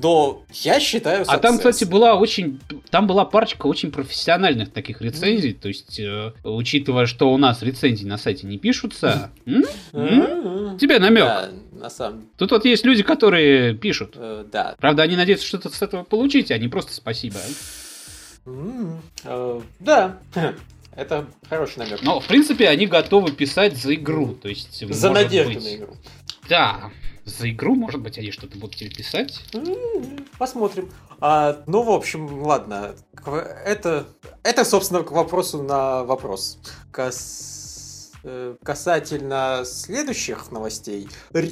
но 0.00 0.42
я 0.52 0.80
считаю... 0.80 1.24
А 1.26 1.38
там, 1.38 1.58
кстати, 1.58 1.84
была 1.84 2.14
очень... 2.14 2.60
Там 2.90 3.06
была 3.06 3.24
парочка 3.24 3.66
очень 3.66 3.90
профессиональных 3.90 4.72
таких 4.72 5.00
рецензий. 5.00 5.52
Mm-hmm. 5.52 5.60
То 5.60 5.68
есть, 5.68 6.00
э, 6.00 6.32
учитывая, 6.66 7.06
что 7.06 7.32
у 7.32 7.38
нас 7.38 7.62
рецензии 7.62 8.04
на 8.04 8.18
сайте 8.18 8.46
не 8.46 8.58
пишутся, 8.58 9.30
тебе 9.44 10.98
намек. 10.98 11.52
На 11.72 11.90
самом 11.90 12.28
Тут 12.36 12.50
вот 12.50 12.64
есть 12.64 12.84
люди, 12.84 13.02
которые 13.02 13.74
пишут. 13.74 14.16
Uh, 14.16 14.48
да. 14.50 14.74
Правда, 14.80 15.02
они 15.04 15.14
надеются 15.14 15.46
что-то 15.46 15.68
с 15.68 15.82
этого 15.82 16.02
получить, 16.04 16.50
а 16.50 16.58
не 16.58 16.68
просто 16.68 16.92
спасибо. 16.92 17.36
Uh, 18.46 19.62
да. 19.78 20.18
Это 20.96 21.26
хороший 21.48 21.80
намек. 21.80 22.02
Но, 22.02 22.18
в 22.18 22.26
принципе, 22.26 22.68
они 22.68 22.86
готовы 22.86 23.30
писать 23.30 23.76
за 23.76 23.94
игру. 23.94 24.34
То 24.34 24.48
есть, 24.48 24.82
за 24.88 25.10
надежду 25.10 25.54
быть... 25.54 25.64
на 25.64 25.76
игру. 25.76 25.96
Да, 26.48 26.90
за 27.26 27.50
игру, 27.50 27.74
может 27.74 28.00
быть, 28.00 28.18
они 28.18 28.30
что-то 28.30 28.56
будут 28.58 28.76
тебе 28.76 28.90
писать. 28.90 29.42
Посмотрим. 30.38 30.88
А, 31.20 31.62
ну, 31.66 31.82
в 31.82 31.90
общем, 31.90 32.42
ладно. 32.42 32.96
Это, 33.26 34.06
это, 34.42 34.64
собственно, 34.64 35.02
к 35.02 35.10
вопросу 35.10 35.62
на 35.62 36.04
вопрос. 36.04 36.58
Кас... 36.90 37.66
Э, 38.28 38.56
касательно 38.64 39.62
следующих 39.64 40.50
новостей. 40.50 41.08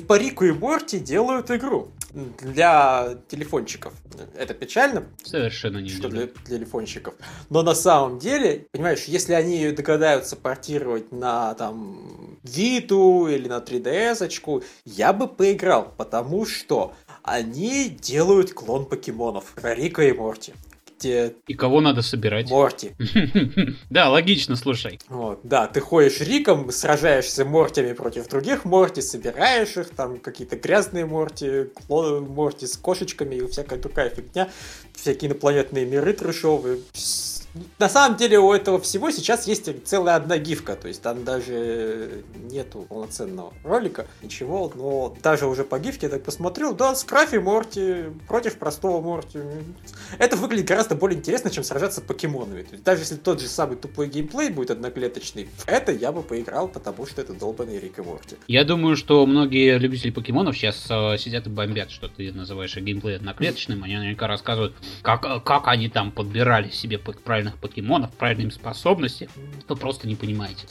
По 0.09 0.19
Рику 0.19 0.45
и 0.45 0.51
Борти 0.51 0.99
делают 0.99 1.51
игру 1.53 1.93
для 2.13 3.17
телефончиков. 3.29 3.93
Это 4.37 4.55
печально. 4.55 5.05
Совершенно 5.23 5.79
не 5.79 5.89
что 5.89 6.09
для, 6.09 6.27
для 6.27 6.59
телефончиков. 6.59 7.15
Но 7.49 7.63
на 7.63 7.77
самом 7.77 8.19
деле, 8.19 8.67
понимаешь, 8.73 9.05
если 9.05 9.35
они 9.35 9.57
ее 9.57 9.71
догадаются 9.71 10.35
портировать 10.35 11.13
на 11.13 11.55
там 11.55 12.41
Виту 12.43 13.29
или 13.29 13.47
на 13.47 13.59
3DS, 13.59 14.25
очку, 14.25 14.65
я 14.85 15.13
бы 15.13 15.29
поиграл, 15.29 15.95
потому 15.97 16.45
что 16.45 16.93
они 17.23 17.89
делают 17.89 18.53
клон 18.53 18.87
покемонов 18.87 19.55
Рика 19.63 20.03
и 20.03 20.13
Морти 20.13 20.55
где... 20.99 21.35
И 21.47 21.55
кого 21.55 21.81
надо 21.81 22.03
собирать? 22.03 22.51
Морти. 22.51 22.93
Да, 23.91 24.11
логично, 24.11 24.57
слушай. 24.57 24.99
Вот, 25.09 25.41
да, 25.43 25.67
ты 25.67 25.81
ходишь 25.81 26.21
Риком, 26.21 26.71
сражаешься 26.71 27.45
Мортями 27.45 27.93
против 27.93 28.29
других 28.29 28.65
Морти, 28.65 29.01
собираешь 29.03 29.77
их, 29.77 29.91
там 29.91 30.19
какие-то 30.19 30.57
грязные 30.57 31.07
Морти, 31.07 31.65
клоны 31.87 32.21
Морти 32.21 32.67
с 32.67 32.77
кошечками 32.77 33.37
и 33.37 33.47
всякая 33.47 33.79
другая 33.79 34.11
фигня, 34.11 34.51
всякие 34.95 35.31
инопланетные 35.31 35.87
миры 35.87 36.13
трешовые. 36.13 36.81
На 37.79 37.89
самом 37.89 38.17
деле 38.17 38.39
у 38.39 38.53
этого 38.53 38.81
всего 38.81 39.11
сейчас 39.11 39.47
есть 39.47 39.69
целая 39.87 40.17
одна 40.17 40.39
гифка, 40.39 40.77
то 40.77 40.89
есть 40.89 41.03
там 41.03 41.25
даже 41.25 42.25
нету 42.51 42.87
полноценного 42.89 43.53
ролика, 43.63 44.07
ничего, 44.23 44.73
но 44.75 45.17
даже 45.23 45.47
уже 45.47 45.65
по 45.65 45.79
гифке 45.79 46.07
я 46.07 46.11
так 46.11 46.23
посмотрел, 46.23 46.75
да, 46.75 46.95
Скрафи 46.95 47.37
Морти 47.37 48.05
против 48.27 48.59
простого 48.59 49.01
Морти. 49.01 49.39
Это 50.19 50.37
выглядит 50.37 50.67
гораздо 50.67 50.95
более 50.95 51.19
интересно, 51.19 51.51
чем 51.51 51.65
сражаться 51.65 52.01
покемонами. 52.01 52.63
То 52.63 52.73
есть 52.73 52.85
даже 52.85 53.03
если 53.03 53.17
тот 53.17 53.41
же 53.41 53.47
самый 53.47 53.77
тупой 53.77 54.09
геймплей 54.09 54.51
будет 54.51 54.71
одноклеточный, 54.73 55.49
это 55.67 55.93
я 55.93 56.13
бы 56.13 56.23
поиграл, 56.23 56.69
потому 56.69 57.07
что 57.07 57.21
это 57.21 57.35
долбанный 57.35 57.79
Рик 57.79 57.99
и 57.99 58.03
Морти. 58.03 58.37
Я 58.49 58.65
думаю, 58.65 58.97
что 58.97 59.25
многие 59.27 59.79
любители 59.79 60.11
покемонов 60.11 60.57
сейчас 60.57 60.87
э, 60.91 61.19
сидят 61.19 61.47
и 61.47 61.51
бомбят, 61.51 61.91
что 61.91 62.09
ты 62.09 62.33
называешь 62.33 62.77
геймплей 62.77 63.17
одноклеточным, 63.17 63.85
они 63.85 63.97
наверняка 63.97 64.27
рассказывают, 64.27 64.75
как, 65.03 65.45
как 65.45 65.69
они 65.69 65.89
там 65.89 66.11
подбирали 66.11 66.71
себе 66.71 66.99
правильных 67.45 67.59
покемонов, 67.59 68.11
правильные 68.13 68.51
способности. 68.51 69.29
Вы 69.69 69.77
просто 69.77 70.09
не 70.09 70.15
понимаете. 70.15 70.67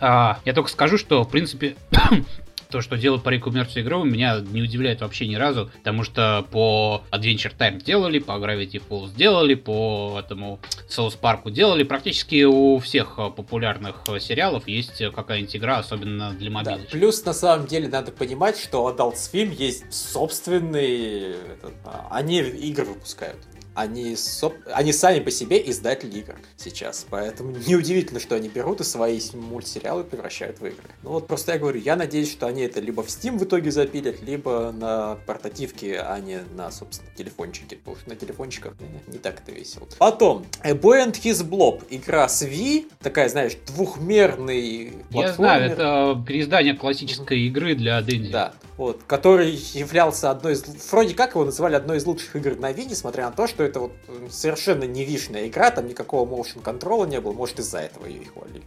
А, 0.00 0.38
я 0.44 0.52
только 0.52 0.70
скажу, 0.70 0.98
что, 0.98 1.22
в 1.22 1.30
принципе, 1.30 1.76
то, 2.70 2.80
что 2.80 2.96
делают 2.96 3.22
по 3.22 3.30
рекомерцию 3.30 3.82
игры, 3.82 4.04
меня 4.04 4.40
не 4.40 4.62
удивляет 4.62 5.00
вообще 5.00 5.26
ни 5.26 5.36
разу, 5.36 5.70
потому 5.78 6.02
что 6.02 6.46
по 6.50 7.02
Adventure 7.10 7.56
Time 7.56 7.82
делали, 7.82 8.18
по 8.18 8.32
Gravity 8.32 8.82
Falls 8.88 9.14
делали, 9.14 9.54
по 9.54 10.20
этому 10.22 10.58
South 10.88 11.18
Park 11.20 11.50
делали. 11.50 11.82
Практически 11.82 12.44
у 12.44 12.78
всех 12.78 13.16
популярных 13.16 14.04
сериалов 14.20 14.68
есть 14.68 15.02
какая-нибудь 15.14 15.56
игра, 15.56 15.78
особенно 15.78 16.32
для 16.32 16.50
мобильных. 16.50 16.84
Да, 16.84 16.90
плюс, 16.90 17.24
на 17.24 17.32
самом 17.32 17.66
деле, 17.66 17.88
надо 17.88 18.12
понимать, 18.12 18.58
что 18.58 18.90
Adult 18.90 19.14
Swim 19.14 19.54
есть 19.54 19.92
собственный... 19.92 21.36
Этот, 21.52 21.74
а, 21.84 22.08
они 22.10 22.40
игры 22.40 22.86
выпускают 22.86 23.38
они, 23.76 24.16
соп... 24.16 24.54
они 24.72 24.92
сами 24.92 25.20
по 25.20 25.30
себе 25.30 25.62
издатели 25.70 26.18
игр 26.18 26.36
сейчас. 26.56 27.06
Поэтому 27.08 27.50
неудивительно, 27.66 28.18
что 28.18 28.34
они 28.34 28.48
берут 28.48 28.80
и 28.80 28.84
свои 28.84 29.20
мультсериалы 29.34 30.02
превращают 30.02 30.60
в 30.60 30.66
игры. 30.66 30.90
Ну 31.02 31.10
вот 31.10 31.26
просто 31.26 31.52
я 31.52 31.58
говорю, 31.58 31.80
я 31.80 31.94
надеюсь, 31.94 32.32
что 32.32 32.46
они 32.46 32.62
это 32.62 32.80
либо 32.80 33.02
в 33.02 33.08
Steam 33.08 33.38
в 33.38 33.44
итоге 33.44 33.70
запилят, 33.70 34.22
либо 34.22 34.72
на 34.72 35.16
портативке, 35.26 36.00
а 36.00 36.18
не 36.18 36.40
на, 36.54 36.70
собственно, 36.70 37.10
телефончике. 37.16 37.76
Потому 37.76 37.96
что 37.96 38.08
на 38.08 38.16
телефончиках 38.16 38.74
не 39.06 39.18
так 39.18 39.40
это 39.40 39.52
весело. 39.52 39.86
Потом, 39.98 40.46
A 40.62 40.72
Boy 40.72 41.06
and 41.06 41.12
His 41.12 41.46
Blob. 41.46 41.84
Игра 41.90 42.28
с 42.28 42.42
Wii. 42.42 42.90
Такая, 43.00 43.28
знаешь, 43.28 43.52
двухмерный 43.66 44.94
Я 45.10 45.32
знаю, 45.32 45.70
это 45.70 46.22
переиздание 46.26 46.74
классической 46.74 47.40
игры 47.42 47.74
для 47.74 48.00
Денди. 48.00 48.30
Да, 48.30 48.54
вот, 48.76 49.02
который 49.06 49.50
являлся 49.50 50.30
одной 50.30 50.54
из... 50.54 50.64
Вроде 50.90 51.14
как 51.14 51.30
его 51.34 51.44
называли 51.44 51.74
одной 51.74 51.98
из 51.98 52.06
лучших 52.06 52.36
игр 52.36 52.56
на 52.56 52.72
Wii, 52.72 52.86
несмотря 52.90 53.26
на 53.26 53.32
то, 53.32 53.46
что 53.46 53.64
это 53.64 53.80
вот 53.80 53.92
совершенно 54.30 54.84
невишная 54.84 55.48
игра, 55.48 55.70
там 55.70 55.86
никакого 55.86 56.28
motion 56.28 56.60
контрола 56.62 57.06
не 57.06 57.20
было, 57.20 57.32
может 57.32 57.58
из-за 57.58 57.78
этого 57.78 58.06
ее 58.06 58.22
и 58.22 58.26
хвалили. 58.26 58.62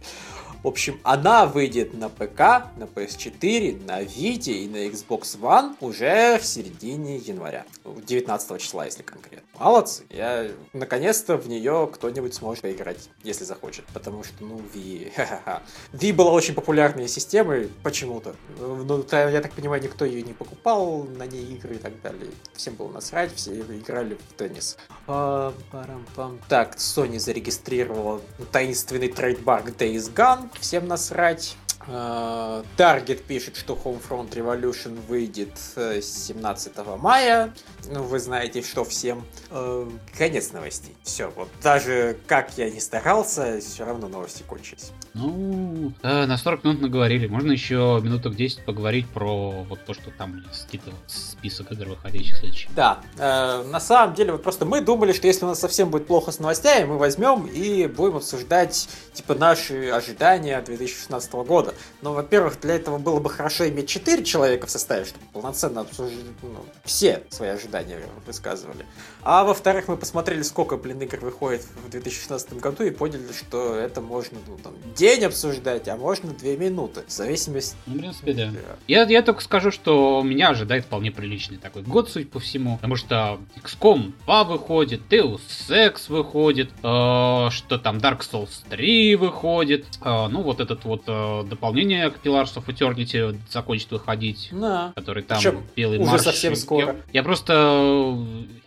В 0.62 0.68
общем, 0.68 1.00
она 1.04 1.46
выйдет 1.46 1.94
на 1.94 2.10
ПК, 2.10 2.68
на 2.76 2.84
PS4, 2.84 3.86
на 3.86 4.02
Vita 4.02 4.52
и 4.52 4.68
на 4.68 4.88
Xbox 4.88 5.38
One 5.40 5.74
уже 5.80 6.38
в 6.38 6.44
середине 6.44 7.16
января. 7.16 7.64
19 7.84 8.60
числа, 8.60 8.84
если 8.84 9.02
конкретно. 9.02 9.48
Молодцы. 9.58 10.04
Я 10.10 10.48
наконец-то 10.74 11.36
в 11.36 11.48
нее 11.48 11.88
кто-нибудь 11.92 12.34
сможет 12.34 12.62
поиграть, 12.62 13.08
если 13.22 13.44
захочет. 13.44 13.86
Потому 13.94 14.22
что, 14.22 14.34
ну, 14.44 14.60
Wii... 14.74 15.12
Wii 15.92 16.12
была 16.12 16.32
очень 16.32 16.54
популярной 16.54 17.08
системой 17.08 17.70
почему-то. 17.82 18.34
Ну, 18.58 19.04
я 19.12 19.40
так 19.40 19.52
понимаю, 19.52 19.82
никто 19.82 20.04
ее 20.04 20.22
не 20.22 20.34
покупал, 20.34 21.04
на 21.04 21.26
ней 21.26 21.54
игры 21.54 21.76
и 21.76 21.78
так 21.78 22.00
далее. 22.02 22.30
Всем 22.54 22.74
было 22.74 22.90
насрать, 22.90 23.34
все 23.34 23.58
играли 23.60 24.14
в 24.14 24.34
теннис. 24.34 24.76
А, 25.06 25.54
так, 26.48 26.76
Sony 26.76 27.18
зарегистрировала 27.18 28.20
таинственный 28.52 29.08
трейдмарк 29.08 29.70
Days 29.70 30.12
Gone 30.14 30.49
всем 30.58 30.88
насрать. 30.88 31.56
Э, 31.86 32.62
Target 32.76 33.22
пишет, 33.26 33.56
что 33.56 33.74
Homefront 33.74 34.30
Revolution 34.32 34.98
выйдет 35.08 35.58
17 35.58 36.72
э, 36.76 36.96
мая. 36.96 37.54
Ну, 37.90 38.02
вы 38.02 38.18
знаете, 38.18 38.62
что 38.62 38.84
всем. 38.84 39.24
Э, 39.50 39.88
конец 40.16 40.52
новостей. 40.52 40.94
Все, 41.02 41.32
вот 41.36 41.48
даже 41.62 42.18
как 42.26 42.56
я 42.58 42.70
не 42.70 42.80
старался, 42.80 43.60
все 43.60 43.84
равно 43.84 44.08
новости 44.08 44.42
кончились. 44.46 44.92
Ну, 45.14 45.92
э, 46.02 46.26
на 46.26 46.36
40 46.36 46.64
минут 46.64 46.80
наговорили. 46.82 47.26
Можно 47.26 47.52
еще 47.52 48.00
минуток 48.02 48.36
10 48.36 48.64
поговорить 48.64 49.08
про 49.08 49.64
вот 49.68 49.84
то, 49.84 49.94
что 49.94 50.10
там 50.10 50.44
скидывал 50.52 50.96
список 51.06 51.72
игр, 51.72 51.88
выходящих 51.88 52.36
следующих. 52.36 52.74
Да, 52.74 53.00
э, 53.18 53.64
на 53.64 53.80
самом 53.80 54.14
деле, 54.14 54.32
вот 54.32 54.42
просто 54.42 54.64
мы 54.64 54.80
думали, 54.80 55.12
что 55.12 55.26
если 55.26 55.44
у 55.44 55.48
нас 55.48 55.58
совсем 55.58 55.90
будет 55.90 56.06
плохо 56.06 56.30
с 56.30 56.38
новостями, 56.38 56.84
мы 56.86 56.98
возьмем 56.98 57.46
и 57.46 57.86
будем 57.86 58.16
обсуждать, 58.16 58.88
типа, 59.12 59.34
наши 59.34 59.88
ожидания 59.88 60.60
2016 60.60 61.32
года. 61.32 61.69
Но, 62.02 62.12
во-первых, 62.12 62.60
для 62.60 62.74
этого 62.74 62.98
было 62.98 63.20
бы 63.20 63.30
хорошо 63.30 63.68
иметь 63.68 63.88
4 63.88 64.24
человека 64.24 64.66
в 64.66 64.70
составе, 64.70 65.04
чтобы 65.04 65.24
полноценно 65.32 65.82
обсуждать 65.82 66.18
ну, 66.42 66.64
все 66.84 67.22
свои 67.30 67.50
ожидания 67.50 67.98
высказывали. 68.26 68.86
А 69.22 69.44
во-вторых, 69.44 69.88
мы 69.88 69.96
посмотрели, 69.96 70.42
сколько, 70.42 70.76
блин, 70.76 71.00
игр 71.02 71.18
выходит 71.20 71.62
в 71.84 71.90
2016 71.90 72.54
году 72.54 72.84
и 72.84 72.90
поняли, 72.90 73.32
что 73.32 73.74
это 73.74 74.00
можно, 74.00 74.38
ну, 74.46 74.56
там, 74.62 74.72
день 74.94 75.24
обсуждать, 75.24 75.88
а 75.88 75.96
можно 75.96 76.32
две 76.32 76.56
минуты, 76.56 77.04
в 77.06 77.10
зависимости... 77.10 77.76
Ну, 77.86 77.94
в 77.94 77.98
принципе, 77.98 78.32
да. 78.32 78.50
Я, 78.86 79.02
я 79.04 79.22
только 79.22 79.42
скажу, 79.42 79.70
что 79.70 80.22
меня 80.24 80.50
ожидает 80.50 80.84
вполне 80.84 81.10
приличный 81.10 81.58
такой 81.58 81.82
год, 81.82 82.10
судя 82.10 82.26
по 82.26 82.40
всему, 82.40 82.76
потому 82.76 82.96
что 82.96 83.38
XCOM 83.62 84.12
2 84.24 84.44
выходит, 84.44 85.00
Deus 85.10 85.40
Ex 85.68 86.08
выходит, 86.08 86.70
э, 86.82 87.48
что 87.50 87.78
там 87.78 87.98
Dark 87.98 88.20
Souls 88.20 88.62
3 88.70 89.16
выходит, 89.16 89.86
э, 90.02 90.26
ну, 90.28 90.42
вот 90.42 90.60
этот 90.60 90.84
вот 90.84 91.02
э, 91.06 91.44
дополнение 91.60 92.10
к 92.10 92.24
Pillars 92.24 92.54
of 92.56 92.64
Eternity 92.66 93.38
закончит 93.50 93.90
выходить, 93.90 94.48
да. 94.50 94.92
который 94.96 95.22
там 95.22 95.38
Причем 95.38 95.62
белый 95.76 95.98
уже 95.98 96.10
марш. 96.10 96.22
совсем 96.22 96.56
скоро. 96.56 96.86
Я, 96.86 96.96
я 97.12 97.22
просто 97.22 98.16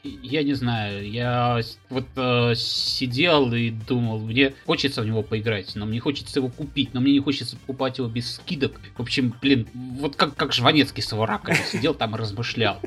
я 0.03 0.43
не 0.43 0.53
знаю, 0.53 1.09
я 1.09 1.61
вот 1.89 2.05
э, 2.15 2.55
сидел 2.55 3.53
и 3.53 3.69
думал, 3.69 4.19
мне 4.19 4.53
хочется 4.65 5.01
в 5.01 5.05
него 5.05 5.23
поиграть, 5.23 5.75
но 5.75 5.85
мне 5.85 5.99
хочется 5.99 6.39
его 6.39 6.49
купить, 6.49 6.93
но 6.93 7.01
мне 7.01 7.13
не 7.13 7.19
хочется 7.19 7.55
покупать 7.55 7.97
его 7.97 8.07
без 8.07 8.35
скидок. 8.35 8.79
В 8.97 9.01
общем, 9.01 9.33
блин, 9.41 9.67
вот 9.73 10.15
как, 10.15 10.35
как 10.35 10.53
Жванецкий 10.53 11.01
с 11.01 11.11
его 11.11 11.25
раками 11.25 11.57
сидел 11.71 11.93
там 11.93 12.15
и 12.15 12.19
размышлял. 12.19 12.79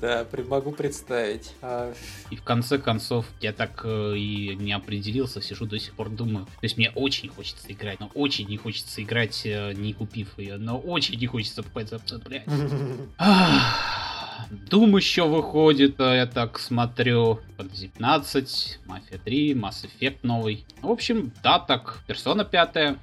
Да, 0.00 0.26
могу 0.48 0.72
представить. 0.72 1.52
А 1.62 1.92
и 2.30 2.36
в 2.36 2.42
конце 2.42 2.78
концов, 2.78 3.26
я 3.40 3.52
так 3.52 3.82
э, 3.84 4.16
и 4.16 4.54
не 4.54 4.72
определился, 4.72 5.42
сижу 5.42 5.66
до 5.66 5.78
сих 5.78 5.94
пор 5.94 6.10
думаю. 6.10 6.46
То 6.46 6.64
есть 6.64 6.76
мне 6.76 6.90
очень 6.94 7.28
хочется 7.28 7.72
играть, 7.72 8.00
но 8.00 8.10
очень 8.14 8.48
не 8.48 8.56
хочется 8.56 9.02
играть, 9.02 9.42
э, 9.44 9.72
не 9.74 9.92
купив 9.92 10.38
ее, 10.38 10.58
но 10.58 10.78
очень 10.78 11.18
не 11.18 11.26
хочется 11.26 11.62
покупать 11.62 11.88
за 11.88 12.18
блядь. 12.18 12.46
Doom 14.52 14.96
еще 14.96 15.26
выходит, 15.26 15.98
а 15.98 16.14
я 16.14 16.26
так 16.26 16.58
смотрю. 16.58 17.40
Fantasy 17.56 17.88
15, 17.88 18.80
Mafia 18.86 19.20
3, 19.24 19.54
Mass 19.54 19.86
Effect 19.86 20.18
новый. 20.22 20.66
В 20.82 20.90
общем, 20.90 21.32
да, 21.42 21.58
так, 21.58 22.02
Persona 22.06 22.44
5. 22.48 22.98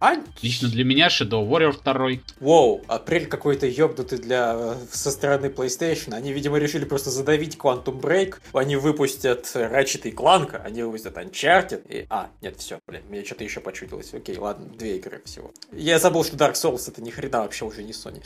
А... 0.00 0.14
Лично 0.40 0.68
для 0.68 0.84
меня 0.84 1.08
Shadow 1.08 1.46
Warrior 1.46 1.76
2. 1.84 2.22
Воу, 2.40 2.82
апрель 2.86 3.26
какой-то 3.26 3.66
ёбнутый 3.66 4.18
для... 4.18 4.54
Э, 4.56 4.76
со 4.90 5.10
стороны 5.10 5.46
PlayStation. 5.46 6.14
Они, 6.14 6.32
видимо, 6.32 6.56
решили 6.58 6.86
просто 6.86 7.10
задавить 7.10 7.56
Quantum 7.56 8.00
Break. 8.00 8.36
Они 8.54 8.76
выпустят 8.76 9.44
Ratchet 9.54 10.08
и 10.08 10.12
Clank, 10.12 10.58
они 10.64 10.82
выпустят 10.82 11.18
Uncharted. 11.18 11.86
И... 11.88 12.06
А, 12.08 12.30
нет, 12.40 12.56
все, 12.58 12.78
блин, 12.86 13.02
мне 13.10 13.22
что-то 13.22 13.44
еще 13.44 13.60
почудилось. 13.60 14.14
Окей, 14.14 14.38
ладно, 14.38 14.66
две 14.66 14.96
игры 14.96 15.20
всего. 15.26 15.50
Я 15.72 15.98
забыл, 15.98 16.24
что 16.24 16.36
Dark 16.36 16.54
Souls 16.54 16.88
это 16.88 17.02
ни 17.02 17.10
хрена 17.10 17.40
вообще 17.40 17.66
уже 17.66 17.82
не 17.82 17.92
Sony. 17.92 18.22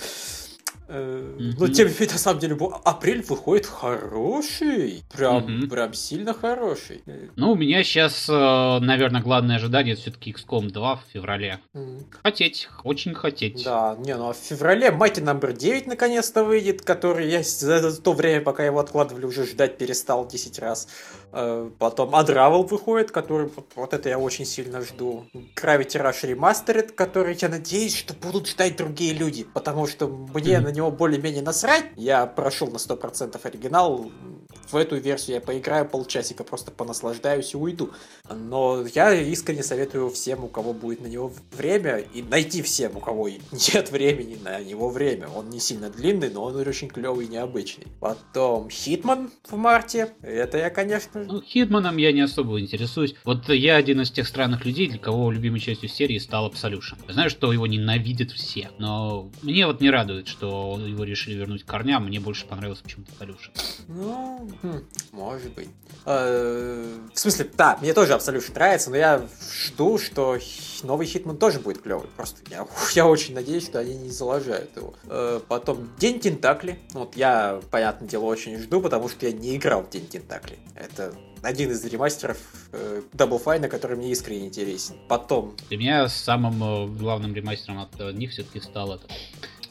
Mm-hmm. 0.91 1.55
Но 1.59 1.69
тем 1.69 1.87
не 1.87 1.95
менее, 1.95 2.13
на 2.13 2.19
самом 2.19 2.41
деле, 2.41 2.59
апрель 2.85 3.23
выходит 3.23 3.67
хороший. 3.67 5.05
Прям, 5.15 5.47
mm-hmm. 5.47 5.69
прям 5.69 5.95
сильно 5.95 6.35
хороший. 6.35 7.03
Ну, 7.37 7.53
у 7.53 7.55
меня 7.55 7.85
сейчас, 7.85 8.29
э, 8.29 8.33
наверное, 8.33 9.23
главное 9.23 9.57
ожидание 9.57 9.95
все-таки 9.95 10.33
XCOM 10.33 10.71
2 10.71 10.97
в 10.97 11.03
феврале. 11.13 11.61
Mm-hmm. 11.75 12.05
Хотеть, 12.23 12.69
очень 12.83 13.15
хотеть. 13.15 13.63
Да, 13.65 13.97
не, 13.99 14.17
ну 14.17 14.31
а 14.31 14.33
в 14.33 14.37
феврале 14.37 14.89
Mighty 14.89 15.23
Number 15.23 15.57
9 15.57 15.87
наконец-то 15.87 16.43
выйдет, 16.43 16.83
который 16.83 17.29
я 17.29 17.43
за 17.45 18.01
то 18.01 18.13
время, 18.13 18.41
пока 18.41 18.65
его 18.65 18.81
откладывали, 18.81 19.27
уже 19.27 19.47
ждать 19.47 19.79
перестал 19.79 20.27
10 20.27 20.59
раз. 20.59 20.89
Э, 21.33 21.71
потом 21.79 22.15
Unravel 22.15 22.67
выходит, 22.67 23.11
который 23.11 23.49
вот, 23.49 23.73
вот 23.77 23.95
это 23.95 24.09
я 24.09 24.19
очень 24.19 24.45
сильно 24.45 24.81
жду. 24.81 25.27
Gravity 25.33 26.03
Rush 26.03 26.35
Remastered, 26.35 26.93
который 26.93 27.37
я 27.41 27.49
надеюсь, 27.49 27.97
что 27.97 28.15
будут 28.15 28.49
ждать 28.49 28.77
другие 28.77 29.13
люди, 29.13 29.45
потому 29.45 29.87
что 29.87 30.09
мне 30.09 30.55
mm-hmm. 30.55 30.61
на 30.61 30.69
него 30.69 30.91
более-менее 30.91 31.43
насрать. 31.43 31.85
Я 31.97 32.27
прошел 32.27 32.69
на 32.69 32.77
100% 32.77 33.39
оригинал, 33.43 34.11
в 34.71 34.77
эту 34.77 34.97
версию 34.97 35.37
я 35.37 35.41
поиграю 35.41 35.89
полчасика, 35.89 36.45
просто 36.45 36.71
понаслаждаюсь 36.71 37.55
и 37.55 37.57
уйду. 37.57 37.91
Но 38.29 38.85
я 38.95 39.13
искренне 39.15 39.63
советую 39.63 40.11
всем, 40.11 40.45
у 40.45 40.49
кого 40.49 40.73
будет 40.73 41.01
на 41.01 41.07
него 41.07 41.33
время, 41.53 41.99
и 41.99 42.23
найти 42.23 42.63
всем, 42.63 42.97
у 42.97 43.01
кого 43.01 43.29
нет 43.29 43.91
времени 43.91 44.39
на 44.43 44.61
него 44.61 44.89
время. 44.91 45.29
Он 45.29 45.51
не 45.51 45.61
сильно 45.61 45.91
длинный, 45.91 46.31
но 46.31 46.45
он 46.45 46.57
очень 46.57 46.89
клевый 46.89 47.27
и 47.27 47.29
необычный. 47.29 47.87
Потом 48.01 48.71
Хитман 48.71 49.31
в 49.49 49.57
марте. 49.57 50.13
Это 50.23 50.59
я, 50.59 50.71
конечно... 50.71 51.25
Ну, 51.25 51.43
Хитманом 51.43 51.97
я 51.97 52.13
не 52.13 52.21
особо 52.21 52.61
интересуюсь. 52.61 53.15
Вот 53.25 53.49
я 53.49 53.77
один 53.77 54.01
из 54.01 54.11
тех 54.11 54.27
странных 54.27 54.65
людей, 54.65 54.89
для 54.89 54.99
кого 54.99 55.31
любимой 55.31 55.61
частью 55.61 55.89
серии 55.89 56.19
стал 56.19 56.49
Absolution. 56.49 56.99
Я 57.09 57.15
знаю, 57.15 57.31
что 57.31 57.53
его 57.53 57.67
ненавидят 57.67 58.31
все, 58.31 58.71
но 58.79 59.31
мне 59.43 59.67
вот 59.67 59.81
не 59.81 59.91
радует, 59.91 60.29
что 60.29 60.81
его 60.85 61.05
решили 61.05 61.35
вернуть 61.35 61.65
к 61.65 61.67
корням. 61.67 62.07
Мне 62.07 62.21
больше 62.21 62.47
понравился 62.47 62.83
почему-то 62.83 63.13
Absolution. 63.19 63.51
Ну, 63.89 64.51
хм, 64.63 64.85
может 65.13 65.53
быть. 65.55 65.69
Э, 66.07 66.99
в 67.15 67.19
смысле, 67.19 67.51
да, 67.57 67.79
мне 67.81 67.93
тоже 67.93 68.13
Absolution 68.13 68.55
нравится, 68.55 68.91
но 68.91 68.97
я 68.97 69.29
жду, 69.67 69.99
что 69.99 70.39
новый 70.83 71.07
Хитман 71.07 71.37
тоже 71.37 71.61
будет 71.61 71.83
клевый. 71.83 72.09
Просто 72.17 72.41
я, 72.51 72.67
я 72.95 73.07
очень 73.07 73.35
надеюсь, 73.35 73.65
что 73.65 73.79
они 73.79 73.95
не 73.95 74.11
заложают 74.11 74.77
его. 74.77 74.95
Э, 75.05 75.41
потом 75.47 75.91
День 75.99 76.21
Тентакли. 76.21 76.79
Вот 76.93 77.17
я, 77.17 77.61
понятное 77.71 78.09
дело, 78.09 78.25
очень 78.25 78.59
жду, 78.59 78.81
потому 78.81 79.09
что 79.09 79.27
я 79.27 79.33
не 79.33 79.57
играл 79.57 79.83
в 79.83 79.91
День 79.91 80.07
Тентакли. 80.07 80.59
Это 80.75 81.15
один 81.43 81.71
из 81.71 81.85
ремастеров 81.85 82.39
э, 82.73 83.03
Double 83.13 83.43
Fine, 83.43 83.69
который 83.69 83.97
мне 83.97 84.11
искренне 84.13 84.47
интересен. 84.47 84.97
Потом... 85.09 85.57
Для 85.69 85.79
меня 85.79 86.09
самым 86.09 86.63
э, 86.63 86.87
главным 86.99 87.35
ремастером 87.35 87.81
от 87.81 88.15
них 88.15 88.31
все-таки 88.31 88.61
стал 88.61 88.95
это 88.95 89.07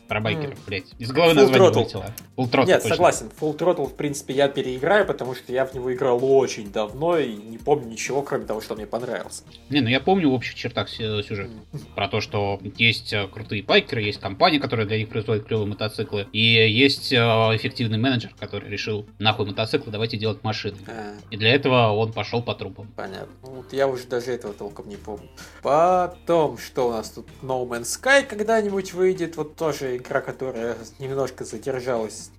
про 0.10 0.20
байкеров, 0.20 0.58
mm. 0.58 0.64
блядь. 0.66 0.86
Из 0.98 1.12
головы 1.12 1.34
Full 1.34 1.36
название 1.36 1.72
вылетело. 1.72 2.06
Full 2.36 2.50
Throttle, 2.50 2.66
Нет, 2.66 2.82
точно. 2.82 2.96
согласен. 2.96 3.32
Full 3.40 3.58
Throttle, 3.58 3.88
в 3.88 3.96
принципе, 3.96 4.34
я 4.34 4.48
переиграю, 4.50 5.06
потому 5.06 5.36
что 5.36 5.54
я 5.54 5.66
в 5.66 5.74
него 5.76 5.94
играл 5.94 6.20
очень 6.24 6.72
давно 6.72 7.18
и 7.18 7.34
не 7.36 7.60
помню 7.60 7.92
ничего, 7.92 8.24
кроме 8.24 8.46
того, 8.46 8.60
что 8.60 8.76
мне 8.76 8.88
понравился. 8.88 9.44
Не, 9.70 9.82
ну 9.82 9.88
я 9.88 10.00
помню 10.00 10.32
в 10.32 10.34
общих 10.34 10.56
чертах 10.56 10.90
сюжет. 10.90 11.52
Mm. 11.72 11.80
Про 11.96 12.08
то, 12.10 12.22
что 12.22 12.60
есть 12.78 13.14
э, 13.14 13.28
крутые 13.28 13.62
байкеры, 13.62 14.02
есть 14.02 14.20
компания, 14.20 14.60
которая 14.60 14.88
для 14.88 14.98
них 14.98 15.10
производит 15.10 15.46
клевые 15.46 15.68
мотоциклы, 15.68 16.28
и 16.34 16.40
есть 16.40 17.14
э, 17.14 17.18
эффективный 17.18 18.00
менеджер, 18.00 18.34
который 18.40 18.68
решил, 18.68 19.06
нахуй 19.20 19.46
мотоциклы, 19.46 19.92
давайте 19.92 20.18
делать 20.18 20.44
машины. 20.44 20.78
А. 20.88 21.14
И 21.30 21.38
для 21.38 21.54
этого 21.54 21.92
он 21.92 22.12
пошел 22.14 22.42
по 22.42 22.56
трупам. 22.56 22.88
Понятно. 22.96 23.32
Ну, 23.44 23.50
вот 23.52 23.74
я 23.74 23.88
уже 23.88 24.06
даже 24.08 24.32
этого 24.32 24.56
толком 24.56 24.90
не 24.90 24.96
помню. 24.96 25.30
Потом, 25.62 26.58
что 26.58 26.88
у 26.88 26.92
нас 26.92 27.12
тут? 27.12 27.28
No 27.44 27.68
Man's 27.68 28.00
Sky 28.02 28.24
когда-нибудь 28.24 28.94
выйдет, 28.94 29.38
вот 29.38 29.56
тоже 29.56 29.99
игра, 30.00 30.22
которая 30.22 30.76
немножко 31.00 31.46
задержалась 31.46 32.32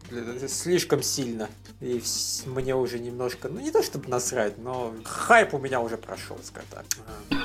слишком 0.49 1.03
сильно. 1.03 1.49
И 1.81 2.03
мне 2.47 2.75
уже 2.75 2.99
немножко, 2.99 3.49
ну 3.49 3.61
не 3.61 3.71
то 3.71 3.83
чтобы 3.83 4.09
насрать, 4.09 4.59
но 4.59 4.95
хайп 5.05 5.55
у 5.55 5.59
меня 5.59 5.81
уже 5.81 5.97
прошел, 5.97 6.39
скажем 6.43 6.69
так. 6.71 6.85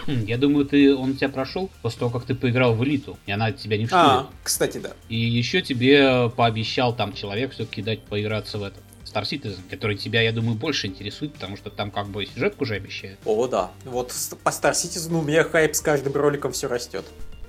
Хм, 0.07 0.25
я 0.25 0.37
думаю, 0.37 0.65
ты, 0.65 0.95
он 0.95 1.15
тебя 1.15 1.29
прошел 1.29 1.69
после 1.81 1.99
того, 1.99 2.11
как 2.11 2.25
ты 2.25 2.35
поиграл 2.35 2.75
в 2.75 2.83
элиту, 2.83 3.17
и 3.25 3.31
она 3.31 3.47
от 3.47 3.57
тебя 3.57 3.77
не 3.77 3.85
в 3.85 3.93
А, 3.93 4.29
кстати, 4.43 4.77
да. 4.77 4.91
И 5.09 5.15
еще 5.15 5.61
тебе 5.61 6.29
пообещал 6.29 6.95
там 6.95 7.13
человек 7.13 7.53
все-таки 7.53 7.81
дать 7.81 8.03
поиграться 8.03 8.57
в 8.57 8.63
это. 8.63 8.79
Star 9.05 9.23
Citizen, 9.23 9.59
который 9.69 9.95
тебя, 9.95 10.21
я 10.21 10.33
думаю, 10.33 10.55
больше 10.55 10.87
интересует, 10.87 11.33
потому 11.33 11.55
что 11.55 11.69
там 11.69 11.91
как 11.91 12.07
бы 12.07 12.25
сюжетку 12.25 12.63
уже 12.63 12.75
обещают. 12.75 13.19
О, 13.23 13.47
да. 13.47 13.71
Вот 13.85 14.13
по 14.43 14.49
Star 14.49 14.73
Citizen 14.73 15.13
у 15.13 15.21
меня 15.21 15.43
хайп 15.43 15.75
с 15.75 15.81
каждым 15.81 16.13
роликом 16.13 16.51
все 16.51 16.67
растет. 16.67 17.05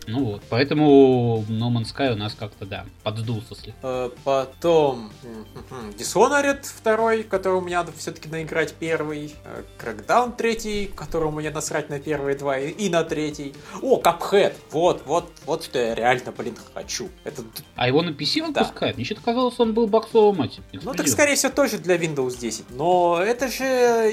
Ну 0.06 0.24
вот, 0.24 0.42
поэтому 0.48 1.44
No 1.48 1.70
Man's 1.70 1.94
Sky 1.94 2.12
у 2.12 2.16
нас 2.16 2.34
как-то, 2.34 2.64
да, 2.66 2.86
подсдулся 3.02 3.54
слегка. 3.54 3.78
Э, 3.82 4.10
потом 4.24 5.10
Dishonored 5.98 6.62
второй, 6.62 7.22
который 7.22 7.58
у 7.58 7.60
меня 7.60 7.78
надо 7.78 7.92
все-таки 7.96 8.28
наиграть 8.28 8.74
первый. 8.74 9.34
Э, 9.44 9.62
Crackdown 9.78 10.36
третий, 10.36 10.90
которому 10.94 11.38
мне 11.38 11.50
насрать 11.50 11.90
на 11.90 11.98
первые 11.98 12.36
два 12.36 12.58
и 12.58 12.88
на 12.88 13.04
третий. 13.04 13.54
О, 13.82 14.00
Cuphead! 14.00 14.54
Вот, 14.70 15.02
вот, 15.06 15.30
вот 15.44 15.64
что 15.64 15.78
я 15.78 15.94
реально, 15.94 16.32
блин, 16.32 16.56
хочу. 16.74 17.08
Это... 17.24 17.42
А 17.74 17.88
его 17.88 18.02
на 18.02 18.10
PC 18.10 18.46
выпускают? 18.46 18.94
Да. 18.94 18.96
Мне 18.96 19.04
что-то 19.04 19.22
казалось, 19.22 19.58
он 19.58 19.74
был 19.74 19.86
боксовым 19.86 20.42
этим. 20.42 20.62
Ну 20.72 20.94
так, 20.94 21.08
скорее 21.08 21.34
всего, 21.34 21.52
тоже 21.52 21.78
для 21.78 21.96
Windows 21.96 22.38
10. 22.38 22.70
Но 22.70 23.20
это 23.20 23.48
же 23.48 23.64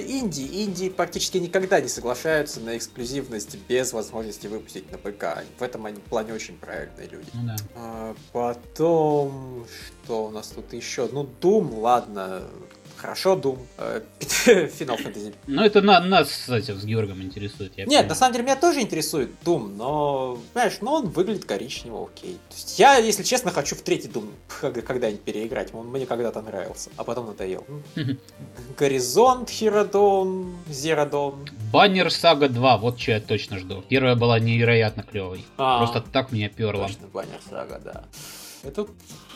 инди. 0.07 0.63
Инди 0.63 0.89
практически 0.89 1.37
никогда 1.37 1.79
не 1.81 1.87
соглашаются 1.87 2.59
на 2.59 2.77
эксклюзивность 2.77 3.57
без 3.67 3.93
возможности 3.93 4.47
выпустить 4.47 4.91
на 4.91 4.97
ПК. 4.97 5.43
В 5.59 5.63
этом 5.63 5.82
этом 5.83 5.85
они 5.85 5.99
в 5.99 6.09
плане 6.09 6.33
очень 6.33 6.57
правильные 6.57 7.07
люди. 7.07 7.29
Ну, 7.33 7.47
да. 7.47 7.55
а, 7.75 8.15
потом, 8.31 9.65
что 10.03 10.25
у 10.27 10.29
нас 10.29 10.47
тут 10.49 10.73
еще? 10.73 11.09
Ну, 11.11 11.27
Doom, 11.41 11.79
ладно, 11.79 12.43
Хорошо, 13.03 13.35
Doom. 13.35 13.59
Э, 13.79 14.01
Final 14.19 14.97
Fantasy. 14.97 15.35
Ну, 15.45 15.61
это 15.61 15.81
на, 15.81 15.99
нас, 15.99 16.29
кстати, 16.29 16.71
с 16.71 16.85
Георгом 16.85 17.21
интересует. 17.21 17.75
Нет, 17.75 17.87
понимаю. 17.87 18.07
на 18.07 18.15
самом 18.15 18.31
деле, 18.31 18.45
меня 18.45 18.55
тоже 18.55 18.79
интересует 18.79 19.29
Doom, 19.43 19.75
но, 19.75 20.39
знаешь, 20.53 20.77
ну, 20.79 20.93
он 20.93 21.09
выглядит 21.09 21.43
коричнево, 21.43 22.07
окей. 22.07 22.35
То 22.47 22.55
есть 22.55 22.79
я, 22.79 22.95
если 22.95 23.23
честно, 23.23 23.51
хочу 23.51 23.75
в 23.75 23.81
третий 23.81 24.07
Doom 24.07 24.29
когда-нибудь 24.81 25.19
переиграть. 25.19 25.73
Он 25.73 25.87
мне 25.87 26.05
когда-то 26.05 26.41
нравился, 26.41 26.91
а 26.95 27.03
потом 27.03 27.25
надоел. 27.27 27.65
Горизонт, 28.77 29.49
Zero 29.49 29.91
Dawn. 29.91 31.49
Баннер 31.73 32.09
Сага 32.09 32.47
2, 32.47 32.77
вот 32.77 33.01
что 33.01 33.11
я 33.11 33.19
точно 33.19 33.59
жду. 33.59 33.83
Первая 33.89 34.15
была 34.15 34.39
невероятно 34.39 35.03
клевой. 35.03 35.43
А, 35.57 35.79
Просто 35.79 35.99
так 36.09 36.31
меня 36.31 36.47
перло. 36.47 36.87
Точно, 36.87 37.07
Баннер 37.07 37.41
Сага, 37.49 37.81
да. 37.83 38.05
Это 38.63 38.87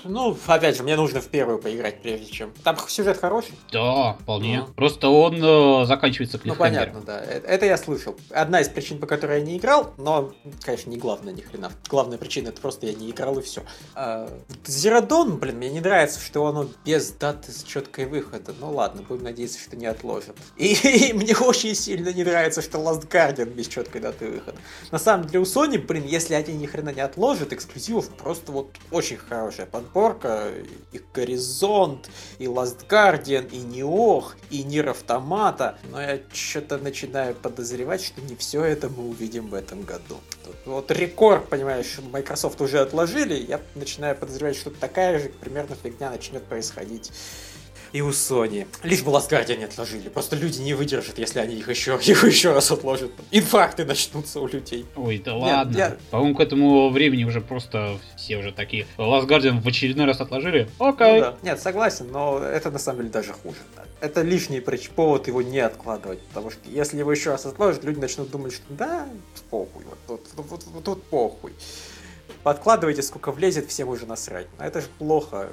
ну, 0.03 0.37
опять 0.47 0.77
же, 0.77 0.83
мне 0.83 0.95
нужно 0.95 1.21
в 1.21 1.27
первую 1.27 1.59
поиграть, 1.59 2.01
прежде 2.01 2.31
чем. 2.31 2.53
Там 2.63 2.77
сюжет 2.87 3.17
хороший. 3.19 3.53
Да, 3.71 4.13
вполне. 4.13 4.63
Ну. 4.67 4.73
Просто 4.73 5.09
он 5.09 5.35
э, 5.43 5.85
заканчивается 5.85 6.39
Ну, 6.43 6.55
понятно, 6.55 7.01
да. 7.01 7.19
Это, 7.19 7.47
это 7.47 7.65
я 7.65 7.77
слышал. 7.77 8.15
Одна 8.29 8.61
из 8.61 8.69
причин, 8.69 8.99
по 8.99 9.07
которой 9.07 9.39
я 9.39 9.45
не 9.45 9.57
играл, 9.57 9.93
но, 9.97 10.33
конечно, 10.61 10.89
не 10.89 10.97
главная 10.97 11.33
ни 11.33 11.41
хрена. 11.41 11.71
Главная 11.89 12.17
причина 12.17 12.49
это 12.49 12.61
просто 12.61 12.85
я 12.85 12.93
не 12.93 13.09
играл 13.09 13.37
и 13.39 13.41
все. 13.41 13.63
А, 13.95 14.29
Зерадон, 14.65 15.37
блин, 15.37 15.57
мне 15.57 15.69
не 15.69 15.81
нравится, 15.81 16.19
что 16.19 16.45
оно 16.45 16.67
без 16.85 17.11
даты 17.11 17.51
с 17.51 17.63
четкой 17.63 18.05
выхода. 18.05 18.53
Ну 18.59 18.71
ладно, 18.71 19.01
будем 19.01 19.23
надеяться, 19.23 19.59
что 19.59 19.75
не 19.75 19.87
отложат. 19.87 20.35
И, 20.57 20.73
и 20.73 21.13
мне 21.13 21.35
очень 21.35 21.75
сильно 21.75 22.11
не 22.11 22.23
нравится, 22.23 22.61
что 22.61 22.77
Last 22.77 23.07
Guardian 23.07 23.53
без 23.53 23.67
четкой 23.67 24.01
даты 24.01 24.29
выхода. 24.29 24.57
На 24.91 24.99
самом 24.99 25.27
деле 25.27 25.39
у 25.39 25.43
Sony, 25.43 25.77
блин, 25.77 26.05
если 26.05 26.33
они 26.33 26.53
ни 26.53 26.65
хрена 26.65 26.89
не 26.89 27.01
отложат, 27.01 27.53
эксклюзивов 27.53 28.09
просто 28.09 28.51
вот 28.51 28.71
очень 28.91 29.16
хорошая 29.17 29.65
подборка. 29.65 29.87
Подборка, 29.87 30.51
и 30.91 31.01
Горизонт, 31.13 32.09
и 32.39 32.45
Last 32.45 32.87
Guardian, 32.87 33.49
и 33.51 33.59
Неох, 33.59 34.35
и 34.49 34.63
Нир 34.63 34.89
Автомата, 34.89 35.77
но 35.91 36.01
я 36.01 36.19
что-то 36.31 36.77
начинаю 36.77 37.35
подозревать, 37.35 38.03
что 38.03 38.21
не 38.21 38.35
все 38.35 38.63
это 38.63 38.89
мы 38.89 39.09
увидим 39.09 39.47
в 39.49 39.53
этом 39.53 39.81
году. 39.81 40.17
Тут, 40.45 40.55
вот 40.65 40.91
рекорд, 40.91 41.49
понимаешь, 41.49 41.99
Microsoft 42.11 42.61
уже 42.61 42.79
отложили, 42.79 43.33
я 43.35 43.61
начинаю 43.75 44.15
подозревать, 44.15 44.55
что 44.55 44.71
такая 44.71 45.19
же 45.19 45.29
примерно 45.29 45.75
фигня 45.75 46.09
начнет 46.09 46.43
происходить 46.43 47.11
и 47.91 48.01
у 48.01 48.09
Sony. 48.09 48.67
Лишь 48.83 49.03
бы 49.03 49.11
Guardian 49.11 49.57
не 49.57 49.65
отложили. 49.65 50.09
Просто 50.09 50.35
люди 50.35 50.59
не 50.59 50.73
выдержат, 50.73 51.17
если 51.17 51.39
они 51.39 51.55
их 51.55 51.69
еще, 51.69 51.99
их 52.01 52.23
еще 52.23 52.53
раз 52.53 52.71
отложат. 52.71 53.11
Инфаркты 53.31 53.85
начнутся 53.85 54.39
у 54.39 54.47
людей. 54.47 54.85
Ой, 54.95 55.21
да 55.23 55.33
Нет, 55.33 55.41
ладно. 55.41 55.77
Я... 55.77 55.97
По-моему, 56.11 56.35
к 56.35 56.39
этому 56.39 56.89
времени 56.89 57.23
уже 57.23 57.41
просто 57.41 57.97
все 58.15 58.37
уже 58.37 58.51
такие. 58.51 58.85
Last 58.97 59.27
Guardian 59.27 59.61
в 59.61 59.67
очередной 59.67 60.05
раз 60.05 60.21
отложили? 60.21 60.69
Окей. 60.79 61.15
Ну, 61.15 61.21
да. 61.21 61.37
Нет, 61.41 61.59
согласен, 61.59 62.07
но 62.11 62.39
это 62.39 62.71
на 62.71 62.79
самом 62.79 62.99
деле 62.99 63.11
даже 63.11 63.33
хуже. 63.33 63.57
Это 63.99 64.21
лишний 64.21 64.61
повод 64.95 65.27
его 65.27 65.41
не 65.41 65.59
откладывать. 65.59 66.19
Потому 66.27 66.51
что 66.51 66.59
если 66.69 66.97
его 66.97 67.11
еще 67.11 67.31
раз 67.31 67.45
отложат, 67.45 67.83
люди 67.83 67.99
начнут 67.99 68.29
думать, 68.29 68.53
что 68.53 68.65
да, 68.69 69.07
похуй. 69.49 69.83
Вот, 69.85 69.97
вот, 70.07 70.21
вот, 70.35 70.45
вот, 70.49 70.63
вот 70.73 70.83
тут 70.83 71.03
похуй 71.03 71.53
подкладывайте, 72.43 73.01
сколько 73.01 73.31
влезет, 73.31 73.67
всем 73.67 73.89
уже 73.89 74.05
насрать. 74.05 74.47
А 74.57 74.67
это 74.67 74.81
же 74.81 74.87
плохо 74.97 75.49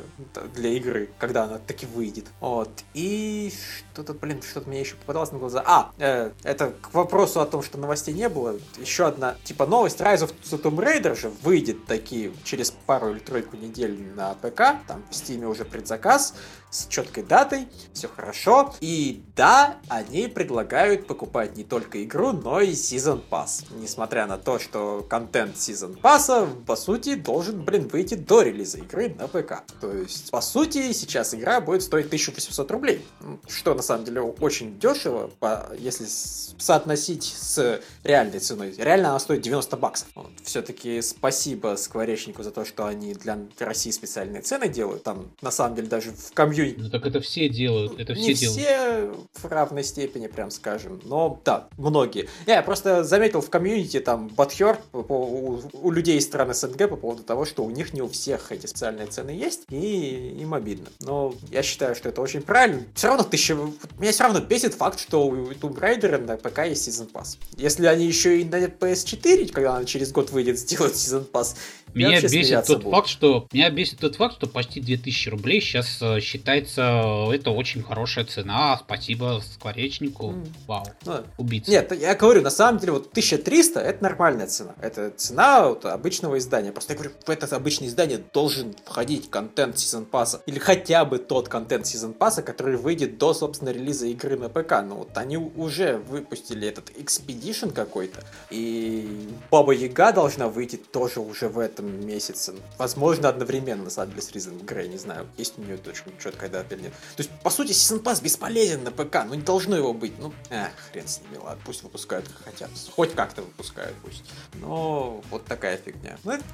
для 0.55 0.71
игры, 0.71 1.11
когда 1.19 1.45
она 1.45 1.59
таки 1.59 1.87
выйдет. 1.87 2.27
Вот. 2.41 2.71
И 2.95 3.53
что-то, 3.93 4.15
блин, 4.15 4.43
что-то 4.43 4.69
мне 4.69 4.81
еще 4.81 4.95
попадалось 4.97 5.33
на 5.33 5.39
глаза. 5.39 5.63
А, 5.67 5.93
э, 5.99 6.31
это 6.43 6.73
к 6.81 6.93
вопросу 6.95 7.41
о 7.41 7.47
том, 7.47 7.63
что 7.63 7.79
новостей 7.79 8.15
не 8.15 8.29
было. 8.29 8.59
Еще 8.79 9.07
одна, 9.07 9.37
типа, 9.45 9.67
новость. 9.67 10.01
Rise 10.01 10.29
of 10.29 10.35
the 10.45 10.61
Tomb 10.61 10.77
Raider 10.77 11.19
же 11.19 11.31
выйдет 11.43 11.87
таки 11.87 12.33
через 12.45 12.71
пару 12.71 13.11
или 13.11 13.19
тройку 13.19 13.57
недель 13.57 13.99
на 14.15 14.35
ПК. 14.35 14.79
Там 14.87 15.03
в 15.11 15.15
Steam 15.15 15.45
уже 15.47 15.65
предзаказ 15.65 16.35
с 16.75 16.89
четкой 16.89 17.23
датой, 17.23 17.69
все 17.93 18.09
хорошо. 18.09 18.75
И 18.81 19.23
да, 19.37 19.79
они 19.89 20.27
предлагают 20.27 21.07
покупать 21.07 21.57
не 21.57 21.63
только 21.63 22.03
игру, 22.03 22.33
но 22.33 22.61
и 22.61 22.73
Season 22.73 23.23
Pass. 23.31 23.65
Несмотря 23.71 24.27
на 24.27 24.39
то, 24.39 24.59
что 24.59 25.07
контент 25.09 25.55
Season 25.55 26.01
Pass, 26.01 26.65
по 26.65 26.75
сути, 26.75 27.15
должен, 27.15 27.63
блин, 27.63 27.87
выйти 27.87 28.15
до 28.15 28.43
релиза 28.43 28.79
игры 28.79 29.15
на 29.17 29.29
ПК. 29.29 29.63
То 29.81 29.93
есть, 29.93 30.33
по 30.33 30.41
сути, 30.41 30.93
сейчас 30.93 31.33
игра 31.35 31.61
будет 31.61 31.83
стоить 31.83 32.07
1800 32.07 32.71
рублей. 32.73 33.07
Что, 33.49 33.75
на 33.75 33.83
самом 33.83 34.05
деле, 34.05 34.21
очень 34.21 34.79
дешево, 34.81 35.31
если 35.79 36.07
соотносить 36.07 37.25
с 37.25 37.81
реальной 38.03 38.41
ценой. 38.41 38.75
Реально 38.77 39.11
она 39.11 39.21
стоит 39.21 39.43
90 39.43 39.77
баксов. 39.77 40.09
Вот. 40.17 40.33
Все-таки 40.43 41.01
спасибо 41.03 41.77
Скворечнику 41.77 42.43
за 42.43 42.51
то, 42.51 42.65
что 42.65 42.87
они 42.87 43.15
для 43.15 43.39
России 43.61 43.91
специальные 43.91 44.43
цены 44.43 44.69
делают. 44.69 45.05
Там, 45.05 45.31
на 45.41 45.53
самом 45.53 45.77
деле, 45.77 45.89
даже 45.89 46.11
в 46.11 46.33
комьюнити 46.33 46.64
комьюнити. 46.65 46.81
Ну 46.81 46.91
так 46.91 47.07
это 47.07 47.21
все 47.21 47.49
делают, 47.49 47.99
это 47.99 48.15
все 48.15 48.29
Не 48.29 48.35
делают. 48.35 48.61
все 48.61 49.49
в 49.49 49.51
равной 49.51 49.85
степени, 49.85 50.27
прям 50.27 50.51
скажем, 50.51 51.01
но 51.05 51.41
да, 51.45 51.69
многие. 51.77 52.29
Я 52.47 52.63
просто 52.63 53.05
заметил 53.05 53.41
в 53.41 53.51
комьюнити 53.51 54.01
там 54.01 54.29
батхер 54.29 54.79
у, 54.93 55.59
у 55.73 55.91
людей 55.91 56.19
из 56.19 56.25
стран 56.25 56.53
СНГ 56.55 56.89
по 56.89 56.97
поводу 56.97 57.23
того, 57.23 57.45
что 57.45 57.65
у 57.65 57.71
них 57.71 57.93
не 57.93 58.03
у 58.03 58.09
всех 58.09 58.53
эти 58.53 58.67
специальные 58.67 59.07
цены 59.07 59.31
есть, 59.31 59.65
и 59.71 60.37
им 60.41 60.55
обидно. 60.55 60.87
Но 61.01 61.35
я 61.51 61.63
считаю, 61.63 61.95
что 61.95 62.09
это 62.09 62.21
очень 62.21 62.43
правильно. 62.43 62.83
Все 62.95 63.09
равно 63.09 63.25
тысяча... 63.25 63.55
Меня 63.99 64.13
все 64.13 64.25
равно 64.25 64.41
бесит 64.41 64.75
факт, 64.75 65.01
что 65.01 65.27
у 65.27 65.51
Tomb 65.53 65.79
Raider 65.79 66.19
на 66.19 66.37
ПК 66.37 66.67
есть 66.67 66.89
Season 66.89 67.11
Pass. 67.11 67.39
Если 67.57 67.87
они 67.87 68.07
еще 68.07 68.41
и 68.41 68.45
на 68.45 68.65
PS4, 68.65 69.53
когда 69.53 69.77
она 69.77 69.85
через 69.85 70.13
год 70.13 70.31
выйдет, 70.31 70.59
сделают 70.65 70.95
Season 70.95 71.29
Pass, 71.31 71.57
меня 71.95 72.21
бесит 72.21 72.67
тот 72.67 72.83
факт, 72.83 73.09
что 73.09 73.47
меня 73.53 73.71
бесит 73.71 74.01
тот 74.01 74.17
факт, 74.17 74.37
что 74.37 74.47
почти 74.47 74.81
2000 74.81 75.29
рублей 75.29 75.61
сейчас 75.61 75.99
э, 76.03 76.21
считается 76.55 77.33
это 77.33 77.51
очень 77.51 77.83
хорошая 77.83 78.25
цена. 78.25 78.79
Спасибо 78.79 79.41
скворечнику. 79.43 80.31
Mm. 80.31 80.49
Вау. 80.67 80.87
Ну, 81.05 81.25
Убийца. 81.39 81.71
Нет, 81.71 81.93
я 81.93 82.15
говорю, 82.15 82.43
на 82.43 82.51
самом 82.51 82.79
деле, 82.79 82.93
вот 82.93 83.09
1300 83.11 83.81
это 83.81 84.03
нормальная 84.03 84.47
цена. 84.47 84.75
Это 84.81 85.11
цена 85.11 85.69
вот, 85.69 85.85
обычного 85.85 86.39
издания. 86.39 86.73
Просто 86.73 86.93
я 86.93 86.99
говорю, 86.99 87.15
в 87.25 87.31
это 87.31 87.55
обычное 87.57 87.89
издание 87.89 88.23
должен 88.33 88.75
входить 88.85 89.31
контент 89.31 89.77
Season 89.77 90.09
Pass. 90.09 90.41
Или 90.47 90.59
хотя 90.59 91.05
бы 91.05 91.19
тот 91.19 91.49
контент 91.49 91.87
Season 91.87 92.17
Pass, 92.17 92.43
который 92.43 92.77
выйдет 92.77 93.19
до, 93.19 93.35
собственно, 93.35 93.71
релиза 93.71 94.07
игры 94.07 94.37
на 94.37 94.49
ПК. 94.49 94.83
Ну 94.85 94.97
вот 94.97 95.17
они 95.17 95.37
уже 95.37 95.99
выпустили 95.99 96.69
этот 96.69 96.91
Expedition 96.91 97.73
какой-то. 97.73 98.21
И 98.51 99.29
Баба 99.51 99.73
Яга 99.73 100.13
должна 100.13 100.49
выйти 100.49 100.77
тоже 100.77 101.21
уже 101.21 101.49
в 101.49 101.59
этом 101.59 102.07
месяце. 102.07 102.55
Возможно, 102.79 103.29
одновременно 103.29 103.91
с 103.91 103.99
Адлес 103.99 104.33
Ризен 104.33 104.59
Грей, 104.59 104.89
не 104.89 104.99
знаю, 104.99 105.27
есть 105.37 105.59
у 105.59 105.63
нее 105.63 105.77
точно 105.77 106.13
четкая 106.23 106.44
или 106.73 106.83
нет. 106.83 106.93
То 107.17 107.23
есть, 107.23 107.31
по 107.43 107.51
сути, 107.51 107.73
Season 107.73 108.03
Pass 108.03 108.23
бесполезен 108.23 108.85
на 108.85 108.91
ПК, 108.91 109.25
ну 109.27 109.35
не 109.35 109.43
должно 109.43 109.77
его 109.77 109.93
быть. 109.93 110.19
Ну, 110.19 110.33
эх, 110.51 110.71
хрен 110.93 111.07
с 111.07 111.21
ними, 111.21 111.37
ладно, 111.43 111.63
пусть 111.65 111.83
выпускают 111.83 112.29
как 112.29 112.45
хотят. 112.45 112.71
Хоть 112.95 113.15
как-то 113.15 113.43
выпускают 113.43 113.97
пусть. 114.05 114.25
Но 114.55 115.23
вот 115.31 115.45
такая 115.45 115.77
фигня. 115.77 116.19
Ну, 116.25 116.33
это 116.33 116.45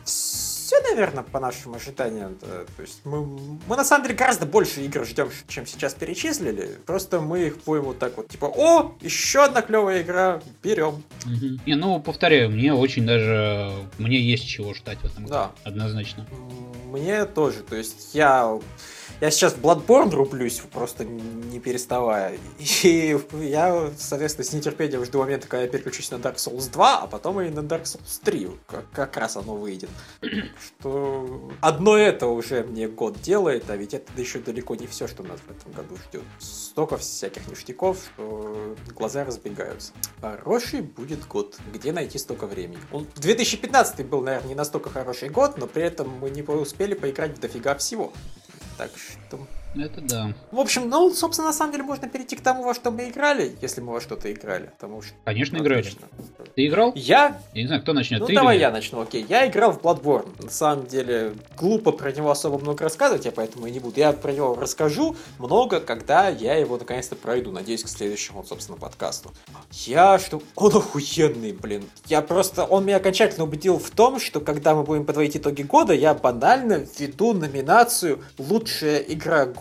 все, 0.70 0.80
наверное, 0.82 1.24
по 1.24 1.40
нашим 1.40 1.74
ожиданиям. 1.74 2.38
Да. 2.40 2.64
То 2.76 2.82
есть 2.82 3.00
мы, 3.02 3.26
мы 3.26 3.74
на 3.74 3.84
самом 3.84 4.04
деле 4.04 4.14
гораздо 4.16 4.46
больше 4.46 4.82
игр 4.82 5.04
ждем, 5.04 5.28
чем 5.48 5.66
сейчас 5.66 5.94
перечислили. 5.94 6.78
Просто 6.86 7.20
мы 7.20 7.48
их 7.48 7.64
будем 7.64 7.82
вот 7.82 7.98
так 7.98 8.16
вот, 8.16 8.28
типа, 8.28 8.44
о, 8.44 8.94
еще 9.00 9.42
одна 9.42 9.62
клевая 9.62 10.02
игра, 10.02 10.40
берем. 10.62 11.02
Угу. 11.26 11.60
Не, 11.66 11.74
ну, 11.74 11.98
повторяю, 12.00 12.50
мне 12.50 12.72
очень 12.72 13.04
даже, 13.04 13.72
мне 13.98 14.20
есть 14.20 14.46
чего 14.46 14.72
ждать 14.72 14.98
в 14.98 15.06
этом 15.06 15.26
да. 15.26 15.50
Однозначно. 15.64 16.24
Мне 16.86 17.24
тоже. 17.24 17.64
То 17.64 17.74
есть 17.74 18.14
я 18.14 18.60
я 19.20 19.30
сейчас 19.30 19.52
в 19.52 19.60
Bloodborne 19.60 20.10
рублюсь, 20.14 20.62
просто 20.72 21.04
не 21.04 21.60
переставая. 21.60 22.38
И 22.82 23.18
я, 23.40 23.90
соответственно, 23.98 24.46
с 24.46 24.52
нетерпением 24.54 25.04
жду 25.04 25.18
момента, 25.18 25.46
когда 25.46 25.64
я 25.64 25.68
переключусь 25.68 26.10
на 26.10 26.14
Dark 26.14 26.36
Souls 26.36 26.72
2, 26.72 27.00
а 27.02 27.06
потом 27.06 27.40
и 27.42 27.50
на 27.50 27.60
Dark 27.60 27.82
Souls 27.82 28.20
3. 28.24 28.48
Как, 28.66 28.90
как 28.90 29.16
раз 29.18 29.36
оно 29.36 29.56
выйдет. 29.56 29.90
Что 30.60 31.50
одно 31.60 31.96
это 31.96 32.26
уже 32.26 32.62
мне 32.62 32.86
год 32.88 33.20
делает, 33.20 33.70
а 33.70 33.76
ведь 33.76 33.94
это 33.94 34.12
еще 34.20 34.38
далеко 34.40 34.74
не 34.74 34.86
все, 34.86 35.08
что 35.08 35.22
нас 35.22 35.40
в 35.40 35.50
этом 35.50 35.72
году 35.72 35.96
ждет. 36.08 36.22
Столько 36.38 36.96
всяких 36.98 37.48
ништяков, 37.48 37.98
что 38.14 38.76
глаза 38.94 39.24
разбегаются. 39.24 39.92
Хороший 40.20 40.82
будет 40.82 41.26
год. 41.26 41.58
Где 41.72 41.92
найти 41.92 42.18
столько 42.18 42.46
времени? 42.46 42.80
Он 42.92 43.06
2015 43.16 44.06
был, 44.06 44.20
наверное, 44.20 44.48
не 44.48 44.54
настолько 44.54 44.90
хороший 44.90 45.30
год, 45.30 45.56
но 45.56 45.66
при 45.66 45.82
этом 45.82 46.08
мы 46.18 46.30
не 46.30 46.42
успели 46.42 46.94
поиграть 46.94 47.36
в 47.36 47.40
дофига 47.40 47.74
всего. 47.76 48.12
Так 48.76 48.90
что 48.96 49.46
это 49.76 50.00
да. 50.00 50.32
В 50.50 50.58
общем, 50.58 50.88
ну, 50.88 51.12
собственно, 51.12 51.48
на 51.48 51.52
самом 51.52 51.72
деле 51.72 51.84
можно 51.84 52.08
перейти 52.08 52.36
к 52.36 52.40
тому, 52.40 52.64
во 52.64 52.74
что 52.74 52.90
мы 52.90 53.08
играли, 53.08 53.56
если 53.60 53.80
мы 53.80 53.92
во 53.92 54.00
что-то 54.00 54.32
играли. 54.32 54.70
Потому 54.78 55.02
что... 55.02 55.14
Конечно, 55.24 55.58
играли. 55.58 55.86
Ты 56.56 56.66
играл? 56.66 56.92
Я? 56.96 57.40
Я 57.54 57.62
не 57.62 57.66
знаю, 57.66 57.82
кто 57.82 57.92
начнет. 57.92 58.20
Ну, 58.20 58.26
Ты 58.26 58.34
давай 58.34 58.56
или... 58.56 58.62
я 58.62 58.70
начну, 58.70 59.00
окей. 59.00 59.24
Я 59.28 59.46
играл 59.46 59.72
в 59.72 59.80
Bloodborne. 59.80 60.42
На 60.42 60.50
самом 60.50 60.86
деле, 60.86 61.34
глупо 61.56 61.92
про 61.92 62.10
него 62.12 62.30
особо 62.30 62.58
много 62.58 62.82
рассказывать, 62.84 63.24
я 63.24 63.32
поэтому 63.32 63.66
и 63.66 63.70
не 63.70 63.78
буду. 63.78 63.98
Я 64.00 64.12
про 64.12 64.32
него 64.32 64.56
расскажу 64.56 65.16
много, 65.38 65.80
когда 65.80 66.28
я 66.28 66.56
его 66.56 66.76
наконец-то 66.76 67.14
пройду. 67.14 67.52
Надеюсь, 67.52 67.84
к 67.84 67.88
следующему, 67.88 68.44
собственно, 68.44 68.76
подкасту. 68.76 69.30
Я 69.72 70.18
что... 70.18 70.42
Он 70.56 70.76
охуенный, 70.76 71.52
блин. 71.52 71.84
Я 72.06 72.22
просто... 72.22 72.64
Он 72.64 72.84
меня 72.84 72.96
окончательно 72.96 73.44
убедил 73.44 73.78
в 73.78 73.90
том, 73.90 74.18
что 74.18 74.40
когда 74.40 74.74
мы 74.74 74.82
будем 74.82 75.06
подводить 75.06 75.36
итоги 75.36 75.62
года, 75.62 75.92
я 75.92 76.14
банально 76.14 76.84
веду 76.98 77.32
номинацию 77.32 78.20
«Лучшая 78.38 78.98
игра 78.98 79.46
года, 79.46 79.59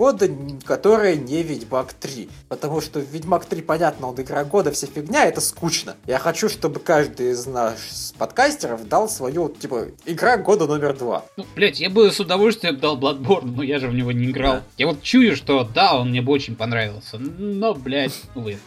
которая 0.66 1.16
не 1.16 1.43
Ведьмак 1.43 1.93
3. 1.93 2.30
Потому 2.47 2.82
что 2.82 3.00
Ведьмак 3.00 3.45
3, 3.45 3.62
понятно, 3.62 4.08
он 4.08 4.22
игра 4.22 4.43
года, 4.43 4.72
вся 4.72 4.88
фигня, 4.88 5.26
это 5.26 5.41
скучно. 5.41 5.95
Я 6.08 6.20
хочу, 6.20 6.50
чтобы 6.50 6.80
каждый 6.80 7.32
из 7.32 7.45
наших 7.45 8.16
подкастеров 8.18 8.88
дал 8.88 9.10
свою, 9.10 9.50
типа, 9.50 9.88
игра 10.06 10.38
года 10.38 10.68
номер 10.68 10.97
два. 10.97 11.26
Ну, 11.38 11.45
блять, 11.56 11.80
я 11.80 11.89
бы 11.89 12.12
с 12.12 12.20
удовольствием 12.20 12.80
дал 12.80 12.97
Bloodborne, 12.97 13.54
но 13.56 13.64
я 13.64 13.80
же 13.80 13.88
в 13.88 13.93
него 13.93 14.12
не 14.12 14.32
играл. 14.32 14.54
Да. 14.54 14.64
Я 14.78 14.88
вот 14.88 15.02
чую, 15.02 15.36
что 15.36 15.64
да, 15.64 16.00
он 16.00 16.10
мне 16.10 16.22
бы 16.22 16.32
очень 16.32 16.56
понравился, 16.56 17.18
но, 17.18 17.74
блять, 17.74 18.22
увы. 18.36 18.58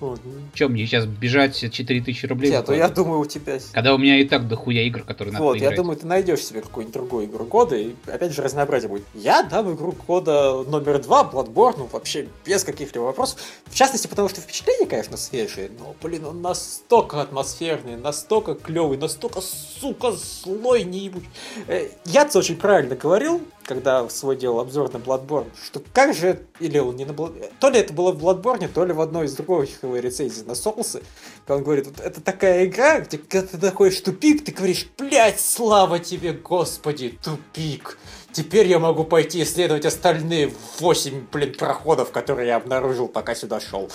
Вот. 0.00 0.20
Чем 0.54 0.72
мне 0.72 0.86
сейчас 0.86 1.04
бежать 1.06 1.54
4000 1.56 2.26
рублей? 2.26 2.50
Нет, 2.50 2.64
то 2.64 2.72
я 2.74 2.88
думаю, 2.88 3.20
у 3.20 3.26
тебя... 3.26 3.58
Когда 3.72 3.94
у 3.94 3.98
меня 3.98 4.18
и 4.18 4.24
так 4.24 4.48
дохуя 4.48 4.82
игр, 4.82 5.02
которые 5.02 5.32
надо 5.32 5.44
Вот, 5.44 5.52
поиграть. 5.52 5.70
я 5.72 5.76
думаю, 5.76 5.96
ты 5.98 6.06
найдешь 6.06 6.40
себе 6.44 6.62
какую-нибудь 6.62 6.94
другую 6.94 7.26
игру 7.26 7.44
года, 7.44 7.76
и 7.76 7.94
опять 8.06 8.32
же 8.32 8.42
разнообразие 8.42 8.88
будет. 8.88 9.04
Я 9.14 9.42
дам 9.42 9.72
игру 9.74 9.94
года 10.06 10.62
номер 10.64 11.02
два, 11.02 11.22
Bloodborne, 11.30 11.74
ну 11.78 11.88
вообще 11.92 12.28
без 12.46 12.64
каких-либо 12.64 13.04
вопросов. 13.04 13.40
В 13.66 13.74
частности, 13.74 14.06
потому 14.06 14.28
что 14.30 14.40
впечатления, 14.40 14.86
конечно, 14.86 15.16
свежие, 15.16 15.70
но, 15.78 15.94
блин, 16.02 16.24
он 16.24 16.40
настолько 16.40 17.20
атмосферный, 17.20 17.96
настолько 17.96 18.54
клевый, 18.54 18.96
настолько, 18.96 19.40
сука, 19.42 20.12
злой, 20.12 20.84
не 20.84 21.00
ебучий. 21.00 21.28
Э, 21.66 21.88
Я-то 22.06 22.38
очень 22.38 22.56
правильно 22.56 22.96
говорил, 22.96 23.42
когда 23.70 24.08
свой 24.08 24.34
делал 24.34 24.58
обзор 24.58 24.92
на 24.92 24.96
Bloodborne, 24.96 25.46
что 25.64 25.80
как 25.92 26.12
же, 26.12 26.40
или 26.58 26.80
он 26.80 26.96
не 26.96 27.04
на 27.04 27.12
Bloodborne, 27.12 27.52
то 27.60 27.70
ли 27.70 27.78
это 27.78 27.92
было 27.92 28.10
в 28.10 28.20
Bloodborne, 28.20 28.66
то 28.66 28.84
ли 28.84 28.92
в 28.92 29.00
одной 29.00 29.26
из 29.26 29.34
других 29.34 29.80
его 29.84 29.96
рецензий 29.96 30.44
на 30.44 30.56
Соулсы, 30.56 31.02
когда 31.42 31.58
он 31.58 31.62
говорит, 31.62 31.86
вот 31.86 32.00
это 32.00 32.20
такая 32.20 32.64
игра, 32.66 32.98
где 32.98 33.16
когда 33.16 33.46
ты 33.46 33.58
находишь 33.58 34.00
тупик, 34.00 34.44
ты 34.44 34.50
говоришь, 34.50 34.88
блядь, 34.98 35.40
слава 35.40 36.00
тебе, 36.00 36.32
господи, 36.32 37.16
тупик. 37.22 37.96
Теперь 38.32 38.66
я 38.66 38.80
могу 38.80 39.04
пойти 39.04 39.40
исследовать 39.44 39.86
остальные 39.86 40.52
8, 40.80 41.26
блин, 41.30 41.54
проходов, 41.56 42.10
которые 42.10 42.48
я 42.48 42.56
обнаружил, 42.56 43.06
пока 43.06 43.36
сюда 43.36 43.60
шел. 43.60 43.88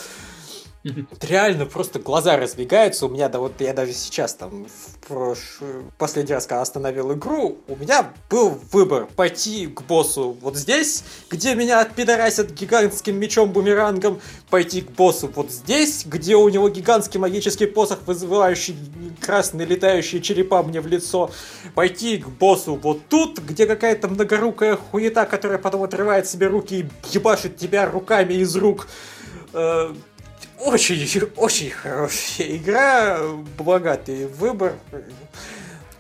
Реально 1.22 1.66
просто 1.66 1.98
глаза 1.98 2.38
разбегаются. 2.38 3.08
У 3.08 3.10
меня, 3.10 3.28
да 3.28 3.40
вот 3.40 3.60
я 3.60 3.74
даже 3.74 3.94
сейчас 3.94 4.36
там 4.36 4.66
в 4.66 5.08
прош... 5.08 5.60
последний 5.98 6.34
раз, 6.34 6.46
когда 6.46 6.62
остановил 6.62 7.12
игру, 7.14 7.58
у 7.68 7.76
меня 7.76 8.14
был 8.30 8.60
выбор 8.72 9.08
пойти 9.16 9.66
к 9.66 9.82
боссу 9.82 10.38
вот 10.42 10.56
здесь, 10.56 11.04
где 11.30 11.56
меня 11.56 11.82
отпидорасят 11.82 12.52
гигантским 12.52 13.20
мечом-бумерангом, 13.20 14.22
пойти 14.52 14.82
к 14.82 14.92
боссу 14.92 15.28
вот 15.34 15.52
здесь, 15.52 16.06
где 16.06 16.36
у 16.36 16.48
него 16.50 16.70
гигантский 16.70 17.20
магический 17.20 17.66
посох, 17.66 18.00
вызывающий 18.06 18.78
красные 19.20 19.66
летающие 19.66 20.22
черепа 20.22 20.62
мне 20.62 20.82
в 20.82 20.88
лицо, 20.88 21.32
пойти 21.74 22.20
к 22.20 22.28
боссу 22.28 22.76
вот 22.76 23.00
тут, 23.10 23.40
где 23.40 23.66
какая-то 23.66 24.08
многорукая 24.08 24.76
хуета, 24.76 25.26
которая 25.26 25.58
потом 25.58 25.82
отрывает 25.82 26.28
себе 26.28 26.46
руки 26.46 26.82
и 26.82 26.90
ебашит 27.12 27.58
тебя 27.58 27.90
руками 27.90 28.36
из 28.36 28.56
рук 28.56 28.88
э, 29.54 29.94
очень, 30.60 31.32
очень 31.36 31.70
хорошая 31.72 32.58
игра, 32.58 33.20
богатый 33.58 34.28
выбор. 34.28 34.76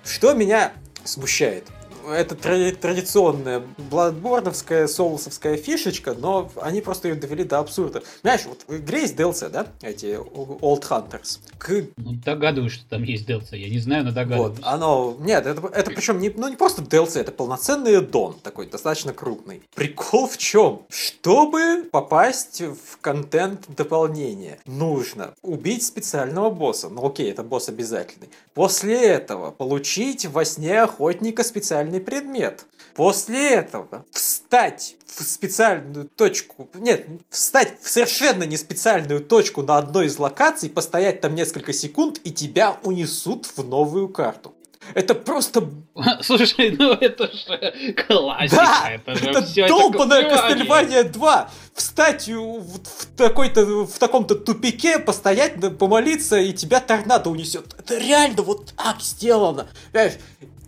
Что 0.03 0.33
меня 0.33 0.73
смущает? 1.03 1.65
Это 2.09 2.35
традиционная 2.35 3.63
бладборновская, 3.89 4.87
соусовская 4.87 5.57
фишечка, 5.57 6.13
но 6.13 6.51
они 6.61 6.81
просто 6.81 7.09
ее 7.09 7.15
довели 7.15 7.43
до 7.43 7.59
абсурда. 7.59 8.03
Знаешь, 8.21 8.45
вот 8.45 8.63
в 8.67 8.77
игре 8.77 9.01
есть 9.01 9.15
DLC, 9.15 9.49
да? 9.49 9.67
Эти 9.81 10.17
Old 10.17 10.81
Hunters. 10.89 11.39
К... 11.57 11.85
Ну, 11.97 12.13
догадываюсь, 12.13 12.73
что 12.73 12.89
там 12.89 13.03
есть 13.03 13.27
DLC. 13.29 13.57
Я 13.57 13.69
не 13.69 13.79
знаю, 13.79 14.05
но 14.05 14.11
догадываюсь. 14.11 14.57
Вот, 14.57 14.65
оно... 14.65 15.17
Нет, 15.19 15.45
это, 15.45 15.65
это 15.67 15.91
причем 15.91 16.19
не, 16.19 16.29
ну, 16.29 16.47
не 16.47 16.55
просто 16.55 16.81
DLC, 16.81 17.19
это 17.19 17.31
полноценный 17.31 18.01
дон 18.01 18.35
такой, 18.41 18.67
достаточно 18.67 19.13
крупный. 19.13 19.61
Прикол 19.73 20.27
в 20.27 20.37
чем? 20.37 20.83
Чтобы 20.89 21.87
попасть 21.91 22.61
в 22.61 22.97
контент 23.01 23.65
дополнения, 23.67 24.59
нужно 24.65 25.33
убить 25.41 25.83
специального 25.83 26.49
босса. 26.49 26.89
Ну 26.89 27.05
окей, 27.05 27.31
это 27.31 27.43
босс 27.43 27.69
обязательный. 27.69 28.29
После 28.53 29.01
этого 29.01 29.51
получить 29.51 30.25
во 30.25 30.45
сне 30.45 30.81
охотника 30.81 31.43
специальный 31.43 31.94
специальный 31.95 32.01
предмет. 32.01 32.65
После 32.95 33.51
этого 33.55 34.05
встать 34.11 34.95
в 35.05 35.21
специальную 35.23 36.07
точку, 36.07 36.69
нет, 36.73 37.07
встать 37.29 37.73
в 37.81 37.89
совершенно 37.89 38.43
не 38.43 38.57
специальную 38.57 39.21
точку 39.21 39.63
на 39.63 39.77
одной 39.77 40.05
из 40.07 40.17
локаций, 40.17 40.69
постоять 40.69 41.21
там 41.21 41.35
несколько 41.35 41.73
секунд, 41.73 42.19
и 42.23 42.31
тебя 42.31 42.77
унесут 42.83 43.45
в 43.45 43.67
новую 43.67 44.09
карту. 44.09 44.53
Это 44.93 45.15
просто... 45.15 45.67
Слушай, 46.21 46.75
ну 46.77 46.93
это 46.93 47.29
же 47.31 47.93
классика. 48.07 48.55
Да, 48.55 48.91
это 48.91 49.15
же 49.15 49.29
это 49.31 49.67
долбанная 49.67 50.29
Кастельвания 50.29 51.03
2. 51.03 51.49
Встать 51.73 52.27
в, 52.29 52.61
в, 52.61 53.05
такой-то, 53.17 53.85
в 53.85 53.97
таком-то 53.97 54.35
тупике, 54.35 54.99
постоять, 54.99 55.55
помолиться, 55.77 56.37
и 56.37 56.53
тебя 56.53 56.79
торнадо 56.79 57.29
унесет. 57.29 57.75
Это 57.77 57.97
реально 57.97 58.43
вот 58.43 58.73
так 58.75 59.01
сделано. 59.01 59.67
Понимаешь? 59.91 60.13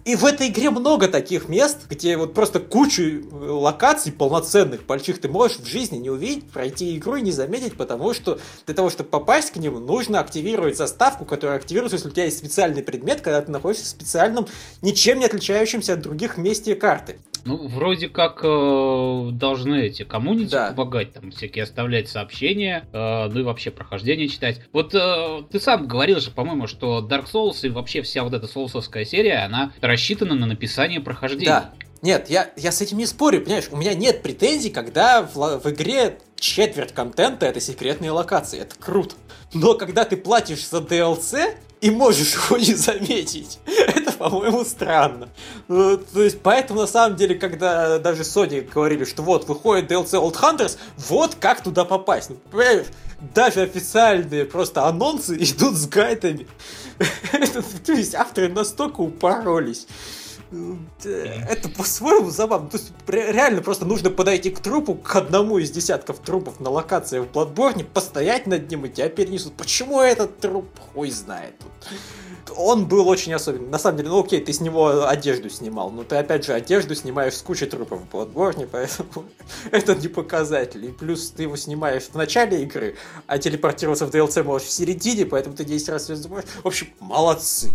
И 0.07 0.15
в 0.15 0.23
этой 0.23 0.47
игре 0.47 0.69
много 0.69 1.09
таких 1.09 1.49
мест, 1.49 1.79
где 1.89 2.15
вот 2.15 2.33
просто 2.33 2.61
кучу 2.61 3.01
э, 3.03 3.19
локаций 3.29 4.13
полноценных, 4.13 4.85
больших 4.85 5.19
ты 5.19 5.27
можешь 5.27 5.57
в 5.57 5.65
жизни 5.65 5.97
не 5.97 6.09
увидеть, 6.09 6.49
пройти 6.49 6.95
игру 6.95 7.17
и 7.17 7.21
не 7.21 7.33
заметить, 7.33 7.75
потому 7.75 8.13
что 8.13 8.39
для 8.65 8.73
того, 8.73 8.89
чтобы 8.89 9.09
попасть 9.09 9.51
к 9.51 9.57
ним, 9.57 9.85
нужно 9.85 10.21
активировать 10.21 10.77
заставку, 10.77 11.25
которая 11.25 11.57
активируется, 11.57 11.97
если 11.97 12.07
у 12.07 12.11
тебя 12.11 12.23
есть 12.23 12.37
специальный 12.37 12.83
предмет, 12.83 13.19
когда 13.19 13.41
ты 13.41 13.51
находишься 13.51 13.83
в 13.83 13.89
специальном, 13.89 14.47
ничем 14.81 15.19
не 15.19 15.25
отличающемся 15.25 15.95
от 15.95 16.03
других 16.03 16.37
месте 16.37 16.73
карты. 16.75 17.17
Ну, 17.47 17.67
вроде 17.67 18.09
как 18.09 18.41
э, 18.43 19.29
должны 19.31 19.83
эти 19.83 20.03
коммунити 20.03 20.51
да. 20.51 20.71
помогать, 20.71 21.13
там 21.13 21.31
всякие 21.31 21.63
оставлять 21.63 22.09
сообщения, 22.09 22.87
э, 22.91 23.29
ну 23.31 23.39
и 23.39 23.43
вообще 23.43 23.71
прохождение 23.71 24.27
читать. 24.27 24.61
Вот 24.73 24.93
э, 24.93 25.43
ты 25.49 25.59
сам 25.59 25.87
говорил 25.87 26.19
же, 26.19 26.31
по-моему, 26.31 26.67
что 26.67 26.99
Dark 26.99 27.25
Souls 27.31 27.65
и 27.65 27.69
вообще 27.69 28.01
вся 28.01 28.23
вот 28.23 28.33
эта 28.33 28.47
соусовская 28.47 29.05
серия, 29.05 29.45
она 29.45 29.71
рассчитана 29.81 30.35
на 30.35 30.45
написание 30.45 30.99
прохождения. 30.99 31.45
Да. 31.45 31.73
Нет, 32.01 32.29
я, 32.29 32.51
я 32.55 32.71
с 32.71 32.81
этим 32.81 32.97
не 32.97 33.05
спорю, 33.05 33.41
понимаешь, 33.41 33.69
у 33.71 33.77
меня 33.77 33.93
нет 33.93 34.21
претензий, 34.21 34.69
когда 34.69 35.23
в, 35.23 35.59
в 35.59 35.69
игре 35.71 36.19
четверть 36.39 36.93
контента 36.93 37.45
это 37.45 37.59
секретные 37.59 38.11
локации, 38.11 38.59
это 38.59 38.75
круто. 38.77 39.15
Но 39.53 39.73
когда 39.73 40.03
ты 40.05 40.17
платишь 40.17 40.67
за 40.67 40.77
DLC, 40.77 41.55
и 41.81 41.91
можешь 41.91 42.33
его 42.33 42.57
не 42.57 42.73
заметить. 42.73 43.59
Это, 43.65 44.11
по-моему, 44.13 44.63
странно. 44.63 45.29
Ну, 45.67 45.97
то 45.97 46.23
есть, 46.23 46.41
поэтому, 46.41 46.81
на 46.81 46.87
самом 46.87 47.15
деле, 47.15 47.35
когда 47.35 47.99
даже 47.99 48.23
Sony 48.23 48.61
говорили, 48.61 49.05
что 49.05 49.21
вот, 49.21 49.47
выходит 49.47 49.91
DLC 49.91 50.13
Old 50.13 50.35
Hunters, 50.35 50.77
вот 51.09 51.35
как 51.35 51.61
туда 51.61 51.85
попасть. 51.85 52.29
Ну, 52.29 52.37
понимаешь, 52.51 52.87
даже 53.33 53.61
официальные 53.61 54.45
просто 54.45 54.85
анонсы 54.85 55.35
идут 55.39 55.75
с 55.75 55.87
гайдами. 55.87 56.47
То 57.85 57.93
есть, 57.93 58.15
авторы 58.15 58.49
настолько 58.49 59.01
упоролись. 59.01 59.87
Это 60.51 61.69
по-своему 61.69 62.29
забавно. 62.29 62.69
То 62.69 62.77
есть 62.77 62.91
реально 63.07 63.61
просто 63.61 63.85
нужно 63.85 64.09
подойти 64.09 64.49
к 64.49 64.59
трупу, 64.59 64.95
к 64.95 65.15
одному 65.15 65.57
из 65.57 65.71
десятков 65.71 66.19
трупов 66.19 66.59
на 66.59 66.69
локации 66.69 67.19
в 67.19 67.31
Бладборне, 67.31 67.83
постоять 67.83 68.47
над 68.47 68.69
ним 68.69 68.85
и 68.85 68.89
тебя 68.89 69.09
перенесут. 69.09 69.53
Почему 69.53 70.01
этот 70.01 70.39
труп? 70.39 70.67
Хуй 70.93 71.11
знает. 71.11 71.55
Он 72.55 72.87
был 72.87 73.07
очень 73.09 73.33
особенный. 73.33 73.67
На 73.67 73.77
самом 73.77 73.97
деле, 73.97 74.09
ну 74.09 74.23
окей, 74.23 74.39
ты 74.39 74.53
с 74.53 74.61
него 74.61 75.07
одежду 75.07 75.49
снимал, 75.49 75.89
но 75.91 76.03
ты 76.03 76.15
опять 76.15 76.45
же 76.45 76.53
одежду 76.53 76.95
снимаешь 76.95 77.35
с 77.35 77.41
кучей 77.41 77.65
трупов 77.65 78.01
в 78.01 78.15
Bloodborne, 78.15 78.67
поэтому 78.71 79.25
это 79.71 79.95
не 79.95 80.07
показатель. 80.07 80.85
И 80.85 80.89
плюс 80.89 81.29
ты 81.31 81.43
его 81.43 81.57
снимаешь 81.57 82.03
в 82.03 82.15
начале 82.15 82.63
игры, 82.63 82.95
а 83.27 83.37
телепортироваться 83.37 84.05
в 84.05 84.11
DLC 84.11 84.43
можешь 84.43 84.69
в 84.69 84.71
середине, 84.71 85.25
поэтому 85.25 85.55
ты 85.55 85.65
10 85.65 85.89
раз 85.89 86.03
все 86.03 86.15
можешь. 86.29 86.49
В 86.63 86.67
общем, 86.67 86.87
молодцы 86.99 87.73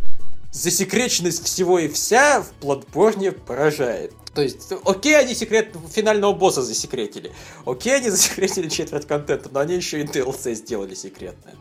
засекреченность 0.52 1.44
всего 1.44 1.78
и 1.78 1.88
вся 1.88 2.42
в 2.42 2.52
Bloodborne 2.64 3.32
поражает. 3.32 4.12
То 4.34 4.42
есть, 4.42 4.72
окей, 4.84 5.18
они 5.18 5.34
секрет 5.34 5.74
финального 5.90 6.32
босса 6.32 6.62
засекретили. 6.62 7.32
Окей, 7.66 7.96
они 7.96 8.10
засекретили 8.10 8.68
четверть 8.68 9.06
контента, 9.06 9.48
но 9.50 9.60
они 9.60 9.74
еще 9.74 10.00
и 10.00 10.04
DLC 10.04 10.54
сделали 10.54 10.94
секретное. 10.94 11.54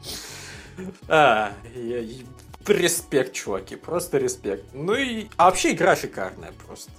А, 1.07 1.53
я, 1.75 2.03
респект, 2.67 3.33
чуваки, 3.33 3.75
просто 3.75 4.17
респект. 4.17 4.65
Ну 4.73 4.93
и 4.93 5.27
а 5.37 5.45
вообще 5.45 5.71
игра 5.71 5.95
шикарная 5.95 6.53
просто. 6.65 6.91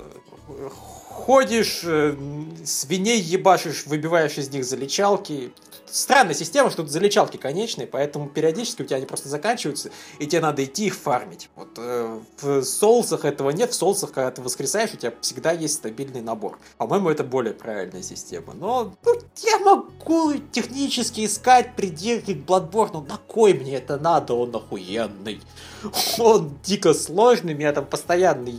Ходишь, 1.09 1.83
э, 1.85 2.17
свиней 2.65 3.21
ебашишь, 3.21 3.87
выбиваешь 3.87 4.39
из 4.39 4.51
них 4.51 4.65
залечалки, 4.65 5.53
странная 5.93 6.35
система, 6.35 6.71
что 6.71 6.83
тут 6.83 6.91
залечалки 6.91 7.37
конечные, 7.37 7.87
поэтому 7.87 8.29
периодически 8.29 8.83
у 8.83 8.85
тебя 8.85 8.97
они 8.97 9.07
просто 9.07 9.29
заканчиваются, 9.29 9.91
и 10.19 10.27
тебе 10.27 10.41
надо 10.41 10.65
идти 10.65 10.87
их 10.87 10.95
фармить. 10.95 11.51
Вот 11.55 11.69
э, 11.77 12.21
в 12.41 12.63
соусах 12.63 13.25
этого 13.25 13.51
нет, 13.51 13.71
в 13.71 13.75
соусах, 13.75 14.13
когда 14.13 14.31
ты 14.31 14.43
воскресаешь, 14.43 14.95
у 14.95 14.97
тебя 14.97 15.13
всегда 15.21 15.53
есть 15.53 15.75
стабильный 15.75 16.23
набор. 16.23 16.59
По-моему, 16.79 17.11
это 17.11 17.25
более 17.25 17.55
правильная 17.55 18.03
система. 18.03 18.55
Но 18.55 18.95
ну, 19.05 19.13
я 19.43 19.59
могу 19.59 20.35
технически 20.51 21.27
искать 21.27 21.77
придирки 21.77 22.35
к 22.35 22.39
Bloodborne, 22.39 23.07
на 23.07 23.19
кой 23.19 23.53
мне 23.53 23.77
это 23.77 23.99
надо, 23.99 24.35
он 24.35 24.55
охуенный. 24.55 25.41
Он 26.19 26.57
дико 26.63 26.95
сложный, 26.95 27.55
меня 27.55 27.73
там 27.73 27.85
постоянно 27.85 28.53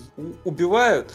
убивают. 0.44 1.14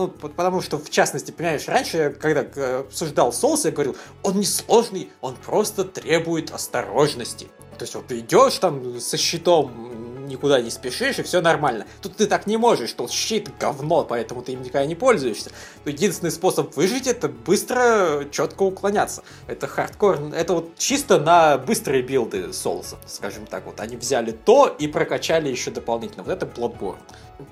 Ну, 0.00 0.08
потому 0.08 0.62
что, 0.62 0.78
в 0.78 0.88
частности, 0.88 1.30
понимаешь, 1.30 1.68
раньше, 1.68 2.16
когда 2.18 2.42
э, 2.42 2.80
обсуждал 2.80 3.34
соус, 3.34 3.66
я 3.66 3.70
говорил, 3.70 3.96
он 4.22 4.38
не 4.38 4.46
сложный, 4.46 5.10
он 5.20 5.36
просто 5.36 5.84
требует 5.84 6.50
осторожности. 6.52 7.48
То 7.76 7.82
есть 7.82 7.94
вот 7.94 8.06
ты 8.06 8.20
идешь 8.20 8.54
там 8.54 8.98
со 8.98 9.18
щитом, 9.18 10.26
никуда 10.26 10.62
не 10.62 10.70
спешишь, 10.70 11.18
и 11.18 11.22
все 11.22 11.42
нормально. 11.42 11.84
Тут 12.00 12.16
ты 12.16 12.26
так 12.26 12.46
не 12.46 12.56
можешь, 12.56 12.88
что 12.88 13.08
щит 13.08 13.50
говно, 13.58 14.02
поэтому 14.04 14.40
ты 14.40 14.52
им 14.52 14.62
никогда 14.62 14.86
не 14.86 14.94
пользуешься. 14.94 15.50
Единственный 15.84 16.30
способ 16.30 16.74
выжить 16.76 17.06
это 17.06 17.28
быстро, 17.28 18.24
четко 18.30 18.62
уклоняться. 18.62 19.22
Это 19.48 19.66
хардкор, 19.66 20.18
это 20.34 20.54
вот 20.54 20.78
чисто 20.78 21.20
на 21.20 21.58
быстрые 21.58 22.02
билды 22.02 22.54
соуса, 22.54 22.96
скажем 23.06 23.44
так. 23.44 23.66
Вот 23.66 23.80
они 23.80 23.98
взяли 23.98 24.30
то 24.30 24.66
и 24.66 24.88
прокачали 24.88 25.50
еще 25.50 25.70
дополнительно. 25.70 26.22
Вот 26.22 26.32
это 26.32 26.46
Bloodborne 26.46 27.00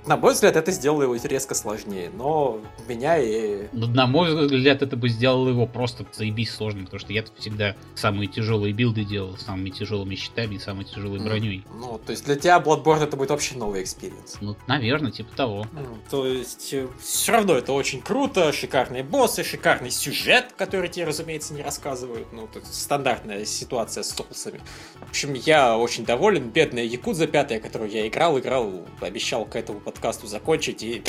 на 0.07 0.17
мой 0.17 0.35
взгляд, 0.35 0.57
это 0.57 0.71
сделало 0.71 1.03
его 1.03 1.17
резко 1.17 1.55
сложнее, 1.55 2.11
но 2.15 2.61
меня 2.87 3.19
и... 3.19 3.69
Ну, 3.73 3.87
на 3.87 4.07
мой 4.07 4.47
взгляд, 4.47 4.83
это 4.83 4.97
бы 4.97 5.09
сделало 5.09 5.49
его 5.49 5.67
просто 5.67 6.05
заебись 6.13 6.53
сложным, 6.53 6.85
потому 6.85 7.01
что 7.01 7.13
я 7.13 7.25
всегда 7.39 7.77
самые 7.95 8.29
тяжелые 8.29 8.73
билды 8.73 9.05
делал, 9.05 9.37
самыми 9.37 9.71
тяжелыми 9.71 10.15
щитами 10.15 10.57
и 10.57 10.59
самой 10.59 10.85
тяжелой 10.85 11.19
броней. 11.21 11.65
Mm. 11.69 11.79
Ну, 11.81 12.01
то 12.05 12.13
есть 12.13 12.25
для 12.25 12.37
тебя 12.37 12.59
Bloodborne 12.59 13.05
это 13.05 13.17
будет 13.17 13.31
вообще 13.31 13.57
новый 13.57 13.83
experience. 13.83 14.39
Ну, 14.41 14.57
наверное, 14.67 15.11
типа 15.11 15.35
того. 15.37 15.67
Mm. 15.73 15.99
То 16.11 16.27
есть, 16.27 16.73
э, 16.73 16.89
все 17.01 17.33
равно 17.33 17.55
это 17.55 17.73
очень 17.73 18.01
круто, 18.01 18.53
шикарные 18.53 19.03
боссы, 19.03 19.45
шикарный 19.45 19.91
сюжет, 19.91 20.53
который 20.57 20.89
тебе, 20.89 21.07
разумеется, 21.07 21.55
не 21.55 21.63
рассказывают. 21.63 22.29
Ну, 22.33 22.45
это 22.45 22.65
стандартная 22.67 23.45
ситуация 23.45 24.03
с 24.03 24.11
соусами. 24.11 24.61
В 25.01 25.11
общем, 25.11 25.35
я 25.35 25.77
очень 25.77 26.05
доволен. 26.05 26.51
Бедная 26.51 26.85
Якудза 26.85 27.27
пятая, 27.27 27.61
которую 27.61 27.91
я 27.91 28.07
играл, 28.07 28.39
играл, 28.39 28.87
обещал 29.01 29.45
к 29.45 29.57
этому 29.57 29.78
этому 29.79 29.81
подкасту 29.81 30.27
закончить 30.27 30.83
и... 30.83 31.03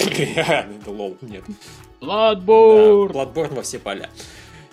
Лол, 0.85 1.17
нет. 1.21 1.43
Bloodborne! 2.01 3.11
Да, 3.11 3.13
Bloodborne 3.13 3.55
во 3.55 3.61
все 3.61 3.79
поля. 3.79 4.09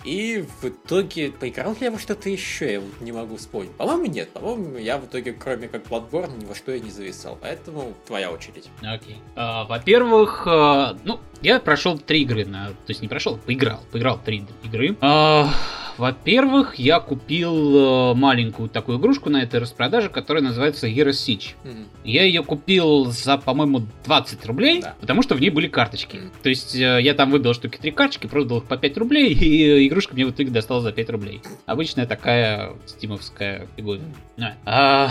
И 0.05 0.45
в 0.61 0.65
итоге, 0.65 1.31
поиграл 1.31 1.71
ли 1.73 1.79
я 1.81 1.91
во 1.91 1.99
что-то 1.99 2.29
еще, 2.29 2.73
я 2.73 2.81
не 3.01 3.11
могу 3.11 3.35
вспомнить. 3.35 3.71
По-моему, 3.71 4.05
нет. 4.05 4.29
По-моему, 4.29 4.77
я 4.77 4.97
в 4.97 5.05
итоге, 5.05 5.33
кроме 5.33 5.67
как 5.67 5.87
Bloodborne, 5.87 6.39
ни 6.39 6.45
во 6.45 6.55
что 6.55 6.71
я 6.71 6.79
не 6.79 6.91
зависал. 6.91 7.37
Поэтому 7.41 7.93
твоя 8.05 8.31
очередь. 8.31 8.69
Окей. 8.81 9.15
Okay. 9.15 9.17
А, 9.35 9.65
во-первых, 9.65 10.43
а, 10.47 10.95
ну, 11.03 11.19
я 11.41 11.59
прошел 11.59 11.99
три 11.99 12.21
игры 12.21 12.45
на... 12.45 12.69
То 12.69 12.89
есть 12.89 13.01
не 13.01 13.09
прошел, 13.09 13.37
поиграл. 13.37 13.81
Поиграл 13.91 14.19
три 14.23 14.45
игры. 14.63 14.95
А, 15.01 15.49
во-первых, 15.97 16.75
я 16.75 16.99
купил 16.99 18.11
э, 18.11 18.13
маленькую 18.13 18.69
такую 18.69 18.99
игрушку 18.99 19.29
на 19.29 19.41
этой 19.41 19.59
распродаже, 19.59 20.09
которая 20.09 20.43
называется 20.43 20.87
Hero 20.87 21.09
Siege. 21.09 21.55
Mm-hmm. 21.63 21.85
Я 22.03 22.23
ее 22.23 22.43
купил 22.43 23.05
за, 23.05 23.37
по-моему, 23.37 23.83
20 24.05 24.45
рублей, 24.45 24.81
да. 24.81 24.95
потому 24.99 25.21
что 25.23 25.35
в 25.35 25.41
ней 25.41 25.49
были 25.49 25.67
карточки. 25.67 26.17
Mm-hmm. 26.17 26.31
То 26.43 26.49
есть 26.49 26.75
э, 26.75 26.99
я 27.01 27.13
там 27.13 27.31
выбил 27.31 27.53
штуки 27.53 27.77
три 27.77 27.91
карточки, 27.91 28.27
продал 28.27 28.59
их 28.59 28.65
по 28.65 28.77
5 28.77 28.97
рублей, 28.97 29.33
и 29.33 29.87
игрушка 29.87 30.13
мне 30.13 30.25
в 30.25 30.31
итоге 30.31 30.51
досталась 30.51 30.83
за 30.83 30.91
5 30.91 31.09
рублей. 31.09 31.41
Обычная 31.65 32.05
такая 32.05 32.73
стимовская 32.85 33.67
фигура. 33.75 33.99
Mm-hmm. 34.37 34.53
А, 34.65 35.09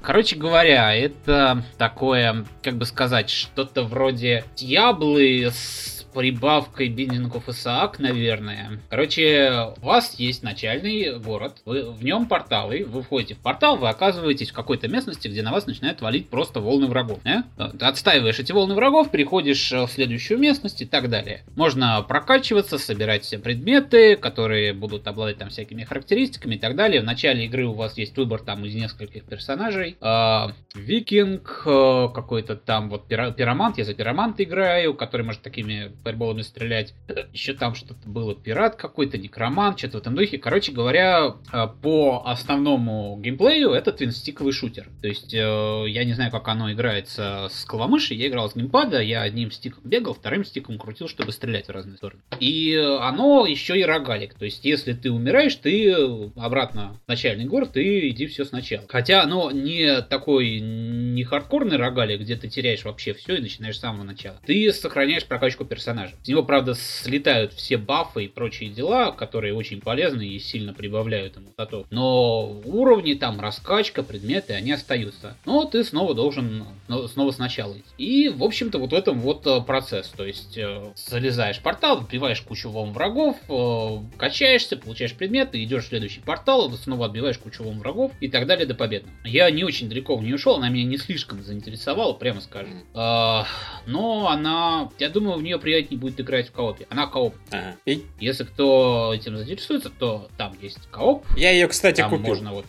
короче 0.00 0.36
говоря, 0.36 0.94
это 0.94 1.64
такое, 1.78 2.44
как 2.62 2.76
бы 2.76 2.84
сказать, 2.84 3.30
что-то 3.30 3.82
вроде 3.82 4.44
Дьяблы 4.56 5.50
с 5.52 5.97
прибавкой 6.12 6.88
of 6.88 7.46
Isaac, 7.46 7.96
наверное. 7.98 8.80
Короче, 8.88 9.72
у 9.80 9.86
вас 9.86 10.14
есть 10.18 10.42
начальный 10.42 11.18
город, 11.18 11.62
вы, 11.64 11.90
в 11.90 12.04
нем 12.04 12.26
порталы, 12.26 12.84
вы 12.84 13.02
входите 13.02 13.34
в 13.34 13.38
портал, 13.38 13.76
вы 13.76 13.88
оказываетесь 13.88 14.50
в 14.50 14.54
какой-то 14.54 14.88
местности, 14.88 15.28
где 15.28 15.42
на 15.42 15.52
вас 15.52 15.66
начинают 15.66 16.00
валить 16.00 16.28
просто 16.28 16.60
волны 16.60 16.86
врагов. 16.86 17.20
Э? 17.24 17.42
Ты 17.78 17.84
отстаиваешь 17.84 18.38
эти 18.38 18.52
волны 18.52 18.74
врагов, 18.74 19.10
переходишь 19.10 19.72
э, 19.72 19.86
в 19.86 19.90
следующую 19.90 20.38
местность 20.38 20.82
и 20.82 20.86
так 20.86 21.08
далее. 21.08 21.42
Можно 21.56 22.02
прокачиваться, 22.02 22.78
собирать 22.78 23.24
все 23.24 23.38
предметы, 23.38 24.16
которые 24.16 24.72
будут 24.72 25.06
обладать 25.06 25.38
там 25.38 25.50
всякими 25.50 25.84
характеристиками 25.84 26.56
и 26.56 26.58
так 26.58 26.76
далее. 26.76 27.00
В 27.00 27.04
начале 27.04 27.46
игры 27.46 27.66
у 27.66 27.74
вас 27.74 27.98
есть 27.98 28.16
выбор 28.16 28.40
там 28.40 28.64
из 28.64 28.74
нескольких 28.74 29.24
персонажей. 29.24 29.96
Э, 30.00 30.48
викинг, 30.74 31.62
э, 31.66 32.08
какой-то 32.14 32.56
там 32.56 32.88
вот 32.88 33.08
пиромант, 33.08 33.78
я 33.78 33.84
за 33.84 33.94
пироманта 33.94 34.44
играю, 34.44 34.94
который 34.94 35.22
может 35.22 35.42
такими 35.42 35.92
фаерболами 36.02 36.42
стрелять. 36.42 36.94
Еще 37.32 37.54
там 37.54 37.74
что-то 37.74 38.08
было, 38.08 38.34
пират 38.34 38.76
какой-то, 38.76 39.18
некромант, 39.18 39.78
что-то 39.78 39.98
в 39.98 40.00
этом 40.00 40.14
духе. 40.14 40.38
Короче 40.38 40.72
говоря, 40.72 41.36
э, 41.52 41.66
по 41.82 42.22
основному 42.24 43.18
геймплею 43.22 43.70
это 43.70 43.92
твинстиковый 43.92 44.52
шутер. 44.52 44.88
То 45.02 45.08
есть, 45.08 45.34
э, 45.34 45.84
я 45.88 46.04
не 46.04 46.12
знаю, 46.14 46.30
как 46.30 46.48
оно 46.48 46.72
играется 46.72 47.48
с 47.50 47.64
клавомыши, 47.64 48.14
я 48.14 48.28
играл 48.28 48.50
с 48.50 48.54
геймпада, 48.54 49.00
я 49.00 49.22
одним 49.22 49.50
стиком 49.50 49.82
бегал, 49.84 50.14
вторым 50.14 50.44
стиком 50.44 50.78
крутил, 50.78 51.08
чтобы 51.08 51.32
стрелять 51.32 51.66
в 51.66 51.70
разные 51.70 51.96
стороны. 51.96 52.22
И 52.40 52.74
оно 53.00 53.46
еще 53.46 53.78
и 53.78 53.82
рогалик. 53.82 54.34
То 54.34 54.44
есть, 54.44 54.64
если 54.64 54.92
ты 54.92 55.10
умираешь, 55.10 55.54
ты 55.56 55.92
обратно 56.36 56.98
в 57.04 57.08
начальный 57.08 57.44
город 57.44 57.76
и 57.76 58.08
иди 58.08 58.26
все 58.26 58.44
сначала. 58.44 58.86
Хотя 58.88 59.22
оно 59.22 59.50
не 59.50 60.02
такой, 60.02 60.60
не 60.60 61.24
хардкорный 61.24 61.76
рогалик, 61.76 62.20
где 62.20 62.36
ты 62.36 62.48
теряешь 62.48 62.84
вообще 62.84 63.14
все 63.14 63.36
и 63.36 63.40
начинаешь 63.40 63.76
с 63.76 63.80
самого 63.80 64.04
начала. 64.04 64.40
Ты 64.46 64.72
сохраняешь 64.72 65.24
прокачку 65.24 65.64
персонажа. 65.64 65.87
С 66.22 66.28
него, 66.28 66.42
правда, 66.42 66.74
слетают 66.74 67.52
все 67.52 67.76
бафы 67.76 68.24
и 68.24 68.28
прочие 68.28 68.70
дела, 68.70 69.12
которые 69.12 69.54
очень 69.54 69.80
полезны 69.80 70.26
и 70.26 70.38
сильно 70.38 70.72
прибавляют 70.72 71.36
ему 71.36 71.50
статов. 71.50 71.86
Но 71.90 72.60
уровни, 72.64 73.14
там, 73.14 73.40
раскачка, 73.40 74.02
предметы, 74.02 74.54
они 74.54 74.72
остаются. 74.72 75.36
Но 75.44 75.64
ты 75.64 75.84
снова 75.84 76.14
должен 76.14 76.64
снова 77.12 77.30
сначала 77.30 77.74
идти. 77.74 77.84
И, 77.98 78.28
в 78.28 78.42
общем-то, 78.42 78.78
вот 78.78 78.90
в 78.90 78.94
этом 78.94 79.20
вот 79.20 79.46
э, 79.46 79.60
процесс. 79.60 80.08
То 80.08 80.24
есть, 80.24 80.56
э, 80.56 80.92
залезаешь 80.96 81.58
в 81.58 81.62
портал, 81.62 81.98
отбиваешь 81.98 82.40
кучу 82.40 82.70
вом 82.70 82.92
врагов, 82.92 83.36
э, 83.48 83.98
качаешься, 84.16 84.76
получаешь 84.76 85.14
предметы, 85.14 85.62
идешь 85.62 85.84
в 85.84 85.88
следующий 85.88 86.20
портал, 86.20 86.70
снова 86.72 87.06
отбиваешь 87.06 87.38
кучу 87.38 87.62
вом 87.62 87.78
врагов 87.78 88.12
и 88.20 88.28
так 88.28 88.46
далее 88.46 88.66
до 88.66 88.74
победы. 88.74 89.06
Я 89.24 89.50
не 89.50 89.64
очень 89.64 89.88
далеко 89.88 90.16
в 90.16 90.22
нее 90.22 90.36
ушел, 90.36 90.56
она 90.56 90.68
меня 90.68 90.84
не 90.84 90.96
слишком 90.96 91.42
заинтересовала, 91.42 92.12
прямо 92.12 92.40
скажем. 92.40 92.84
А, 92.94 93.46
но 93.86 94.28
она, 94.28 94.90
я 94.98 95.08
думаю, 95.08 95.38
в 95.38 95.42
нее 95.42 95.58
приятнее 95.78 96.00
будет 96.00 96.20
играть 96.20 96.48
в 96.48 96.52
коопе. 96.52 96.86
Она 96.90 97.06
кооп. 97.06 97.34
Ага. 97.50 97.76
И? 97.84 98.04
Если 98.18 98.44
кто 98.44 99.12
этим 99.14 99.36
заинтересуется, 99.36 99.90
то 99.90 100.28
там 100.36 100.56
есть 100.60 100.78
кооп. 100.90 101.24
Я 101.36 101.50
ее, 101.50 101.68
кстати, 101.68 102.00
там 102.00 102.10
купил. 102.10 102.28
Можно 102.28 102.52
вот 102.52 102.66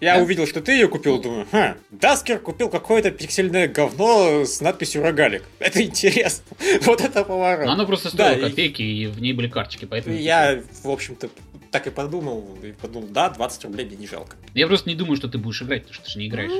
я 0.00 0.16
да? 0.16 0.22
увидел, 0.22 0.46
что 0.46 0.60
ты 0.60 0.72
ее 0.72 0.88
купил, 0.88 1.18
думаю, 1.18 1.46
ха, 1.50 1.76
Даскер 1.90 2.38
купил 2.38 2.68
какое-то 2.68 3.10
пиксельное 3.10 3.68
говно 3.68 4.44
с 4.44 4.60
надписью 4.60 5.02
«Рогалик». 5.02 5.44
Это 5.60 5.82
интересно. 5.82 6.44
вот 6.82 7.00
это 7.00 7.24
поворот. 7.24 7.64
Но 7.64 7.72
оно 7.72 7.86
просто 7.86 8.10
стоило 8.10 8.36
да, 8.36 8.50
копейки, 8.50 8.82
и... 8.82 9.04
и 9.04 9.06
в 9.06 9.22
ней 9.22 9.32
были 9.32 9.48
карточки, 9.48 9.86
поэтому... 9.86 10.16
Я, 10.16 10.60
в 10.82 10.90
общем-то, 10.90 11.30
так 11.74 11.88
и 11.88 11.90
подумал, 11.90 12.56
и 12.62 12.70
подумал, 12.70 13.08
да, 13.08 13.28
20 13.30 13.64
рублей 13.64 13.84
мне 13.84 13.96
не 13.96 14.06
жалко. 14.06 14.36
Я 14.54 14.68
просто 14.68 14.88
не 14.88 14.94
думаю, 14.94 15.16
что 15.16 15.26
ты 15.26 15.38
будешь 15.38 15.60
играть, 15.60 15.82
потому 15.82 15.94
что 15.96 16.12
ты 16.12 16.20
не 16.20 16.28
играешь. 16.28 16.52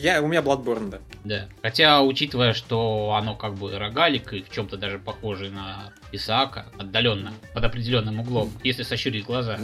Я, 0.00 0.20
у 0.20 0.26
меня 0.26 0.40
Bloodborne, 0.40 0.90
да. 0.90 0.98
Да. 1.22 1.48
Хотя, 1.62 2.02
учитывая, 2.02 2.52
что 2.52 3.14
оно 3.16 3.36
как 3.36 3.54
бы 3.54 3.78
рогалик 3.78 4.32
и 4.32 4.42
в 4.42 4.50
чем-то 4.50 4.76
даже 4.76 4.98
похоже 4.98 5.50
на 5.50 5.92
Исаака, 6.10 6.66
отдаленно, 6.76 7.32
под 7.54 7.62
определенным 7.62 8.18
углом, 8.18 8.50
если 8.64 8.82
сощурить 8.82 9.24
глаза, 9.24 9.56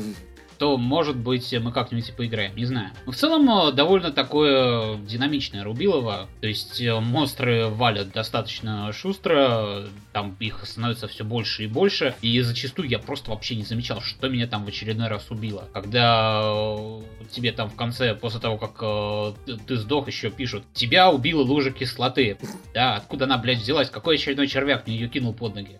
то, 0.62 0.78
может 0.78 1.16
быть, 1.16 1.52
мы 1.60 1.72
как-нибудь 1.72 2.14
поиграем, 2.14 2.54
не 2.54 2.66
знаю. 2.66 2.90
Но 3.04 3.10
в 3.10 3.16
целом, 3.16 3.50
э, 3.50 3.72
довольно 3.72 4.12
такое 4.12 4.96
динамичное 4.98 5.64
Рубилово, 5.64 6.28
то 6.40 6.46
есть 6.46 6.80
э, 6.80 7.00
монстры 7.00 7.66
валят 7.66 8.12
достаточно 8.12 8.92
шустро, 8.92 9.86
там 10.12 10.36
их 10.38 10.64
становится 10.64 11.08
все 11.08 11.24
больше 11.24 11.64
и 11.64 11.66
больше, 11.66 12.14
и 12.22 12.40
зачастую 12.42 12.88
я 12.88 13.00
просто 13.00 13.32
вообще 13.32 13.56
не 13.56 13.64
замечал, 13.64 14.00
что 14.02 14.28
меня 14.28 14.46
там 14.46 14.64
в 14.64 14.68
очередной 14.68 15.08
раз 15.08 15.32
убило. 15.32 15.64
Когда 15.72 16.42
э, 16.44 17.00
тебе 17.32 17.50
там 17.50 17.68
в 17.68 17.74
конце, 17.74 18.14
после 18.14 18.38
того, 18.38 18.56
как 18.56 19.34
ты 19.66 19.76
сдох, 19.76 20.06
еще 20.06 20.30
пишут, 20.30 20.62
тебя 20.74 21.10
убила 21.10 21.42
лужа 21.42 21.72
кислоты. 21.72 22.38
Да, 22.72 22.94
откуда 22.94 23.24
она, 23.24 23.36
блядь, 23.36 23.58
взялась? 23.58 23.90
Какой 23.90 24.14
очередной 24.14 24.46
червяк 24.46 24.86
мне 24.86 24.94
ее 24.94 25.08
кинул 25.08 25.34
под 25.34 25.56
ноги? 25.56 25.76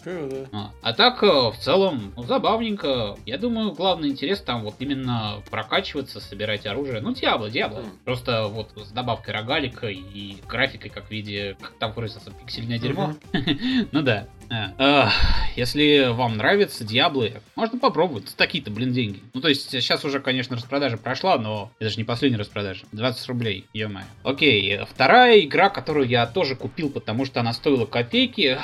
А, 0.50 0.72
а 0.82 0.92
так, 0.92 1.22
в 1.22 1.54
целом, 1.60 2.12
ну, 2.16 2.24
забавненько. 2.24 3.16
Я 3.26 3.38
думаю, 3.38 3.70
главный 3.70 4.08
интерес 4.08 4.40
там 4.40 4.64
вот 4.64 4.71
вот 4.72 4.80
именно 4.80 5.42
прокачиваться, 5.50 6.20
собирать 6.20 6.66
оружие. 6.66 7.00
Ну, 7.00 7.12
Диабло, 7.12 7.50
Диабло. 7.50 7.80
Mm. 7.80 7.90
Просто 8.04 8.44
вот 8.46 8.70
с 8.76 8.90
добавкой 8.90 9.34
рогалика 9.34 9.88
и 9.88 10.36
графикой, 10.48 10.90
как 10.90 11.08
в 11.08 11.10
виде, 11.10 11.56
как 11.60 11.72
там 11.78 11.92
выразился, 11.92 12.30
пиксельное 12.30 12.78
дерьмо. 12.78 13.14
Mm-hmm. 13.32 13.88
ну 13.92 14.02
да. 14.02 14.26
А, 14.50 15.10
если 15.56 16.12
вам 16.12 16.36
нравятся 16.36 16.84
Диаблы, 16.84 17.40
можно 17.56 17.78
попробовать. 17.78 18.34
Такие-то, 18.36 18.70
блин, 18.70 18.92
деньги. 18.92 19.20
Ну, 19.32 19.40
то 19.40 19.48
есть, 19.48 19.70
сейчас 19.70 20.04
уже, 20.04 20.20
конечно, 20.20 20.56
распродажа 20.56 20.98
прошла, 20.98 21.38
но 21.38 21.70
это 21.78 21.90
же 21.90 21.96
не 21.96 22.04
последняя 22.04 22.36
распродажа. 22.38 22.84
20 22.92 23.28
рублей, 23.28 23.64
ё 23.72 23.88
-моё. 23.88 24.04
Окей, 24.24 24.80
вторая 24.84 25.40
игра, 25.40 25.70
которую 25.70 26.06
я 26.06 26.26
тоже 26.26 26.54
купил, 26.54 26.90
потому 26.90 27.24
что 27.24 27.40
она 27.40 27.54
стоила 27.54 27.86
копейки, 27.86 28.58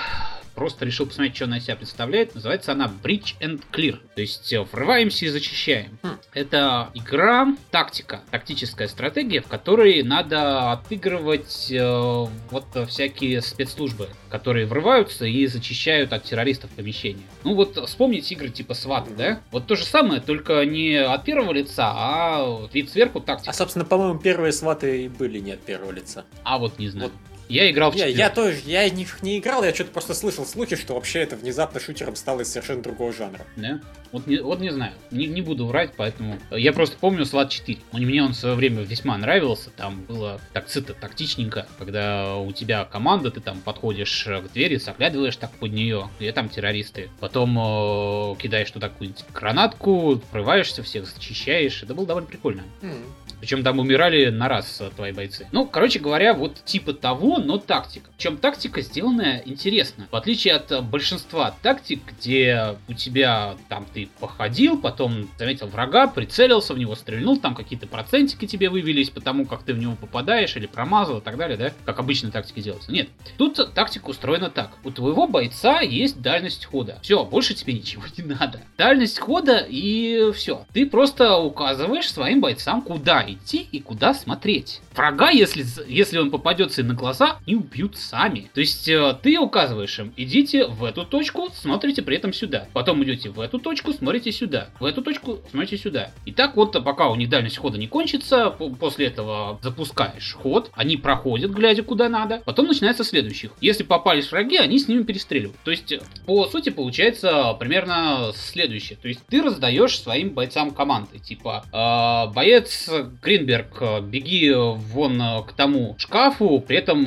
просто 0.58 0.84
решил 0.84 1.06
посмотреть, 1.06 1.36
что 1.36 1.44
она 1.44 1.58
из 1.58 1.64
себя 1.64 1.76
представляет. 1.76 2.34
Называется 2.34 2.72
она 2.72 2.92
Bridge 3.02 3.36
and 3.40 3.62
Clear. 3.72 4.00
То 4.16 4.20
есть 4.20 4.52
э, 4.52 4.60
врываемся 4.60 5.24
и 5.24 5.28
зачищаем. 5.28 6.00
Хм. 6.02 6.18
Это 6.34 6.90
игра, 6.94 7.54
тактика, 7.70 8.22
тактическая 8.32 8.88
стратегия, 8.88 9.40
в 9.40 9.46
которой 9.46 10.02
надо 10.02 10.72
отыгрывать 10.72 11.70
э, 11.70 12.26
вот 12.50 12.64
всякие 12.88 13.40
спецслужбы, 13.40 14.08
которые 14.30 14.66
врываются 14.66 15.26
и 15.26 15.46
зачищают 15.46 16.12
от 16.12 16.24
террористов 16.24 16.70
помещения. 16.70 17.22
Ну 17.44 17.54
вот 17.54 17.78
вспомните 17.86 18.34
игры 18.34 18.48
типа 18.48 18.72
SWAT, 18.72 19.14
да? 19.16 19.40
Вот 19.52 19.68
то 19.68 19.76
же 19.76 19.84
самое, 19.84 20.20
только 20.20 20.64
не 20.64 20.96
от 20.96 21.24
первого 21.24 21.52
лица, 21.52 21.92
а 21.94 22.68
вид 22.72 22.90
сверху 22.90 23.20
тактика. 23.20 23.50
А, 23.50 23.54
собственно, 23.54 23.84
по-моему, 23.84 24.18
первые 24.18 24.50
сваты 24.50 25.04
и 25.04 25.08
были 25.08 25.38
не 25.38 25.52
от 25.52 25.60
первого 25.60 25.92
лица. 25.92 26.24
А 26.42 26.58
вот 26.58 26.80
не 26.80 26.88
знаю. 26.88 27.12
Вот 27.12 27.27
я 27.48 27.70
играл 27.70 27.90
в 27.90 27.94
я, 27.94 28.06
я 28.06 28.30
тоже, 28.30 28.58
я 28.64 28.88
не, 28.90 29.06
не 29.22 29.38
играл, 29.38 29.64
я 29.64 29.74
что-то 29.74 29.90
просто 29.90 30.14
слышал 30.14 30.44
слухи, 30.44 30.76
что 30.76 30.94
вообще 30.94 31.20
это 31.20 31.36
внезапно 31.36 31.80
шутером 31.80 32.16
стало 32.16 32.42
из 32.42 32.48
совершенно 32.48 32.82
другого 32.82 33.12
жанра. 33.12 33.46
Да? 33.56 33.80
Вот 34.12 34.26
не, 34.26 34.38
вот 34.38 34.60
не 34.60 34.70
знаю, 34.70 34.92
не, 35.10 35.26
не 35.26 35.42
буду 35.42 35.66
врать, 35.66 35.92
поэтому... 35.96 36.38
Я 36.50 36.72
просто 36.72 36.96
помню 36.98 37.24
SWAT 37.24 37.48
4. 37.48 37.78
Мне 37.92 38.22
он 38.22 38.32
в 38.32 38.36
свое 38.36 38.54
время 38.54 38.82
весьма 38.82 39.16
нравился, 39.18 39.70
там 39.70 40.02
было 40.02 40.40
так 40.52 40.66
цито, 40.66 40.94
тактичненько, 40.94 41.66
когда 41.78 42.36
у 42.36 42.52
тебя 42.52 42.84
команда, 42.84 43.30
ты 43.30 43.40
там 43.40 43.60
подходишь 43.60 44.24
к 44.24 44.52
двери, 44.52 44.76
заглядываешь 44.76 45.36
так 45.36 45.50
под 45.52 45.72
нее, 45.72 46.08
и 46.18 46.30
там 46.32 46.48
террористы. 46.48 47.10
Потом 47.20 47.58
э, 47.58 48.36
кидаешь 48.40 48.70
туда 48.70 48.88
какую-нибудь 48.88 49.24
гранатку, 49.34 50.20
прорываешься, 50.30 50.82
всех 50.82 51.06
зачищаешь. 51.06 51.82
Это 51.82 51.94
было 51.94 52.06
довольно 52.06 52.28
прикольно. 52.28 52.62
Mm. 52.82 53.04
Причем 53.40 53.62
там 53.62 53.78
умирали 53.78 54.30
на 54.30 54.48
раз 54.48 54.82
твои 54.96 55.12
бойцы. 55.12 55.46
Ну, 55.52 55.66
короче 55.66 55.98
говоря, 55.98 56.34
вот 56.34 56.64
типа 56.64 56.92
того, 56.92 57.38
но 57.38 57.58
тактика. 57.58 58.10
Причем 58.16 58.36
тактика 58.36 58.80
сделанная 58.80 59.42
интересно. 59.44 60.08
В 60.10 60.16
отличие 60.16 60.54
от 60.54 60.84
большинства 60.84 61.54
тактик, 61.62 62.00
где 62.06 62.76
у 62.88 62.94
тебя 62.94 63.56
там 63.68 63.86
ты 63.92 64.08
походил, 64.20 64.80
потом 64.80 65.28
заметил 65.38 65.68
врага, 65.68 66.06
прицелился 66.06 66.74
в 66.74 66.78
него, 66.78 66.94
стрельнул, 66.94 67.38
там 67.38 67.54
какие-то 67.54 67.86
процентики 67.86 68.46
тебе 68.46 68.70
вывелись, 68.70 69.10
потому 69.10 69.46
как 69.46 69.62
ты 69.62 69.74
в 69.74 69.78
него 69.78 69.94
попадаешь 69.96 70.56
или 70.56 70.66
промазал 70.66 71.18
и 71.18 71.20
так 71.20 71.36
далее, 71.36 71.56
да? 71.56 71.72
Как 71.84 71.98
обычно 71.98 72.30
тактики 72.30 72.60
делаются. 72.60 72.92
Нет. 72.92 73.08
Тут 73.36 73.74
тактика 73.74 74.08
устроена 74.08 74.50
так. 74.50 74.72
У 74.84 74.90
твоего 74.90 75.26
бойца 75.26 75.80
есть 75.80 76.20
дальность 76.20 76.64
хода. 76.64 76.98
Все, 77.02 77.24
больше 77.24 77.54
тебе 77.54 77.74
ничего 77.74 78.02
не 78.16 78.24
надо. 78.24 78.60
Дальность 78.76 79.18
хода 79.18 79.64
и 79.68 80.32
все. 80.32 80.66
Ты 80.72 80.86
просто 80.86 81.36
указываешь 81.36 82.10
своим 82.10 82.40
бойцам, 82.40 82.82
куда 82.82 83.22
идти 83.32 83.66
и 83.70 83.80
куда 83.80 84.14
смотреть. 84.14 84.80
Врага, 84.94 85.30
если, 85.30 85.64
если 85.86 86.18
он 86.18 86.30
попадется 86.30 86.82
на 86.82 86.94
глаза, 86.94 87.38
не 87.46 87.54
убьют 87.54 87.96
сами. 87.96 88.50
То 88.54 88.60
есть 88.60 88.88
э, 88.88 89.16
ты 89.22 89.38
указываешь 89.38 89.98
им, 89.98 90.12
идите 90.16 90.66
в 90.66 90.84
эту 90.84 91.04
точку, 91.04 91.48
смотрите 91.54 92.02
при 92.02 92.16
этом 92.16 92.32
сюда. 92.32 92.68
Потом 92.72 93.02
идете 93.04 93.30
в 93.30 93.40
эту 93.40 93.58
точку, 93.58 93.92
смотрите 93.92 94.32
сюда. 94.32 94.70
В 94.80 94.84
эту 94.84 95.02
точку, 95.02 95.38
смотрите 95.50 95.76
сюда. 95.76 96.10
И 96.24 96.32
так 96.32 96.56
вот, 96.56 96.72
пока 96.84 97.08
у 97.08 97.14
них 97.14 97.28
дальность 97.28 97.58
хода 97.58 97.78
не 97.78 97.86
кончится, 97.86 98.50
после 98.50 99.06
этого 99.06 99.58
запускаешь 99.62 100.34
ход, 100.34 100.70
они 100.74 100.96
проходят, 100.96 101.50
глядя 101.50 101.82
куда 101.82 102.08
надо. 102.08 102.42
Потом 102.44 102.66
начинается 102.66 103.04
следующих. 103.04 103.52
Если 103.60 103.82
попались 103.82 104.30
враги, 104.30 104.56
они 104.56 104.78
с 104.78 104.88
ними 104.88 105.02
перестреливают. 105.02 105.56
То 105.64 105.70
есть, 105.70 105.94
по 106.26 106.46
сути, 106.46 106.70
получается 106.70 107.54
примерно 107.58 108.32
следующее. 108.34 108.98
То 109.00 109.08
есть 109.08 109.20
ты 109.28 109.42
раздаешь 109.42 109.98
своим 109.98 110.30
бойцам 110.30 110.70
команды. 110.70 111.18
Типа, 111.18 111.64
э, 111.72 112.32
боец 112.34 112.88
Гринберг, 113.22 114.02
беги 114.02 114.52
вон 114.52 115.20
э, 115.20 115.42
к 115.46 115.52
тому 115.52 115.96
шкафу, 115.98 116.60
при 116.60 116.76
этом 116.78 117.04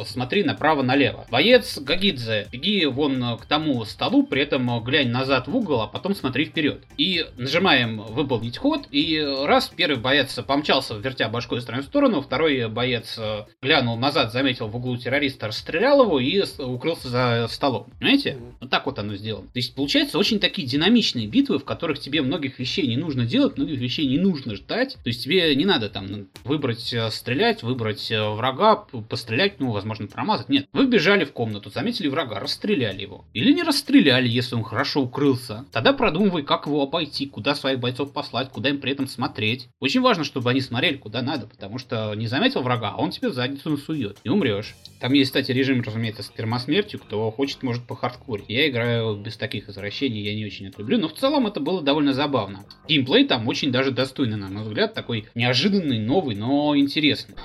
э, 0.00 0.04
смотри 0.06 0.44
направо-налево. 0.44 1.26
Боец 1.30 1.78
Гагидзе, 1.78 2.48
беги 2.52 2.86
вон 2.86 3.22
э, 3.22 3.36
к 3.38 3.46
тому 3.46 3.84
столу, 3.84 4.26
при 4.26 4.42
этом 4.42 4.82
глянь 4.84 5.08
назад 5.08 5.48
в 5.48 5.56
угол, 5.56 5.80
а 5.82 5.86
потом 5.86 6.14
смотри 6.14 6.46
вперед. 6.46 6.82
И 6.98 7.24
нажимаем 7.36 8.02
выполнить 8.02 8.58
ход, 8.58 8.86
и 8.90 9.20
раз 9.44 9.72
первый 9.74 9.98
боец 9.98 10.38
помчался, 10.46 10.94
вертя 10.94 11.28
башкой 11.28 11.58
из 11.58 11.62
стороны 11.62 11.82
в 11.82 11.86
сторону, 11.86 12.20
второй 12.20 12.68
боец 12.68 13.18
глянул 13.62 13.96
назад, 13.96 14.32
заметил 14.32 14.68
в 14.68 14.76
углу 14.76 14.96
террориста, 14.96 15.48
расстрелял 15.48 16.02
его 16.04 16.20
и 16.20 16.42
укрылся 16.58 17.08
за 17.08 17.46
столом. 17.50 17.86
Понимаете? 17.98 18.38
Вот 18.60 18.70
так 18.70 18.86
вот 18.86 18.98
оно 18.98 19.16
сделано. 19.16 19.46
То 19.46 19.58
есть 19.58 19.74
получается 19.74 20.18
очень 20.18 20.38
такие 20.38 20.66
динамичные 20.66 21.26
битвы, 21.26 21.58
в 21.58 21.64
которых 21.64 21.98
тебе 21.98 22.22
многих 22.22 22.58
вещей 22.58 22.86
не 22.86 22.96
нужно 22.96 23.24
делать, 23.24 23.56
многих 23.56 23.78
вещей 23.78 24.06
не 24.06 24.18
нужно 24.18 24.54
ждать. 24.54 24.94
То 25.02 25.08
есть 25.08 25.24
тебе 25.24 25.45
не 25.54 25.64
надо 25.64 25.88
там 25.88 26.28
выбрать 26.44 26.92
э, 26.92 27.10
стрелять, 27.10 27.62
выбрать 27.62 28.10
э, 28.10 28.28
врага, 28.28 28.76
пострелять, 29.08 29.60
ну, 29.60 29.70
возможно, 29.70 30.06
промазать. 30.06 30.48
Нет, 30.48 30.66
вы 30.72 30.86
бежали 30.86 31.24
в 31.24 31.32
комнату, 31.32 31.70
заметили 31.70 32.08
врага, 32.08 32.40
расстреляли 32.40 33.02
его. 33.02 33.24
Или 33.34 33.52
не 33.52 33.62
расстреляли, 33.62 34.28
если 34.28 34.54
он 34.54 34.64
хорошо 34.64 35.02
укрылся. 35.02 35.64
Тогда 35.72 35.92
продумывай, 35.92 36.42
как 36.42 36.66
его 36.66 36.82
обойти, 36.82 37.26
куда 37.26 37.54
своих 37.54 37.80
бойцов 37.80 38.12
послать, 38.12 38.50
куда 38.50 38.70
им 38.70 38.80
при 38.80 38.92
этом 38.92 39.06
смотреть. 39.06 39.68
Очень 39.80 40.00
важно, 40.00 40.24
чтобы 40.24 40.50
они 40.50 40.60
смотрели 40.60 40.96
куда 40.96 41.22
надо, 41.22 41.46
потому 41.46 41.78
что 41.78 42.14
не 42.14 42.26
заметил 42.26 42.62
врага, 42.62 42.90
а 42.90 43.00
он 43.00 43.10
тебе 43.10 43.28
в 43.28 43.34
задницу 43.34 43.70
насует. 43.70 44.18
И 44.24 44.28
умрешь. 44.28 44.74
Там 45.00 45.12
есть, 45.12 45.30
кстати, 45.30 45.52
режим, 45.52 45.82
разумеется, 45.82 46.22
с 46.22 46.28
пермосмертью. 46.28 47.00
Кто 47.00 47.30
хочет, 47.30 47.62
может 47.62 47.84
по 47.84 47.94
хардкоре. 47.94 48.44
Я 48.48 48.68
играю 48.68 49.16
без 49.16 49.36
таких 49.36 49.68
извращений, 49.68 50.22
я 50.22 50.34
не 50.34 50.44
очень 50.44 50.66
это 50.66 50.80
люблю. 50.80 50.98
Но 50.98 51.08
в 51.08 51.14
целом 51.14 51.46
это 51.46 51.60
было 51.60 51.82
довольно 51.82 52.12
забавно. 52.12 52.64
Геймплей 52.88 53.26
там 53.26 53.46
очень 53.48 53.70
даже 53.70 53.90
достойный, 53.90 54.36
на 54.36 54.48
мой 54.48 54.62
взгляд. 54.62 54.94
Такой 54.94 55.26
неожиданный, 55.36 56.00
новый, 56.00 56.34
но 56.34 56.76
интересный. 56.76 57.36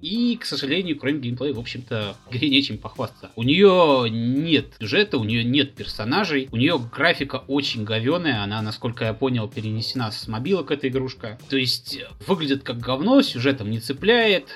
И, 0.00 0.36
к 0.36 0.44
сожалению, 0.44 0.96
кроме 0.96 1.18
геймплея, 1.18 1.54
в 1.54 1.58
общем-то, 1.58 2.16
игре 2.30 2.48
нечем 2.48 2.78
похвастаться. 2.78 3.30
У 3.36 3.42
нее 3.42 4.06
нет 4.08 4.66
сюжета, 4.78 5.18
у 5.18 5.24
нее 5.24 5.42
нет 5.42 5.74
персонажей, 5.74 6.48
у 6.52 6.56
нее 6.56 6.78
графика 6.78 7.42
очень 7.48 7.84
говеная, 7.84 8.42
она, 8.42 8.62
насколько 8.62 9.04
я 9.04 9.12
понял, 9.12 9.48
перенесена 9.48 10.10
с 10.12 10.28
мобилок 10.28 10.70
эта 10.70 10.88
игрушка. 10.88 11.38
То 11.48 11.56
есть, 11.56 11.98
выглядит 12.26 12.62
как 12.62 12.78
говно, 12.78 13.22
сюжетом 13.22 13.70
не 13.70 13.80
цепляет, 13.80 14.46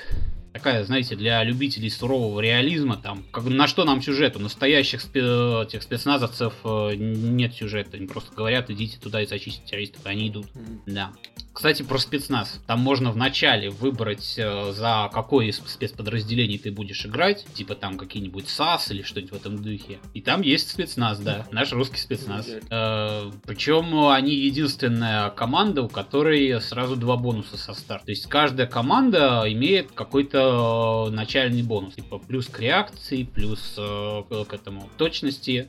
такая, 0.52 0.84
знаете, 0.84 1.16
для 1.16 1.42
любителей 1.42 1.90
сурового 1.90 2.40
реализма, 2.40 2.96
там, 2.96 3.24
как, 3.30 3.44
на 3.44 3.66
что 3.66 3.84
нам 3.84 4.02
сюжет? 4.02 4.36
У 4.36 4.38
настоящих 4.38 5.00
спе- 5.00 5.64
этих 5.64 5.82
спецназовцев 5.82 6.54
э, 6.64 6.94
нет 6.96 7.54
сюжета, 7.54 7.96
они 7.96 8.06
просто 8.06 8.34
говорят, 8.34 8.70
идите 8.70 8.98
туда 8.98 9.22
и 9.22 9.26
зачистите 9.26 9.66
террористов, 9.66 10.02
они 10.04 10.28
идут. 10.28 10.46
Mm-hmm. 10.46 10.78
Да. 10.86 11.12
Кстати, 11.52 11.82
про 11.82 11.98
спецназ. 11.98 12.60
Там 12.66 12.80
можно 12.80 13.12
вначале 13.12 13.70
выбрать, 13.70 14.34
э, 14.36 14.72
за 14.72 15.10
какое 15.12 15.46
из 15.46 15.56
спецподразделений 15.56 16.58
ты 16.58 16.70
будешь 16.70 17.04
играть, 17.06 17.44
типа 17.54 17.74
там 17.74 17.98
какие-нибудь 17.98 18.48
САС 18.48 18.90
или 18.90 19.02
что-нибудь 19.02 19.32
в 19.32 19.36
этом 19.36 19.62
духе. 19.62 19.98
И 20.14 20.20
там 20.20 20.42
есть 20.42 20.70
спецназ, 20.70 21.18
да, 21.18 21.46
наш 21.50 21.72
русский 21.72 21.98
спецназ. 21.98 22.48
Э, 22.70 23.30
причем 23.44 24.08
они 24.08 24.34
единственная 24.34 25.30
команда, 25.30 25.82
у 25.82 25.88
которой 25.88 26.60
сразу 26.60 26.96
два 26.96 27.16
бонуса 27.16 27.56
со 27.56 27.74
старта. 27.74 28.06
То 28.06 28.12
есть 28.12 28.26
каждая 28.26 28.66
команда 28.66 29.44
имеет 29.46 29.92
какой-то 29.92 30.42
Э, 30.42 31.10
начальный 31.10 31.62
бонус. 31.62 31.94
Типа 31.94 32.18
плюс 32.18 32.46
к 32.46 32.58
реакции, 32.60 33.24
плюс 33.24 33.74
к 33.76 34.52
этому 34.52 34.88
точности. 34.96 35.68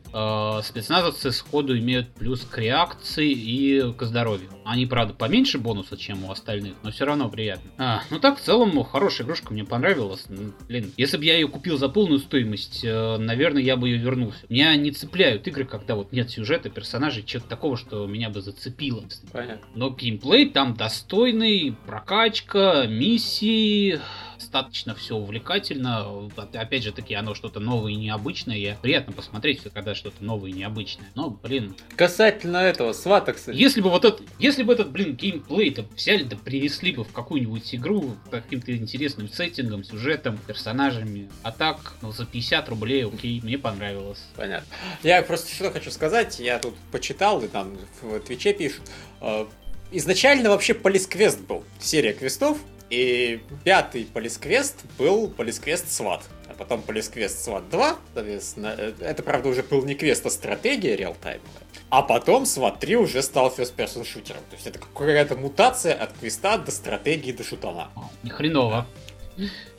Спецназовцы 0.63 1.31
сходу 1.31 1.77
имеют 1.77 2.13
плюс 2.13 2.41
к 2.41 2.57
реакции 2.57 3.31
и 3.31 3.93
к 3.93 4.03
здоровью. 4.03 4.49
Они, 4.65 4.85
правда, 4.85 5.13
поменьше 5.13 5.57
бонуса, 5.73 5.97
чем 5.97 6.23
у 6.25 6.31
остальных, 6.31 6.75
но 6.83 6.91
все 6.91 7.05
равно 7.05 7.29
приятно. 7.29 7.71
А, 7.77 8.03
ну 8.11 8.19
так, 8.19 8.37
в 8.37 8.41
целом, 8.41 8.83
хорошая 8.83 9.25
игрушка, 9.25 9.51
мне 9.53 9.63
понравилась. 9.63 10.25
Ну, 10.29 10.53
блин, 10.67 10.91
если 10.97 11.17
бы 11.17 11.25
я 11.25 11.33
ее 11.33 11.47
купил 11.47 11.77
за 11.77 11.89
полную 11.89 12.19
стоимость, 12.19 12.81
э, 12.83 13.17
наверное, 13.17 13.63
я 13.63 13.75
бы 13.75 13.89
ее 13.89 13.97
вернулся. 13.97 14.45
Меня 14.49 14.75
не 14.75 14.91
цепляют 14.91 15.47
игры, 15.47 15.65
когда 15.65 15.95
вот 15.95 16.11
нет 16.11 16.29
сюжета, 16.29 16.69
персонажей, 16.69 17.23
чего-то 17.23 17.49
такого, 17.49 17.75
что 17.75 18.05
меня 18.05 18.29
бы 18.29 18.41
зацепило. 18.41 19.03
Понятно. 19.31 19.67
Но 19.73 19.89
геймплей 19.89 20.49
там 20.49 20.75
достойный, 20.75 21.75
прокачка, 21.87 22.85
миссии, 22.85 23.99
достаточно 24.37 24.95
все 24.95 25.15
увлекательно. 25.15 26.29
Опять 26.53 26.83
же 26.83 26.91
таки, 26.91 27.13
оно 27.13 27.35
что-то 27.35 27.59
новое 27.59 27.93
и 27.93 27.95
необычное. 27.95 28.77
Приятно 28.81 29.13
посмотреть, 29.13 29.61
когда 29.73 29.95
что-то 29.95 30.23
новое 30.23 30.51
и 30.51 30.53
необычное. 30.53 31.11
Но, 31.15 31.29
блин... 31.29 31.75
Касательно 31.95 32.57
этого, 32.57 32.93
свата, 32.93 33.33
кстати. 33.33 33.55
Если 33.57 33.81
бы 33.81 33.89
вот 33.89 34.05
этот, 34.05 34.21
если 34.39 34.63
бы 34.63 34.73
этот, 34.73 34.91
блин, 34.91 35.15
геймплей-то 35.15 35.85
взяли, 35.95 36.23
да 36.23 36.35
принесли 36.35 36.91
бы 36.91 37.03
в 37.03 37.11
какую-нибудь 37.11 37.75
игру 37.75 38.15
каким-то 38.29 38.75
интересным 38.75 39.29
сеттингом, 39.29 39.83
сюжетом, 39.83 40.37
персонажами. 40.37 41.29
А 41.43 41.51
так, 41.51 41.93
ну, 42.01 42.11
за 42.11 42.25
50 42.25 42.69
рублей, 42.69 43.05
окей, 43.05 43.41
мне 43.41 43.57
понравилось. 43.57 44.23
Понятно. 44.35 44.67
Я 45.03 45.21
просто 45.21 45.53
что 45.53 45.71
хочу 45.71 45.91
сказать. 45.91 46.39
Я 46.39 46.59
тут 46.59 46.75
почитал, 46.91 47.41
и 47.43 47.47
там 47.47 47.77
в 48.01 48.19
Твиче 48.19 48.53
пишут. 48.53 48.81
Э, 49.21 49.45
изначально 49.91 50.49
вообще 50.49 50.73
полисквест 50.73 51.39
был. 51.41 51.63
Серия 51.79 52.13
квестов, 52.13 52.57
и 52.93 53.41
пятый 53.63 54.05
полисквест 54.05 54.85
был 54.99 55.27
полисквест 55.27 55.87
SWAT. 55.87 56.21
А 56.47 56.53
потом 56.53 56.83
полисквест 56.83 57.47
SWAT 57.47 57.67
2, 57.71 57.95
соответственно, 58.13 58.75
э, 58.77 58.93
это, 58.99 59.23
правда, 59.23 59.49
уже 59.49 59.63
был 59.63 59.83
не 59.83 59.95
квест, 59.95 60.23
а 60.27 60.29
стратегия 60.29 60.95
реалтаймовая. 60.95 61.63
А 61.89 62.03
потом 62.03 62.43
SWAT 62.43 62.77
3 62.79 62.97
уже 62.97 63.23
стал 63.23 63.47
first 63.49 63.75
person 63.75 64.05
шутером. 64.05 64.41
То 64.49 64.55
есть 64.55 64.67
это 64.67 64.77
какая-то 64.77 65.35
мутация 65.35 65.95
от 65.95 66.13
квеста 66.13 66.59
до 66.59 66.69
стратегии 66.69 67.31
до 67.31 67.43
шутана. 67.43 67.89
Ни 68.21 68.29
хреново. 68.29 68.85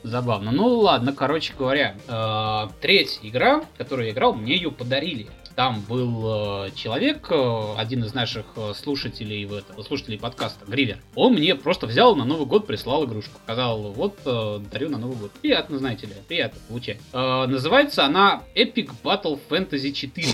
Забавно. 0.03 0.51
Ну 0.51 0.67
ладно, 0.67 1.13
короче 1.13 1.53
говоря, 1.57 1.95
э, 2.09 2.67
третья 2.81 3.19
игра, 3.23 3.63
которую 3.77 4.07
я 4.07 4.11
играл, 4.11 4.33
мне 4.33 4.55
ее 4.55 4.71
подарили. 4.71 5.27
Там 5.55 5.81
был 5.87 6.65
э, 6.65 6.71
человек, 6.75 7.27
э, 7.31 7.73
один 7.77 8.03
из 8.03 8.13
наших 8.13 8.45
э, 8.57 8.73
слушателей, 8.75 9.49
слушателей 9.87 10.19
подкаста, 10.19 10.65
Гривер. 10.65 10.97
Он 11.15 11.33
мне 11.33 11.55
просто 11.55 11.87
взял 11.87 12.13
на 12.15 12.25
Новый 12.25 12.45
год, 12.45 12.67
прислал 12.67 13.05
игрушку. 13.05 13.39
Сказал, 13.43 13.93
вот, 13.93 14.19
дарю 14.23 14.89
на 14.89 14.97
Новый 14.97 15.17
год. 15.17 15.31
Приятно, 15.41 15.77
знаете 15.77 16.07
ли, 16.07 16.13
приятно 16.27 16.59
получать. 16.67 16.97
Называется 17.13 18.03
она 18.03 18.43
Epic 18.55 18.89
Battle 19.03 19.39
Fantasy 19.49 19.91
4. 19.91 20.27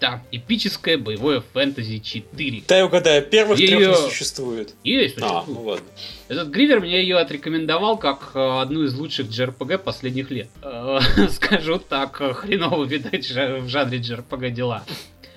Да, 0.00 0.22
эпическое 0.32 0.98
боевое 0.98 1.42
фэнтези 1.52 1.98
4. 1.98 2.62
Да, 2.66 2.78
я 2.78 2.86
угадаю, 2.86 3.22
первых 3.22 3.58
трех 3.58 3.78
не 3.78 3.94
существует. 3.94 4.74
Есть, 4.82 5.18
а, 5.18 5.42
существует. 5.42 5.44
А, 5.46 5.62
ну 5.62 5.68
ладно. 5.68 5.86
Этот 6.28 6.48
Гривер 6.48 6.80
мне 6.80 7.00
ее 7.00 7.16
отрекомендовал 7.16 7.96
как 7.96 8.32
одну 8.34 8.84
из 8.84 8.94
лучших 8.94 9.28
JRPG 9.28 9.78
последних 9.78 10.30
лет. 10.30 10.48
Скажу 11.30 11.78
так, 11.78 12.16
хреново 12.16 12.84
видать 12.84 13.30
в 13.30 13.68
жанре 13.68 13.98
JRPG 13.98 14.50
дела. 14.50 14.84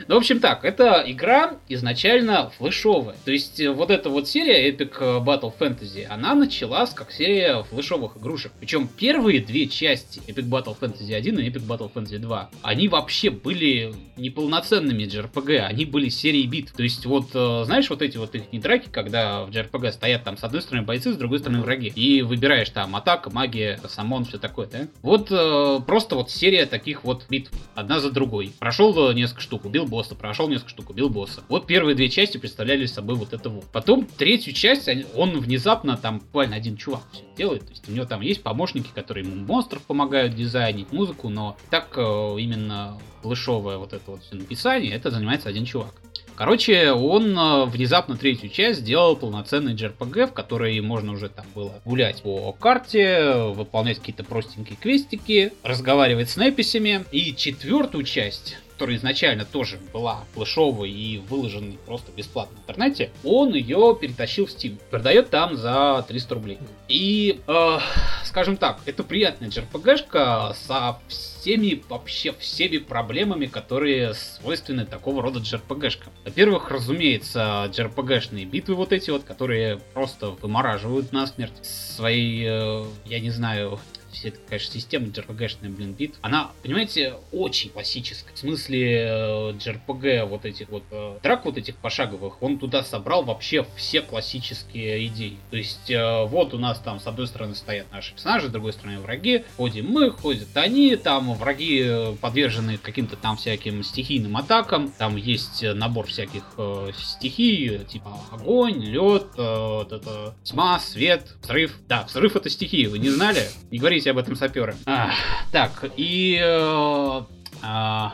Ну, 0.08 0.16
в 0.16 0.18
общем 0.18 0.39
так, 0.39 0.66
эта 0.66 1.04
игра 1.06 1.56
изначально 1.70 2.49
флешовая. 2.58 3.16
То 3.26 3.32
есть 3.32 3.60
э, 3.60 3.70
вот 3.72 3.91
эта 3.91 4.10
вот 4.10 4.28
серия 4.28 4.70
Epic 4.72 5.24
Battle 5.24 5.54
Fantasy, 5.58 6.06
она 6.06 6.36
началась 6.36 6.91
как 6.91 7.12
серия 7.12 7.64
флешовых 7.64 8.18
игрушек. 8.18 8.52
Причем 8.60 8.88
первые 8.88 9.41
две 9.41 9.68
части 9.68 10.22
Epic 10.28 10.49
Battle 10.49 10.78
Fantasy 10.80 11.14
1 11.14 11.39
и 11.39 11.49
Epic 11.49 11.68
Battle 11.68 11.91
Fantasy 11.93 12.18
2, 12.18 12.49
они 12.62 12.88
вообще 12.88 13.30
были 13.30 13.93
неполноценными 14.18 15.04
JRPG, 15.04 15.60
они 15.60 15.86
были 15.86 16.10
серией 16.10 16.47
бит. 16.47 16.72
То 16.74 16.84
есть 16.84 17.06
вот, 17.06 17.30
э, 17.34 17.64
знаешь, 17.66 17.89
вот 17.89 18.02
эти 18.02 18.18
вот 18.18 18.36
их 18.36 18.52
не 18.52 18.60
драки, 18.60 18.89
когда 18.91 19.43
в 19.43 19.49
JRPG 19.49 19.91
стоят 19.91 20.24
там 20.24 20.38
с 20.38 20.43
одной 20.43 20.62
стороны 20.62 20.86
бойцы, 20.86 21.14
с 21.14 21.18
другой 21.18 21.39
стороны 21.39 21.62
враги. 21.62 21.88
И 21.95 22.22
выбираешь 22.22 22.70
там 22.70 22.95
атака, 22.95 23.30
магия, 23.30 23.80
самон, 23.88 24.26
все 24.26 24.38
такое, 24.38 24.68
да? 24.68 24.88
Вот 25.02 25.28
э, 25.32 25.80
просто 25.86 26.16
вот 26.16 26.30
серия 26.32 26.66
таких 26.66 27.04
вот 27.04 27.26
битв, 27.30 27.52
одна 27.76 27.99
за 27.99 28.12
другой. 28.12 28.54
Прошел 28.60 29.12
несколько 29.14 29.41
штук, 29.41 29.66
убил 29.66 29.86
босса, 29.92 30.16
прошел 30.16 30.50
несколько 30.50 30.72
штук, 30.72 30.89
убил 30.89 31.10
босса. 31.10 31.44
Вот 31.50 31.68
первые 31.68 31.96
две 31.96 32.10
части 32.10 32.38
представляли 32.38 32.88
собой 32.88 33.16
вот 33.16 33.34
это 33.34 33.50
вот. 33.50 33.66
Потом 33.72 34.06
третью 34.06 34.54
часть, 34.54 34.89
он 35.16 35.39
внезапно 35.39 35.98
там 35.98 36.20
буквально 36.20 36.56
один 36.56 36.78
чувак 36.78 37.04
все 37.12 37.24
делает. 37.38 37.66
То 37.66 37.72
есть 37.72 37.88
у 37.88 37.92
него 37.92 38.06
там 38.06 38.22
есть 38.22 38.42
помощники, 38.42 38.89
которые 38.96 39.28
ему 39.28 39.46
монстров 39.46 39.84
помогают 39.84 40.34
дизайнить, 40.34 40.92
музыку, 40.92 41.30
но 41.30 41.58
так 41.70 41.94
э, 41.98 42.36
именно 42.39 42.98
флешовое 43.22 43.78
вот 43.78 43.94
это 43.94 44.12
вот 44.12 44.22
написание, 44.32 44.94
это 44.94 45.12
занимается 45.12 45.50
один 45.50 45.66
чувак. 45.66 45.94
Короче, 46.36 46.92
он 46.92 47.38
э, 47.38 47.66
внезапно 47.66 48.18
третью 48.18 48.50
часть 48.50 48.80
сделал 48.80 49.16
полноценный 49.16 49.76
JRPG, 49.76 50.28
в 50.28 50.34
которой 50.34 50.80
можно 50.82 51.12
уже 51.12 51.30
там 51.30 51.46
было 51.54 51.74
гулять 51.86 52.24
по 52.24 52.52
карте, 52.54 53.34
выполнять 53.34 54.00
какие-то 54.00 54.24
простенькие 54.24 54.76
квестики, 54.76 55.54
разговаривать 55.62 56.30
с 56.30 56.38
неписями. 56.38 57.06
И 57.12 57.36
четвертую 57.36 58.06
часть 58.06 58.58
которая 58.82 58.97
изначально 58.97 59.45
тоже 59.45 59.79
была 59.93 60.23
флешовой 60.34 60.89
и 60.89 61.19
выложена 61.29 61.73
просто 61.86 62.11
бесплатно 62.11 62.57
в 62.57 62.61
интернете, 62.61 63.11
он 63.23 63.53
ее 63.53 63.95
перетащил 64.01 64.47
в 64.47 64.49
Steam. 64.49 64.79
Продает 64.89 65.29
там 65.29 65.55
за 65.55 66.03
300 66.07 66.34
рублей. 66.34 66.57
И, 66.88 67.39
э, 67.45 67.77
скажем 68.23 68.57
так, 68.57 68.79
это 68.88 69.03
приятная 69.03 69.49
JRPG-шка 69.49 70.55
со 70.55 70.97
всеми, 71.07 71.84
вообще 71.89 72.34
всеми 72.34 72.79
проблемами, 72.79 73.45
которые 73.45 74.15
свойственны 74.15 74.88
такого 74.88 75.21
рода 75.21 75.38
JRPG-шкам. 75.41 76.09
Во-первых, 76.25 76.71
разумеется, 76.71 77.69
JRPG-шные 77.71 78.45
битвы 78.45 78.73
вот 78.73 78.93
эти 78.93 79.11
вот, 79.11 79.23
которые 79.25 79.77
просто 79.93 80.32
вымораживают 80.32 81.11
насмерть 81.11 81.63
своей, 81.63 82.47
э, 82.47 82.86
я 83.05 83.19
не 83.19 83.29
знаю, 83.29 83.79
вся 84.12 84.30
эта, 84.30 84.39
конечно, 84.47 84.74
система 84.74 85.07
JRPG-шная, 85.07 85.70
блин, 85.70 85.93
бит, 85.93 86.16
она, 86.22 86.51
понимаете, 86.64 87.16
очень 87.32 87.70
классическая. 87.70 88.34
В 88.34 88.39
смысле, 88.39 89.53
JRPG 89.57 90.26
вот 90.26 90.45
этих 90.45 90.70
вот, 90.70 90.84
э, 90.91 91.20
драк 91.24 91.45
вот 91.45 91.57
этих 91.57 91.76
пошаговых, 91.78 92.41
он 92.41 92.59
туда 92.59 92.84
собрал 92.84 93.24
вообще 93.24 93.66
все 93.76 94.01
классические 94.01 95.07
идеи. 95.07 95.38
То 95.49 95.57
есть, 95.57 95.89
э, 95.89 96.26
вот 96.26 96.53
у 96.53 96.57
нас 96.57 96.80
там 96.80 96.99
с 96.99 97.07
одной 97.07 97.28
стороны 97.28 97.55
стоят 97.55 97.91
наши 97.91 98.14
персонажи, 98.14 98.47
с 98.47 98.51
другой 98.51 98.74
стороны 98.74 98.99
враги, 98.99 99.43
ходим 99.57 99.88
мы, 99.88 100.12
ходят 100.12 100.47
они, 100.55 100.95
там 100.95 101.34
враги 101.34 101.84
э, 101.86 102.16
подвержены 102.20 102.78
каким-то 102.78 103.16
там 103.16 103.38
всяким 103.38 103.84
стихийным 103.84 104.38
атакам, 104.38 104.91
там 104.97 105.16
есть 105.16 105.64
набор 105.64 106.07
всяких 106.07 106.43
э, 106.57 106.91
стихий, 106.97 107.80
типа 107.86 108.20
огонь, 108.32 108.84
лед, 108.84 109.28
э, 109.38 109.84
это, 109.91 110.36
тьма, 110.43 110.80
свет, 110.80 111.36
взрыв. 111.41 111.78
Да, 111.88 112.03
взрыв 112.03 112.36
это 112.36 112.49
стихия, 112.49 112.89
вы 112.89 112.99
не 112.99 113.09
знали? 113.09 113.47
Не 113.72 113.80
говорите 113.80 114.01
об 114.10 114.18
этом 114.18 114.36
саперы. 114.36 114.76
А, 114.86 115.12
так, 115.52 115.86
и... 115.97 116.39
Э, 116.41 117.22
э, 117.64 118.06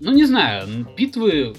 ну, 0.00 0.12
не 0.12 0.24
знаю, 0.24 0.86
битвы 0.96 1.54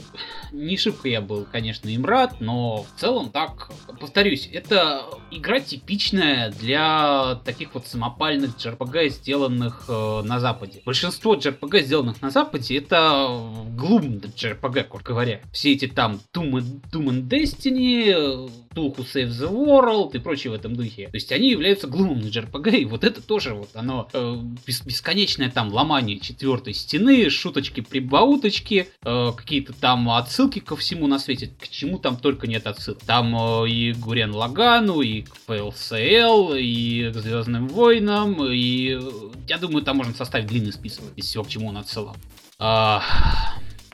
не 0.54 0.78
шибко 0.78 1.10
я 1.10 1.20
был, 1.20 1.46
конечно, 1.52 1.90
им 1.90 2.06
рад, 2.06 2.40
но 2.40 2.84
в 2.84 3.00
целом 3.00 3.32
так, 3.32 3.72
повторюсь, 4.00 4.48
это 4.52 5.06
игра 5.32 5.60
типичная 5.60 6.52
для 6.52 7.42
таких 7.44 7.74
вот 7.74 7.88
самопальных 7.88 8.56
JRPG, 8.58 9.10
сделанных 9.10 9.86
э, 9.88 10.22
на 10.24 10.40
Западе. 10.40 10.82
Большинство 10.86 11.36
JRPG, 11.36 11.82
сделанных 11.82 12.22
на 12.22 12.30
Западе, 12.30 12.78
это 12.78 13.28
глум 13.76 14.18
JRPG, 14.18 14.84
короче 14.84 15.04
говоря. 15.04 15.42
Все 15.52 15.74
эти 15.74 15.88
там 15.88 16.22
Doom 16.34 16.52
and, 16.52 16.82
Doom 16.92 17.06
and 17.08 17.28
Destiny, 17.28 18.50
Tool 18.74 18.96
Who 18.96 19.06
Save 19.06 19.30
the 19.30 19.52
World 19.52 20.12
и 20.14 20.20
прочее 20.20 20.52
в 20.52 20.54
этом 20.54 20.76
духе. 20.76 21.08
То 21.08 21.16
есть 21.16 21.32
они 21.32 21.50
являются 21.50 21.88
глумом 21.88 22.20
на 22.20 22.28
JRPG, 22.28 22.78
и 22.78 22.86
вот 22.86 23.04
это 23.04 23.22
тоже 23.22 23.54
вот 23.54 23.70
оно 23.74 24.08
э, 24.14 24.38
бес, 24.66 24.82
бесконечное 24.82 25.50
там 25.50 25.74
ломание 25.74 26.20
четвертой 26.20 26.74
стены, 26.74 27.30
шуточки-прибауточки, 27.30 28.88
э, 29.04 29.32
какие-то 29.36 29.74
там 29.74 30.10
отсылки 30.10 30.43
отсылки 30.44 30.60
ко 30.60 30.76
всему 30.76 31.08
на 31.08 31.20
свете, 31.20 31.52
к 31.60 31.68
чему 31.70 31.98
там 31.98 32.18
только 32.18 32.48
нет 32.48 32.68
отсылок. 32.68 33.00
Там 33.06 33.36
э, 33.36 33.70
и 33.70 33.94
Гурен 33.94 34.34
Лагану, 34.34 35.02
и 35.02 35.22
к 35.22 35.38
PLCL, 35.48 36.60
и 36.60 37.12
к 37.12 37.16
Звездным 37.16 37.68
войнам, 37.68 38.44
и 38.46 39.00
э, 39.00 39.30
я 39.48 39.58
думаю, 39.58 39.84
там 39.84 39.98
можно 39.98 40.14
составить 40.14 40.48
длинный 40.48 40.74
список 40.74 41.06
из 41.16 41.26
всего, 41.26 41.44
к 41.44 41.48
чему 41.48 41.70
он 41.70 41.78
отсылал. 41.78 42.18
А, 42.60 43.02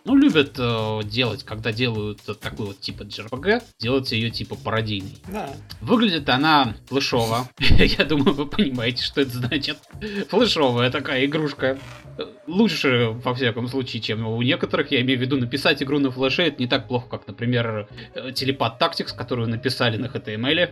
ну, 0.05 0.15
любят 0.15 0.55
э, 0.57 1.01
делать, 1.03 1.43
когда 1.43 1.71
делают 1.71 2.21
такой 2.41 2.67
вот 2.67 2.79
типа 2.79 3.03
JRPG, 3.03 3.63
делать 3.79 4.11
ее 4.11 4.31
типа 4.31 4.55
пародийной. 4.55 5.17
Да. 5.27 5.49
Выглядит 5.81 6.27
она 6.29 6.75
флешово. 6.87 7.47
Я 7.59 8.05
думаю, 8.05 8.33
вы 8.33 8.47
понимаете, 8.47 9.03
что 9.03 9.21
это 9.21 9.37
значит. 9.37 9.77
Флешовая 10.29 10.89
такая 10.89 11.25
игрушка. 11.25 11.77
Лучше, 12.47 13.09
во 13.23 13.33
всяком 13.33 13.67
случае, 13.67 14.01
чем 14.01 14.27
у 14.27 14.41
некоторых. 14.41 14.91
Я 14.91 15.01
имею 15.01 15.19
в 15.19 15.21
виду, 15.21 15.37
написать 15.37 15.81
игру 15.83 15.99
на 15.99 16.11
флеше 16.11 16.43
это 16.43 16.61
не 16.61 16.67
так 16.67 16.87
плохо, 16.87 17.07
как, 17.09 17.27
например, 17.27 17.87
Телепат 18.33 18.81
Tactics, 18.81 19.15
которую 19.15 19.47
написали 19.47 19.97
на 19.97 20.07
HTML. 20.07 20.71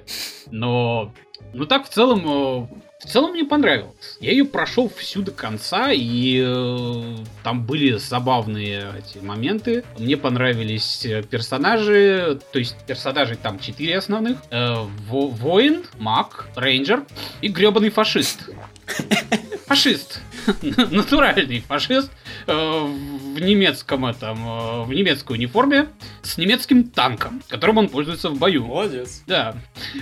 Но, 0.52 1.14
ну 1.54 1.66
так, 1.66 1.86
в 1.86 1.90
целом, 1.90 2.20
э, 2.26 2.68
в 3.00 3.06
целом 3.06 3.32
мне 3.32 3.46
понравилось. 3.46 4.18
Я 4.20 4.32
ее 4.32 4.44
прошел 4.44 4.90
всю 4.90 5.22
до 5.22 5.32
конца, 5.32 5.92
и 5.92 6.44
э, 6.44 7.16
там 7.44 7.64
были 7.64 7.98
забавные 7.98 8.88
эти 8.98 9.24
моменты. 9.24 9.84
Мне 10.00 10.18
понравились 10.18 11.06
э, 11.06 11.22
персонажи, 11.22 12.40
то 12.52 12.58
есть 12.58 12.76
персонажей 12.88 13.38
там 13.38 13.60
четыре 13.60 14.00
основных. 14.00 14.38
Э, 14.50 14.78
во 15.08 15.28
воин, 15.28 15.84
маг, 16.00 16.48
рейнджер 16.56 17.06
и 17.42 17.50
гребаный 17.50 17.92
фашист. 17.92 18.50
Фашист. 19.68 20.22
Натуральный 20.92 21.62
фашист 21.62 22.12
э, 22.46 22.54
в 22.54 23.40
немецком 23.40 24.06
этом, 24.06 24.38
э, 24.38 24.84
в 24.84 24.94
немецкой 24.94 25.34
униформе 25.34 25.88
с 26.22 26.38
немецким 26.38 26.84
танком, 26.86 27.42
которым 27.48 27.78
он 27.78 27.90
пользуется 27.90 28.30
в 28.30 28.38
бою. 28.38 28.66
Молодец. 28.66 29.24
Да. 29.28 29.56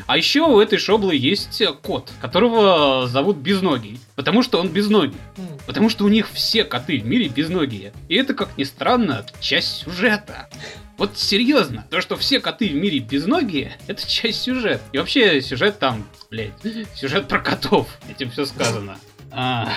А 0.08 0.18
еще 0.18 0.42
у 0.42 0.60
этой 0.60 0.78
шоблы 0.78 1.16
есть 1.16 1.64
кот, 1.82 2.12
которого 2.22 3.08
зовут 3.08 3.38
Безногий. 3.38 4.00
Потому 4.16 4.44
что 4.44 4.60
он 4.60 4.70
безногий. 4.70 5.18
Потому 5.66 5.90
что 5.90 6.06
у 6.06 6.08
них 6.08 6.30
все 6.32 6.64
коты 6.64 7.00
в 7.00 7.06
мире 7.06 7.28
безногие. 7.28 7.92
И 8.08 8.16
это, 8.16 8.34
как 8.34 8.58
ни 8.58 8.64
странно, 8.64 9.26
часть 9.40 9.84
сюжета. 9.84 10.50
Вот 10.98 11.18
серьезно, 11.18 11.86
то, 11.90 12.00
что 12.00 12.16
все 12.16 12.40
коты 12.40 12.70
в 12.70 12.76
мире 12.76 13.00
безногие, 13.00 13.78
это 13.88 14.08
часть 14.08 14.44
сюжета. 14.44 14.82
И 14.94 14.98
вообще 14.98 15.42
сюжет 15.42 15.78
там, 15.80 16.08
блядь, 16.32 16.54
сюжет 16.96 17.28
про 17.28 17.40
котов. 17.40 17.88
Этим 18.10 18.32
все 18.32 18.46
сказано. 18.46 18.98
А, 19.32 19.74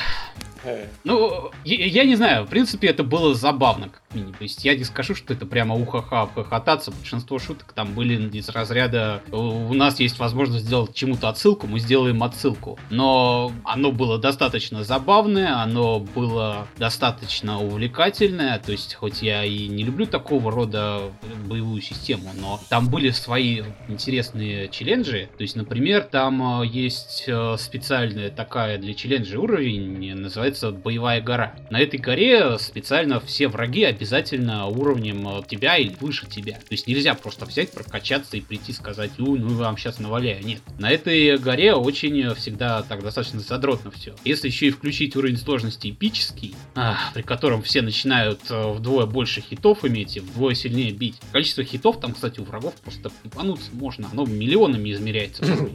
ну, 1.04 1.50
я, 1.64 1.86
я 1.86 2.04
не 2.04 2.16
знаю, 2.16 2.44
в 2.44 2.48
принципе, 2.48 2.88
это 2.88 3.04
было 3.04 3.34
забавно, 3.34 3.88
как 3.88 4.02
минимум. 4.14 4.34
То 4.34 4.42
есть 4.42 4.64
я 4.64 4.76
не 4.76 4.84
скажу, 4.84 5.14
что 5.14 5.32
это 5.32 5.46
прямо 5.46 5.74
ухаха 5.74 6.28
хохотаться. 6.34 6.90
Большинство 6.90 7.38
шуток 7.38 7.72
там 7.72 7.94
были 7.94 8.28
из 8.36 8.48
разряда 8.48 9.22
у 9.32 9.74
нас 9.74 10.00
есть 10.00 10.18
возможность 10.18 10.64
сделать 10.64 10.94
чему-то 10.94 11.28
отсылку, 11.28 11.66
мы 11.66 11.78
сделаем 11.78 12.22
отсылку. 12.22 12.78
Но 12.90 13.52
оно 13.64 13.92
было 13.92 14.18
достаточно 14.18 14.84
забавное, 14.84 15.60
оно 15.60 16.00
было 16.00 16.66
достаточно 16.78 17.60
увлекательное. 17.60 18.58
То 18.58 18.72
есть, 18.72 18.94
хоть 18.94 19.22
я 19.22 19.44
и 19.44 19.68
не 19.68 19.84
люблю 19.84 20.06
такого 20.06 20.50
рода 20.50 21.02
боевую 21.46 21.80
систему, 21.80 22.30
но 22.40 22.60
там 22.68 22.88
были 22.88 23.10
свои 23.10 23.62
интересные 23.88 24.68
челленджи. 24.68 25.28
То 25.36 25.42
есть, 25.42 25.56
например, 25.56 26.02
там 26.02 26.62
э, 26.62 26.66
есть 26.66 27.24
э, 27.26 27.56
специальная 27.58 28.30
такая 28.30 28.78
для 28.78 28.94
челленджа 28.94 29.38
уровень, 29.38 30.14
называется 30.14 30.47
боевая 30.54 31.20
гора. 31.20 31.54
На 31.70 31.80
этой 31.80 31.98
горе 31.98 32.58
специально 32.58 33.20
все 33.20 33.48
враги 33.48 33.84
обязательно 33.84 34.66
уровнем 34.66 35.26
э, 35.28 35.42
тебя 35.48 35.76
или 35.76 35.94
выше 36.00 36.26
тебя. 36.26 36.54
То 36.54 36.70
есть 36.70 36.86
нельзя 36.86 37.14
просто 37.14 37.44
взять, 37.44 37.72
прокачаться 37.72 38.36
и 38.36 38.40
прийти 38.40 38.72
сказать, 38.72 39.18
у, 39.18 39.36
ну 39.36 39.54
вам 39.54 39.76
сейчас 39.76 39.98
наваляю. 39.98 40.44
Нет. 40.44 40.60
На 40.78 40.90
этой 40.90 41.36
горе 41.38 41.74
очень 41.74 42.34
всегда 42.34 42.82
так 42.82 43.02
достаточно 43.02 43.40
задротно 43.40 43.90
все. 43.90 44.14
Если 44.24 44.48
еще 44.48 44.68
и 44.68 44.70
включить 44.70 45.16
уровень 45.16 45.36
сложности 45.36 45.90
эпический, 45.90 46.54
ах, 46.74 47.12
при 47.14 47.22
котором 47.22 47.62
все 47.62 47.82
начинают 47.82 48.40
э, 48.50 48.72
вдвое 48.72 49.06
больше 49.06 49.40
хитов 49.40 49.84
иметь 49.84 50.16
и 50.16 50.20
вдвое 50.20 50.54
сильнее 50.54 50.92
бить. 50.92 51.16
Количество 51.32 51.64
хитов 51.64 52.00
там, 52.00 52.12
кстати, 52.14 52.40
у 52.40 52.44
врагов 52.44 52.74
просто 52.76 53.10
ебануться 53.24 53.70
можно. 53.72 54.08
Оно 54.12 54.24
миллионами 54.24 54.92
измеряется. 54.92 55.44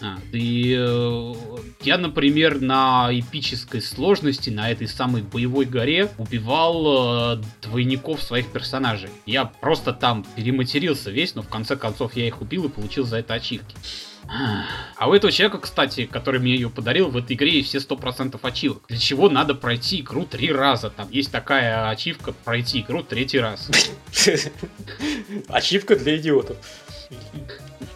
а, 0.00 0.18
и 0.32 0.76
э, 0.78 1.34
я, 1.82 1.98
например, 1.98 2.60
на 2.60 3.08
эпической 3.12 3.80
сложности, 3.94 4.50
на 4.50 4.70
этой 4.70 4.88
самой 4.88 5.22
боевой 5.22 5.64
горе 5.64 6.10
убивал 6.18 7.38
э, 7.38 7.42
двойников 7.62 8.22
своих 8.22 8.48
персонажей. 8.48 9.10
Я 9.26 9.44
просто 9.44 9.92
там 9.92 10.24
перематерился 10.36 11.10
весь, 11.10 11.34
но 11.34 11.42
в 11.42 11.48
конце 11.48 11.76
концов 11.76 12.16
я 12.16 12.26
их 12.26 12.40
убил 12.40 12.64
и 12.64 12.68
получил 12.68 13.04
за 13.04 13.18
это 13.18 13.34
ачивки. 13.34 13.76
А 14.96 15.08
у 15.08 15.12
этого 15.12 15.32
человека, 15.32 15.58
кстати, 15.58 16.06
который 16.06 16.40
мне 16.40 16.54
ее 16.54 16.70
подарил, 16.70 17.08
в 17.08 17.16
этой 17.16 17.36
игре 17.36 17.62
все 17.62 17.78
100% 17.78 18.38
ачивок. 18.42 18.82
Для 18.88 18.98
чего 18.98 19.28
надо 19.28 19.54
пройти 19.54 20.00
игру 20.00 20.24
три 20.24 20.50
раза? 20.50 20.90
Там 20.90 21.08
есть 21.10 21.30
такая 21.30 21.88
ачивка 21.88 22.32
пройти 22.32 22.80
игру 22.80 23.02
третий 23.02 23.38
раз. 23.38 23.70
Ачивка 25.48 25.96
для 25.96 26.16
идиотов. 26.16 26.56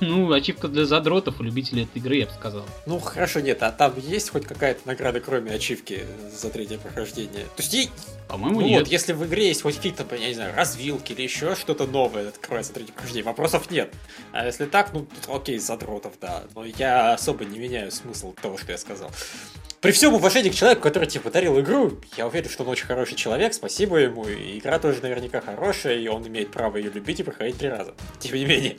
Ну, 0.00 0.32
ачивка 0.32 0.68
для 0.68 0.84
задротов 0.84 1.40
и 1.40 1.44
любителей 1.44 1.84
этой 1.84 1.98
игры, 1.98 2.16
я 2.16 2.26
бы 2.26 2.32
сказал. 2.32 2.64
Ну, 2.86 2.98
хорошо, 3.00 3.40
нет, 3.40 3.62
а 3.62 3.72
там 3.72 3.94
есть 3.98 4.30
хоть 4.30 4.46
какая-то 4.46 4.86
награда, 4.86 5.20
кроме 5.20 5.52
ачивки 5.52 6.04
за 6.32 6.50
третье 6.50 6.78
прохождение? 6.78 7.44
То 7.56 7.62
есть, 7.62 7.90
по-моему, 8.28 8.60
ну, 8.60 8.66
нет. 8.66 8.80
вот, 8.80 8.88
если 8.88 9.12
в 9.12 9.26
игре 9.26 9.48
есть 9.48 9.62
хоть 9.62 9.76
какие-то, 9.76 10.06
я 10.14 10.28
не 10.28 10.34
знаю, 10.34 10.54
развилки 10.54 11.12
или 11.12 11.22
еще 11.22 11.56
что-то 11.56 11.86
новое 11.86 12.28
открывается 12.28 12.72
третье 12.72 12.92
прохождение, 12.92 13.24
вопросов 13.24 13.70
нет. 13.70 13.92
А 14.32 14.46
если 14.46 14.66
так, 14.66 14.92
ну, 14.92 15.06
окей, 15.26 15.58
задротов, 15.58 16.14
да. 16.20 16.44
Но 16.54 16.64
я 16.64 17.14
особо 17.14 17.44
не 17.44 17.58
меняю 17.58 17.90
смысл 17.90 18.34
того, 18.40 18.58
что 18.58 18.72
я 18.72 18.78
сказал 18.78 19.10
при 19.80 19.92
всем 19.92 20.14
уважении 20.14 20.50
к 20.50 20.54
человеку, 20.54 20.82
который 20.82 21.06
тебе 21.06 21.20
подарил 21.20 21.58
игру, 21.60 21.98
я 22.16 22.26
уверен, 22.26 22.48
что 22.48 22.64
он 22.64 22.70
очень 22.70 22.86
хороший 22.86 23.14
человек, 23.14 23.54
спасибо 23.54 23.96
ему, 23.96 24.26
и 24.26 24.58
игра 24.58 24.78
тоже 24.78 25.00
наверняка 25.02 25.40
хорошая, 25.40 25.98
и 25.98 26.08
он 26.08 26.26
имеет 26.26 26.50
право 26.50 26.76
ее 26.76 26.90
любить 26.90 27.20
и 27.20 27.22
проходить 27.22 27.58
три 27.58 27.68
раза. 27.68 27.94
Тем 28.18 28.34
не 28.34 28.44
менее. 28.44 28.76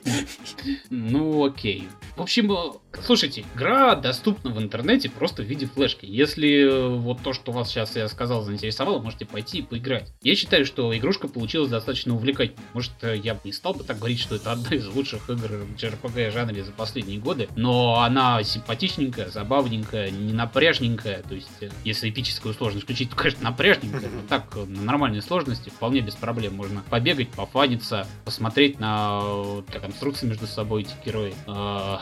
Ну, 0.90 1.44
окей. 1.46 1.88
В 2.16 2.22
общем, 2.22 2.52
э, 2.52 2.72
слушайте, 3.02 3.44
игра 3.54 3.94
доступна 3.94 4.50
в 4.50 4.60
интернете 4.60 5.08
просто 5.08 5.42
в 5.42 5.46
виде 5.46 5.66
флешки. 5.66 6.04
Если 6.04 6.64
э, 6.64 6.88
вот 6.88 7.22
то, 7.22 7.32
что 7.32 7.52
вас 7.52 7.70
сейчас 7.70 7.96
я 7.96 8.08
сказал, 8.08 8.42
заинтересовало, 8.42 9.00
можете 9.00 9.24
пойти 9.24 9.58
и 9.58 9.62
поиграть. 9.62 10.12
Я 10.22 10.34
считаю, 10.34 10.66
что 10.66 10.96
игрушка 10.96 11.28
получилась 11.28 11.70
достаточно 11.70 12.14
увлекательной. 12.14 12.62
Может, 12.74 12.92
э, 13.02 13.16
я 13.16 13.34
бы 13.34 13.40
не 13.44 13.52
стал 13.52 13.74
бы 13.74 13.84
так 13.84 13.98
говорить, 13.98 14.20
что 14.20 14.34
это 14.34 14.52
одна 14.52 14.76
из 14.76 14.86
лучших 14.86 15.30
игр 15.30 15.66
JRPG 15.78 16.30
жанре 16.30 16.62
за 16.62 16.72
последние 16.72 17.18
годы, 17.18 17.48
но 17.56 18.02
она 18.02 18.42
симпатичненькая, 18.42 19.30
забавненькая, 19.30 20.10
не 20.10 20.32
напряжненькая, 20.32 20.89
напряжненькая. 20.90 21.22
То 21.22 21.34
есть, 21.34 21.48
э, 21.60 21.70
если 21.84 22.10
эпическую 22.10 22.54
сложность 22.54 22.84
включить, 22.84 23.10
то, 23.10 23.16
конечно, 23.16 23.44
напряжненькая. 23.44 24.08
Но 24.10 24.22
так, 24.28 24.54
на 24.54 24.82
нормальной 24.82 25.22
сложности 25.22 25.70
вполне 25.70 26.00
без 26.00 26.14
проблем 26.14 26.54
можно 26.54 26.82
побегать, 26.88 27.28
пофаниться, 27.30 28.06
посмотреть 28.24 28.78
на 28.80 29.62
как 29.70 29.82
конструкции 29.82 30.26
между 30.26 30.46
собой 30.46 30.82
эти 30.82 30.94
герои. 31.04 31.34
А, 31.46 32.00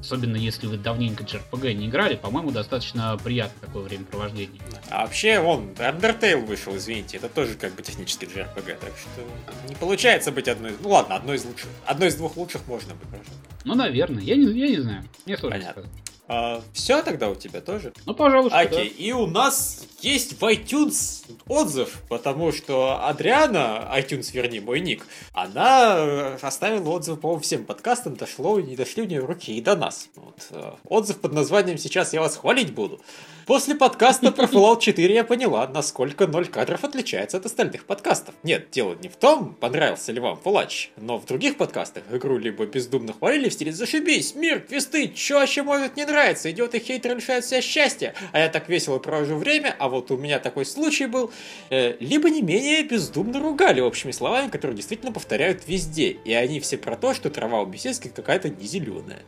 Особенно 0.00 0.34
если 0.34 0.66
вы 0.66 0.78
давненько 0.78 1.22
JRPG 1.22 1.74
не 1.74 1.86
играли, 1.86 2.16
по-моему, 2.16 2.50
достаточно 2.50 3.16
приятно 3.22 3.68
такое 3.68 3.84
времяпровождение. 3.84 4.60
А 4.90 5.02
вообще, 5.02 5.38
он, 5.38 5.74
Undertale 5.78 6.44
вышел, 6.44 6.76
извините, 6.76 7.18
это 7.18 7.28
тоже 7.28 7.54
как 7.54 7.76
бы 7.76 7.82
технически 7.82 8.24
JRPG, 8.24 8.78
так 8.80 8.92
что 8.96 9.68
не 9.68 9.76
получается 9.76 10.32
быть 10.32 10.48
одной. 10.48 10.72
Ну 10.80 10.88
ладно, 10.88 11.14
одной 11.14 11.36
из 11.36 11.44
лучших. 11.44 11.68
Одной 11.86 12.08
из 12.08 12.16
двух 12.16 12.36
лучших 12.36 12.66
можно 12.66 12.94
быть, 12.94 13.08
хорошо. 13.10 13.30
Ну, 13.64 13.76
наверное, 13.76 14.24
я 14.24 14.34
не, 14.34 14.46
я 14.46 14.68
не 14.70 14.80
знаю. 14.80 15.04
Мне 15.24 15.36
сложно 15.36 15.58
Понятно. 15.60 15.82
сказать. 15.82 16.11
А, 16.28 16.62
все 16.72 17.02
тогда 17.02 17.28
у 17.28 17.34
тебя 17.34 17.60
тоже? 17.60 17.92
Ну, 18.06 18.14
пожалуйста. 18.14 18.58
Окей, 18.58 18.90
да. 18.90 19.04
и 19.04 19.12
у 19.12 19.26
нас 19.26 19.86
есть 20.00 20.40
в 20.40 20.44
iTunes 20.44 21.24
отзыв, 21.48 22.00
потому 22.08 22.52
что 22.52 23.04
Адриана, 23.06 23.90
iTunes, 23.96 24.30
вернее, 24.32 24.60
мой 24.60 24.80
ник, 24.80 25.06
она 25.32 26.34
оставила 26.40 26.90
отзыв 26.90 27.20
по 27.20 27.38
всем 27.38 27.64
подкастам, 27.64 28.14
дошло, 28.14 28.60
не 28.60 28.76
дошли 28.76 29.02
у 29.02 29.06
нее 29.06 29.20
руки 29.20 29.56
и 29.56 29.60
до 29.60 29.76
нас. 29.76 30.08
Вот. 30.14 30.46
Э, 30.50 30.72
отзыв 30.88 31.18
под 31.20 31.32
названием 31.32 31.76
«Сейчас 31.76 32.12
я 32.12 32.20
вас 32.20 32.36
хвалить 32.36 32.72
буду». 32.72 33.00
После 33.46 33.74
подкаста 33.74 34.30
про 34.30 34.44
Fallout 34.44 34.80
4 34.80 35.12
я 35.12 35.24
поняла, 35.24 35.66
насколько 35.66 36.28
ноль 36.28 36.46
кадров 36.46 36.84
отличается 36.84 37.38
от 37.38 37.46
остальных 37.46 37.86
подкастов. 37.86 38.36
Нет, 38.44 38.68
дело 38.70 38.96
не 39.02 39.08
в 39.08 39.16
том, 39.16 39.54
понравился 39.54 40.12
ли 40.12 40.20
вам 40.20 40.38
Fallout, 40.42 40.90
но 40.96 41.18
в 41.18 41.26
других 41.26 41.56
подкастах 41.56 42.04
игру 42.12 42.38
либо 42.38 42.66
бездумно 42.66 43.12
хвалили 43.12 43.48
в 43.48 43.52
стиле 43.52 43.72
«Зашибись, 43.72 44.36
мир, 44.36 44.60
квесты, 44.60 45.12
вообще 45.30 45.62
может 45.64 45.96
не 45.96 46.04
нравится, 46.04 46.52
идиоты 46.52 46.78
хейтеры 46.78 47.16
лишают 47.16 47.44
себя 47.44 47.60
счастья, 47.60 48.14
а 48.30 48.38
я 48.38 48.48
так 48.48 48.68
весело 48.68 49.00
провожу 49.00 49.36
время, 49.36 49.74
а 49.78 49.88
вот 49.88 50.12
у 50.12 50.16
меня 50.16 50.38
такой 50.38 50.64
случай 50.64 51.06
был». 51.06 51.32
Э, 51.70 51.96
либо 51.98 52.30
не 52.30 52.42
менее 52.42 52.84
бездумно 52.84 53.40
ругали 53.40 53.80
общими 53.80 54.12
словами, 54.12 54.50
которые 54.50 54.76
действительно 54.76 55.10
повторяют 55.10 55.66
везде, 55.66 56.10
и 56.24 56.32
они 56.32 56.60
все 56.60 56.78
про 56.78 56.96
то, 56.96 57.12
что 57.12 57.28
трава 57.28 57.62
у 57.62 57.66
беседки 57.66 58.06
какая-то 58.08 58.50
не 58.50 58.66
зеленая. 58.66 59.22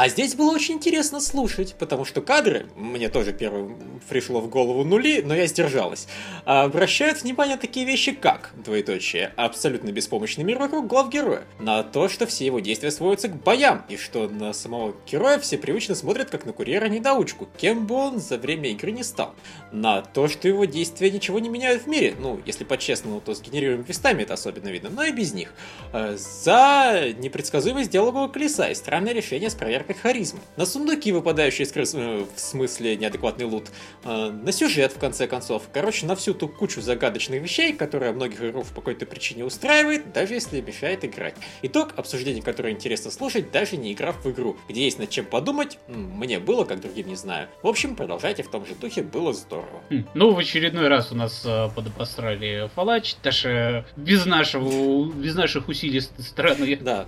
А 0.00 0.08
здесь 0.08 0.36
было 0.36 0.52
очень 0.52 0.74
интересно 0.74 1.18
слушать, 1.18 1.74
потому 1.76 2.04
что 2.04 2.22
кадры, 2.22 2.68
мне 2.76 3.08
тоже 3.08 3.32
первым 3.32 4.00
пришло 4.08 4.40
в 4.40 4.48
голову 4.48 4.84
нули, 4.84 5.22
но 5.22 5.34
я 5.34 5.48
сдержалась, 5.48 6.06
обращают 6.44 7.24
внимание 7.24 7.56
на 7.56 7.60
такие 7.60 7.84
вещи, 7.84 8.12
как, 8.12 8.52
двоеточие, 8.64 9.32
абсолютно 9.34 9.90
беспомощный 9.90 10.44
мир 10.44 10.60
вокруг 10.60 10.86
глав 10.86 11.08
героя, 11.08 11.42
на 11.58 11.82
то, 11.82 12.08
что 12.08 12.28
все 12.28 12.46
его 12.46 12.60
действия 12.60 12.92
сводятся 12.92 13.26
к 13.26 13.42
боям, 13.42 13.84
и 13.88 13.96
что 13.96 14.28
на 14.28 14.52
самого 14.52 14.94
героя 15.10 15.40
все 15.40 15.58
привычно 15.58 15.96
смотрят 15.96 16.30
как 16.30 16.46
на 16.46 16.52
курьера-недоучку, 16.52 17.48
кем 17.56 17.84
бы 17.84 17.96
он 17.96 18.20
за 18.20 18.38
время 18.38 18.70
игры 18.70 18.92
не 18.92 19.02
стал, 19.02 19.34
на 19.72 20.02
то, 20.02 20.28
что 20.28 20.46
его 20.46 20.64
действия 20.64 21.10
ничего 21.10 21.40
не 21.40 21.48
меняют 21.48 21.82
в 21.82 21.86
мире, 21.88 22.14
ну, 22.20 22.40
если 22.46 22.62
по-честному, 22.62 23.20
то 23.20 23.34
с 23.34 23.42
генерируемыми 23.42 23.86
квестами 23.86 24.22
это 24.22 24.34
особенно 24.34 24.68
видно, 24.68 24.90
но 24.90 25.02
и 25.02 25.10
без 25.10 25.34
них, 25.34 25.52
э, 25.92 26.16
за 26.16 27.12
непредсказуемость 27.18 27.90
диалогового 27.90 28.28
колеса 28.28 28.68
и 28.68 28.76
странное 28.76 29.12
решение 29.12 29.50
с 29.50 29.56
проверкой 29.56 29.87
как 29.88 29.96
харизма. 29.96 30.40
На 30.56 30.66
сундуки, 30.66 31.10
выпадающие 31.12 31.66
из 31.66 31.72
крыс, 31.72 31.94
э, 31.94 32.24
в 32.32 32.38
смысле 32.38 32.96
неадекватный 32.96 33.46
лут, 33.46 33.70
э, 34.04 34.30
на 34.30 34.52
сюжет, 34.52 34.92
в 34.92 34.98
конце 34.98 35.26
концов. 35.26 35.64
Короче, 35.72 36.06
на 36.06 36.14
всю 36.14 36.34
ту 36.34 36.46
кучу 36.46 36.80
загадочных 36.80 37.42
вещей, 37.42 37.72
которые 37.72 38.12
многих 38.12 38.40
игроков 38.40 38.68
по 38.68 38.82
какой-то 38.82 39.06
причине 39.06 39.44
устраивает, 39.44 40.12
даже 40.12 40.34
если 40.34 40.60
мешает 40.60 41.04
играть. 41.04 41.34
Итог, 41.62 41.94
обсуждение, 41.96 42.42
которое 42.42 42.72
интересно 42.72 43.10
слушать, 43.10 43.50
даже 43.50 43.76
не 43.78 43.94
играв 43.94 44.22
в 44.24 44.30
игру, 44.30 44.58
где 44.68 44.84
есть 44.84 44.98
над 44.98 45.08
чем 45.08 45.24
подумать, 45.24 45.78
мне 45.88 46.38
было, 46.38 46.64
как 46.64 46.80
другим 46.80 47.08
не 47.08 47.16
знаю. 47.16 47.48
В 47.62 47.66
общем, 47.66 47.96
продолжайте 47.96 48.42
в 48.42 48.50
том 48.50 48.66
же 48.66 48.74
духе, 48.74 49.02
было 49.02 49.32
здорово. 49.32 49.82
Хм, 49.90 50.06
ну, 50.12 50.32
в 50.32 50.38
очередной 50.38 50.88
раз 50.88 51.12
у 51.12 51.14
нас 51.14 51.42
э, 51.46 51.70
подобострали 51.74 52.70
Фалач, 52.74 53.16
даже 53.22 53.86
без 53.96 54.26
нашего, 54.26 55.10
без 55.10 55.34
наших 55.34 55.68
усилий 55.68 56.00
стороны. 56.00 56.76
Да. 56.76 57.06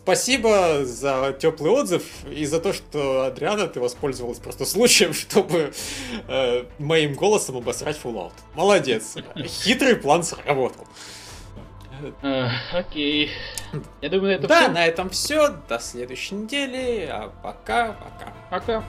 Э, 0.00 0.02
спасибо 0.02 0.84
за 0.84 1.36
теплый 1.38 1.70
отзыв 1.70 2.02
и 2.30 2.44
за 2.44 2.60
то, 2.60 2.72
что, 2.72 3.24
Адриана, 3.24 3.66
ты 3.66 3.80
воспользовалась 3.80 4.38
просто 4.38 4.64
случаем, 4.64 5.12
чтобы 5.14 5.72
э, 6.28 6.64
моим 6.78 7.14
голосом 7.14 7.56
обосрать 7.56 7.98
Fallout. 8.02 8.32
Молодец. 8.54 9.16
Хитрый 9.44 9.96
план 9.96 10.22
сработал. 10.22 10.86
Окей. 12.72 13.30
Я 14.00 14.08
думаю, 14.08 14.36
это 14.36 14.48
Да, 14.48 14.62
все. 14.62 14.68
на 14.70 14.86
этом 14.86 15.10
все. 15.10 15.48
До 15.68 15.78
следующей 15.78 16.34
недели. 16.34 17.06
А 17.10 17.30
пока, 17.42 17.92
пока. 17.92 18.32
Пока. 18.50 18.84